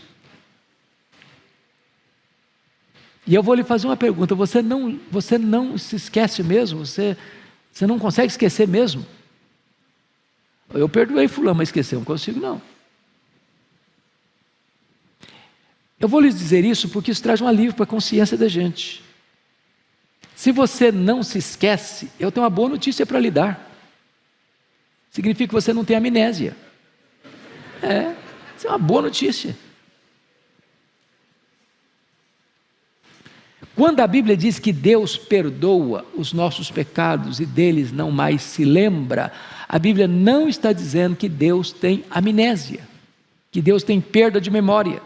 E 3.28 3.34
eu 3.34 3.42
vou 3.42 3.56
lhe 3.56 3.64
fazer 3.64 3.88
uma 3.88 3.98
pergunta: 3.98 4.36
você 4.36 4.62
não, 4.62 5.00
você 5.10 5.38
não 5.38 5.78
se 5.78 5.96
esquece 5.96 6.44
mesmo? 6.44 6.86
Você, 6.86 7.18
você 7.72 7.88
não 7.88 7.98
consegue 7.98 8.28
esquecer 8.28 8.68
mesmo? 8.68 9.06
Eu 10.74 10.90
perdoei 10.90 11.28
fulano, 11.28 11.58
mas 11.58 11.70
esquecer 11.70 11.96
não 11.96 12.04
consigo 12.04 12.40
não. 12.40 12.62
Eu 16.00 16.08
vou 16.08 16.20
lhes 16.20 16.38
dizer 16.38 16.66
isso 16.66 16.90
porque 16.90 17.12
isso 17.12 17.24
traz 17.24 17.42
um 17.42 17.48
alívio 17.48 17.74
para 17.74 17.84
a 17.84 17.88
consciência 17.88 18.38
da 18.38 18.48
gente. 18.48 19.04
Se 20.36 20.52
você 20.52 20.92
não 20.92 21.24
se 21.24 21.38
esquece, 21.38 22.12
eu 22.20 22.32
tenho 22.32 22.44
uma 22.44 22.50
boa 22.50 22.70
notícia 22.70 23.06
para 23.06 23.20
lhe 23.20 23.32
dar. 23.32 23.72
Significa 25.10 25.48
que 25.48 25.54
você 25.54 25.74
não 25.74 25.86
tem 25.86 25.96
amnésia. 25.96 26.56
É, 27.82 28.14
isso 28.58 28.68
é 28.68 28.70
uma 28.70 28.78
boa 28.78 29.04
notícia. 29.04 29.56
Quando 33.76 34.00
a 34.00 34.08
Bíblia 34.08 34.38
diz 34.38 34.58
que 34.58 34.72
Deus 34.72 35.18
perdoa 35.18 36.06
os 36.16 36.32
nossos 36.32 36.72
pecados 36.72 37.42
e 37.42 37.46
deles 37.46 37.92
não 37.92 38.10
mais 38.10 38.42
se 38.42 38.64
lembra, 38.64 39.34
a 39.68 39.78
Bíblia 39.78 40.08
não 40.08 40.48
está 40.48 40.72
dizendo 40.72 41.18
que 41.18 41.28
Deus 41.28 41.74
tem 41.74 42.06
amnésia, 42.10 42.88
que 43.52 43.62
Deus 43.62 43.84
tem 43.84 44.00
perda 44.00 44.40
de 44.40 44.50
memória. 44.50 45.02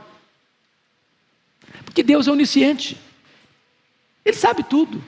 Porque 1.83 2.03
Deus 2.03 2.27
é 2.27 2.31
onisciente. 2.31 2.95
Ele 4.23 4.37
sabe 4.37 4.61
tudo. 4.61 5.03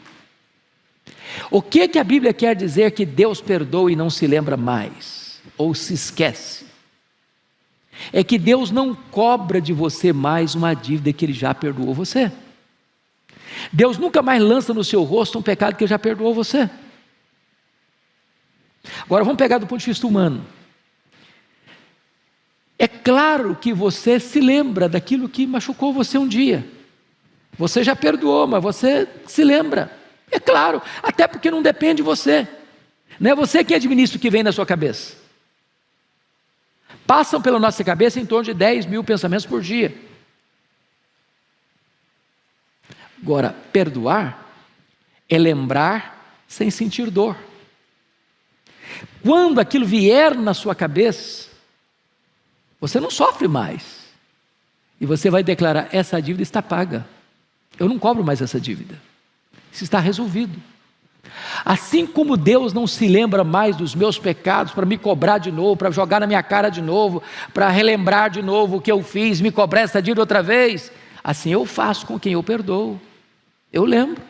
O 1.52 1.62
que 1.62 1.88
que 1.88 2.00
a 2.00 2.04
Bíblia 2.04 2.34
quer 2.34 2.56
dizer 2.56 2.92
que 2.92 3.06
Deus 3.06 3.40
perdoa 3.40 3.92
e 3.92 3.96
não 3.96 4.10
se 4.10 4.26
lembra 4.26 4.58
mais 4.58 5.40
ou 5.56 5.76
se 5.76 5.94
esquece? 5.94 6.66
É 8.12 8.24
que 8.24 8.40
Deus 8.40 8.72
não 8.72 8.96
cobra 8.96 9.62
de 9.62 9.72
você 9.72 10.12
mais 10.12 10.56
uma 10.56 10.74
dívida 10.74 11.14
que 11.14 11.24
ele 11.24 11.34
já 11.34 11.54
perdoou 11.54 11.94
você. 11.94 12.32
Deus 13.72 13.98
nunca 13.98 14.22
mais 14.22 14.42
lança 14.42 14.74
no 14.74 14.84
seu 14.84 15.04
rosto 15.04 15.40
um 15.40 15.42
pecado 15.42 15.76
que 15.76 15.88
já 15.88 16.00
perdoou 16.00 16.34
você. 16.34 16.70
Agora 19.04 19.24
vamos 19.24 19.38
pegar 19.38 19.58
do 19.58 19.68
ponto 19.68 19.80
de 19.80 19.86
vista 19.86 20.08
humano. 20.08 20.46
É 22.78 22.88
claro 22.88 23.56
que 23.56 23.72
você 23.74 24.20
se 24.20 24.40
lembra 24.40 24.90
daquilo 24.90 25.30
que 25.30 25.46
machucou 25.46 25.94
você 25.94 26.18
um 26.18 26.28
dia. 26.28 26.66
Você 27.58 27.84
já 27.84 27.96
perdoou, 27.96 28.48
mas 28.48 28.64
você 28.64 29.08
se 29.28 29.44
lembra. 29.44 29.96
É 30.32 30.40
claro, 30.40 30.82
até 31.04 31.28
porque 31.28 31.52
não 31.52 31.62
depende 31.62 31.98
de 31.98 32.04
você. 32.04 32.48
Não 33.20 33.32
é 33.32 33.36
você 33.36 33.64
que 33.64 33.76
administra 33.76 34.18
o 34.18 34.22
que 34.22 34.30
vem 34.30 34.42
na 34.42 34.52
sua 34.52 34.66
cabeça. 34.66 35.16
Passam 37.06 37.42
pela 37.42 37.60
nossa 37.60 37.84
cabeça 37.84 38.20
em 38.20 38.26
torno 38.26 38.46
de 38.46 38.54
10 38.54 38.86
mil 38.88 39.04
pensamentos 39.04 39.46
por 39.46 39.62
dia. 39.62 39.94
Agora, 43.22 43.56
perdoar 43.72 44.48
é 45.30 45.38
lembrar 45.38 46.44
sem 46.48 46.70
sentir 46.70 47.10
dor. 47.10 47.38
Quando 49.24 49.60
aquilo 49.60 49.86
vier 49.86 50.36
na 50.36 50.54
sua 50.54 50.76
cabeça, 50.76 51.50
você 52.80 53.00
não 53.00 53.12
sofre 53.12 53.48
mais. 53.48 54.02
E 55.00 55.06
você 55.06 55.30
vai 55.30 55.44
declarar: 55.44 55.88
essa 55.92 56.22
dívida 56.22 56.44
está 56.44 56.62
paga. 56.62 57.06
Eu 57.80 57.88
não 57.88 57.98
cobro 57.98 58.24
mais 58.24 58.42
essa 58.42 58.60
dívida. 58.60 59.00
Isso 59.72 59.84
está 59.84 60.00
resolvido. 60.00 60.62
Assim 61.64 62.06
como 62.06 62.36
Deus 62.36 62.74
não 62.74 62.86
se 62.86 63.08
lembra 63.08 63.44
mais 63.44 63.76
dos 63.76 63.96
meus 63.96 64.18
pecados 64.18 64.74
para 64.74 64.86
me 64.86 64.98
cobrar 64.98 65.38
de 65.38 65.52
novo, 65.52 65.78
para 65.78 65.92
jogar 65.92 66.20
na 66.20 66.28
minha 66.28 66.44
cara 66.44 66.70
de 66.70 66.82
novo, 66.82 67.22
para 67.54 67.70
relembrar 67.70 68.30
de 68.30 68.42
novo 68.42 68.78
o 68.78 68.82
que 68.82 68.92
eu 68.92 69.02
fiz, 69.04 69.40
me 69.40 69.52
cobrar 69.52 69.82
essa 69.82 70.02
dívida 70.02 70.22
outra 70.22 70.42
vez, 70.42 70.92
assim 71.24 71.52
eu 71.52 71.66
faço 71.66 72.06
com 72.06 72.20
quem 72.20 72.34
eu 72.34 72.44
perdoo. 72.44 73.00
Eu 73.72 73.86
lembro, 73.86 74.22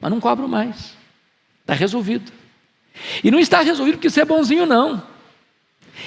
mas 0.00 0.10
não 0.10 0.20
cobro 0.20 0.48
mais. 0.48 0.96
Está 1.60 1.74
resolvido. 1.74 2.32
E 3.22 3.30
não 3.30 3.38
está 3.38 3.60
resolvido 3.60 3.96
porque 3.96 4.10
você 4.10 4.22
é 4.22 4.24
bonzinho, 4.24 4.66
não. 4.66 5.02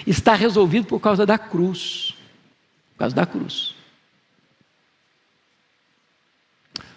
Está 0.06 0.34
resolvido 0.34 0.88
por 0.88 1.00
causa 1.00 1.26
da 1.26 1.38
cruz. 1.38 2.16
Por 2.94 3.00
causa 3.00 3.16
da 3.16 3.26
cruz. 3.26 3.76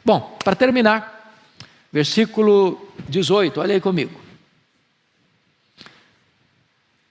Bom, 0.04 0.38
para 0.42 0.54
terminar, 0.54 1.34
versículo 1.92 2.92
18, 3.08 3.60
olha 3.60 3.74
aí 3.74 3.80
comigo. 3.80 4.20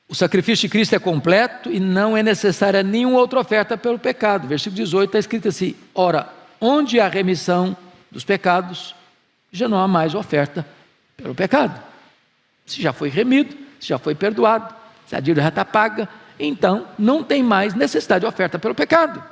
O 0.08 0.16
sacrifício 0.16 0.68
de 0.68 0.72
Cristo 0.72 0.96
é 0.96 1.00
completo 1.00 1.70
e 1.72 1.80
não 1.80 2.16
é 2.16 2.24
necessária 2.24 2.82
nenhuma 2.82 3.20
outra 3.20 3.40
oferta 3.40 3.78
pelo 3.78 4.00
pecado. 4.00 4.48
Versículo 4.48 4.78
18 4.78 5.10
está 5.10 5.20
escrito 5.20 5.48
assim: 5.50 5.76
Ora, 5.94 6.32
onde 6.62 7.00
há 7.00 7.08
remissão 7.08 7.76
dos 8.12 8.24
pecados, 8.24 8.96
já 9.52 9.68
não 9.68 9.78
há 9.78 9.88
mais 9.88 10.16
oferta 10.16 10.66
pelo 11.16 11.36
pecado. 11.36 11.82
Se 12.66 12.82
já 12.82 12.92
foi 12.92 13.10
remido, 13.10 13.56
se 13.80 13.88
já 13.88 13.98
foi 13.98 14.16
perdoado, 14.16 14.74
se 15.06 15.16
a 15.16 15.20
dívida 15.20 15.42
já 15.42 15.50
está 15.50 15.66
paga, 15.66 16.10
então 16.40 16.88
não 16.98 17.24
tem 17.24 17.44
mais 17.44 17.74
necessidade 17.74 18.22
de 18.22 18.28
oferta 18.28 18.60
pelo 18.60 18.76
pecado. 18.76 19.24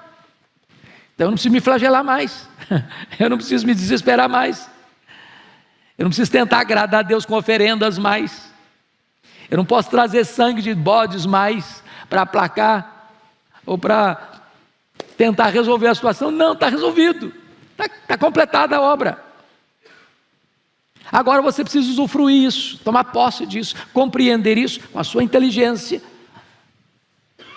Então 1.16 1.28
eu 1.28 1.32
não 1.32 1.34
preciso 1.34 1.54
me 1.54 1.62
flagelar 1.62 2.04
mais, 2.04 2.48
eu 3.20 3.30
não 3.30 3.38
preciso 3.38 3.66
me 3.66 3.74
desesperar 3.74 4.30
mais, 4.30 4.70
eu 5.98 6.04
não 6.04 6.10
preciso 6.10 6.32
tentar 6.32 6.60
agradar 6.60 7.02
a 7.02 7.04
Deus 7.04 7.26
com 7.26 7.36
oferendas 7.36 7.98
mais, 7.98 8.52
eu 9.50 9.58
não 9.58 9.66
posso 9.66 9.90
trazer 9.90 10.26
sangue 10.26 10.62
de 10.62 10.74
bodes 10.74 11.26
mais 11.26 11.84
para 12.10 12.24
aplacar 12.24 13.12
ou 13.66 13.78
para 13.78 14.42
tentar 15.18 15.50
resolver 15.50 15.88
a 15.88 15.96
situação. 15.96 16.32
Não, 16.32 16.54
está 16.54 16.70
resolvido. 16.70 17.34
Está 17.78 17.90
tá 18.08 18.18
completada 18.18 18.78
a 18.78 18.82
obra. 18.82 19.24
Agora 21.12 21.42
você 21.42 21.64
precisa 21.64 21.92
usufruir 21.92 22.44
isso, 22.44 22.80
tomar 22.80 23.04
posse 23.06 23.46
disso, 23.46 23.76
compreender 23.94 24.58
isso 24.58 24.80
com 24.90 25.00
a 25.00 25.04
sua 25.04 25.24
inteligência, 25.24 26.02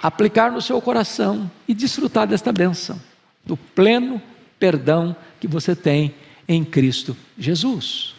aplicar 0.03 0.51
no 0.53 0.61
seu 0.61 0.81
coração 0.81 1.51
e 1.67 1.73
desfrutar 1.73 2.27
desta 2.27 2.53
bênção, 2.53 3.01
do 3.45 3.57
pleno 3.57 4.21
perdão 4.59 5.17
que 5.41 5.47
você 5.47 5.75
tem 5.75 6.15
em 6.49 6.65
Cristo 6.65 7.17
Jesus. 7.39 8.15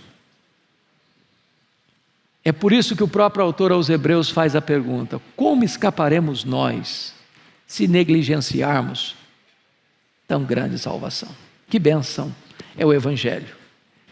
É 2.43 2.51
por 2.51 2.71
isso 2.71 2.95
que 2.95 3.03
o 3.03 3.07
próprio 3.07 3.43
autor 3.43 3.71
aos 3.71 3.89
Hebreus 3.89 4.29
faz 4.29 4.55
a 4.55 4.61
pergunta: 4.61 5.21
como 5.35 5.63
escaparemos 5.63 6.43
nós 6.43 7.13
se 7.67 7.87
negligenciarmos 7.87 9.15
tão 10.27 10.43
grande 10.43 10.79
salvação? 10.79 11.46
Que 11.69 11.79
bênção 11.79 12.33
é 12.77 12.85
o 12.85 12.93
Evangelho, 12.93 13.55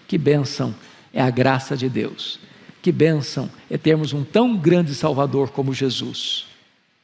que 0.08 0.18
bênção 0.18 0.76
é 1.14 1.22
a 1.22 1.30
graça 1.30 1.78
de 1.78 1.88
Deus, 1.88 2.40
que 2.82 2.92
bênção 2.92 3.50
é 3.70 3.78
termos 3.78 4.12
um 4.12 4.24
tão 4.24 4.58
grande 4.58 4.94
Salvador 4.94 5.50
como 5.52 5.74
Jesus, 5.74 6.48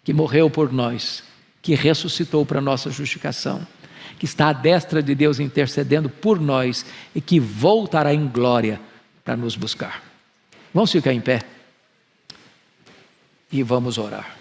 que 0.04 0.14
morreu 0.14 0.50
por 0.50 0.72
nós, 0.72 1.24
que 1.62 1.76
ressuscitou 1.76 2.46
para 2.46 2.60
nossa 2.60 2.90
justificação, 2.92 3.66
que 4.20 4.26
está 4.26 4.50
à 4.50 4.54
destra 4.54 5.02
de 5.02 5.16
Deus 5.16 5.40
intercedendo 5.40 6.10
por 6.10 6.40
nós 6.40 6.86
e 7.16 7.22
que 7.22 7.40
voltará 7.40 8.14
em 8.14 8.28
glória 8.28 8.80
para 9.24 9.38
nos 9.38 9.56
buscar. 9.56 10.04
Vamos 10.74 10.92
ficar 10.92 11.14
em 11.14 11.22
pé 11.22 11.42
e 13.52 13.64
vamos 13.64 13.98
orar. 13.98 14.41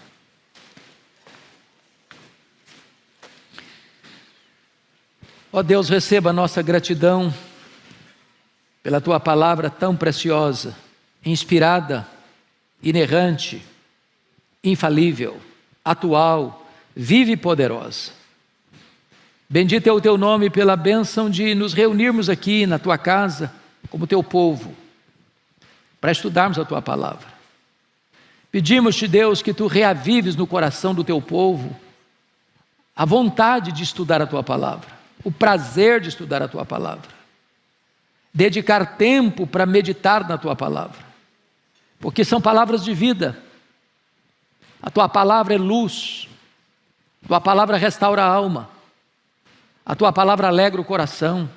Ó 5.52 5.58
oh 5.58 5.62
Deus, 5.64 5.88
receba 5.88 6.30
a 6.30 6.32
nossa 6.32 6.62
gratidão 6.62 7.34
pela 8.84 9.00
tua 9.00 9.18
palavra 9.18 9.68
tão 9.68 9.96
preciosa, 9.96 10.76
inspirada, 11.26 12.06
inerrante, 12.80 13.60
infalível, 14.62 15.40
atual, 15.84 16.64
vive 16.94 17.32
e 17.32 17.36
poderosa. 17.36 18.12
Bendito 19.48 19.88
é 19.88 19.92
o 19.92 20.00
teu 20.00 20.16
nome 20.16 20.48
pela 20.48 20.76
bênção 20.76 21.28
de 21.28 21.52
nos 21.52 21.72
reunirmos 21.72 22.28
aqui 22.28 22.64
na 22.64 22.78
tua 22.78 22.96
casa, 22.96 23.52
como 23.90 24.06
teu 24.06 24.22
povo, 24.22 24.72
para 26.00 26.12
estudarmos 26.12 26.60
a 26.60 26.64
tua 26.64 26.80
palavra. 26.80 27.26
Pedimos-te, 28.52 29.08
Deus, 29.08 29.42
que 29.42 29.52
tu 29.52 29.66
reavives 29.66 30.36
no 30.36 30.46
coração 30.46 30.94
do 30.94 31.02
teu 31.02 31.20
povo 31.20 31.76
a 32.94 33.04
vontade 33.04 33.72
de 33.72 33.82
estudar 33.82 34.22
a 34.22 34.26
tua 34.28 34.44
palavra 34.44 34.99
o 35.22 35.30
prazer 35.30 36.00
de 36.00 36.08
estudar 36.08 36.42
a 36.42 36.48
tua 36.48 36.64
palavra, 36.64 37.08
dedicar 38.32 38.96
tempo 38.96 39.46
para 39.46 39.66
meditar 39.66 40.26
na 40.28 40.38
tua 40.38 40.56
palavra, 40.56 40.98
porque 41.98 42.24
são 42.24 42.40
palavras 42.40 42.84
de 42.84 42.94
vida. 42.94 43.38
A 44.82 44.90
tua 44.90 45.08
palavra 45.08 45.54
é 45.54 45.58
luz, 45.58 46.28
a 47.24 47.28
tua 47.28 47.40
palavra 47.40 47.76
restaura 47.76 48.22
a 48.22 48.26
alma, 48.26 48.70
a 49.84 49.94
tua 49.94 50.12
palavra 50.12 50.48
alegra 50.48 50.80
o 50.80 50.84
coração, 50.84 51.48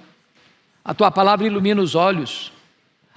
a 0.84 0.93
tua 0.93 1.09
palavra 1.09 1.47
ilumina 1.47 1.82
os 1.82 1.95
olhos, 1.95 2.51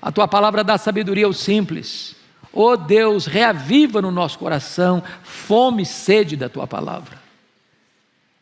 a 0.01 0.13
tua 0.13 0.29
palavra 0.29 0.63
dá 0.63 0.79
sabedoria 0.79 1.27
aos 1.27 1.39
simples. 1.39 2.15
Oh 2.53 2.77
Deus, 2.77 3.27
reaviva 3.27 4.01
no 4.01 4.11
nosso 4.11 4.39
coração 4.39 5.03
fome 5.23 5.83
e 5.83 5.87
sede 5.87 6.37
da 6.37 6.49
tua 6.49 6.67
palavra. 6.67 7.26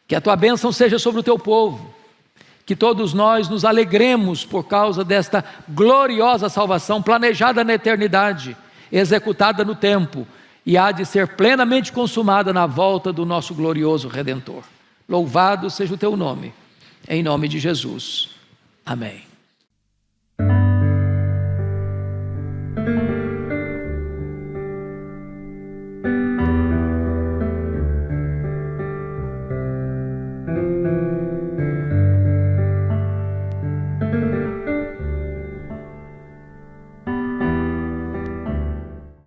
Que 0.06 0.14
a 0.14 0.20
tua 0.20 0.36
bênção 0.36 0.70
seja 0.70 0.98
sobre 0.98 1.20
o 1.20 1.24
teu 1.24 1.38
povo. 1.38 1.92
Que 2.66 2.74
todos 2.74 3.12
nós 3.12 3.48
nos 3.48 3.64
alegremos 3.64 4.44
por 4.44 4.64
causa 4.64 5.04
desta 5.04 5.44
gloriosa 5.68 6.48
salvação 6.48 7.02
planejada 7.02 7.62
na 7.62 7.74
eternidade, 7.74 8.56
executada 8.90 9.64
no 9.64 9.74
tempo 9.74 10.26
e 10.66 10.78
há 10.78 10.90
de 10.90 11.04
ser 11.04 11.28
plenamente 11.28 11.92
consumada 11.92 12.52
na 12.52 12.66
volta 12.66 13.12
do 13.12 13.26
nosso 13.26 13.54
glorioso 13.54 14.08
Redentor. 14.08 14.62
Louvado 15.08 15.68
seja 15.68 15.94
o 15.94 15.98
teu 15.98 16.16
nome, 16.16 16.54
em 17.06 17.22
nome 17.22 17.48
de 17.48 17.58
Jesus. 17.58 18.30
Amém. 18.86 19.33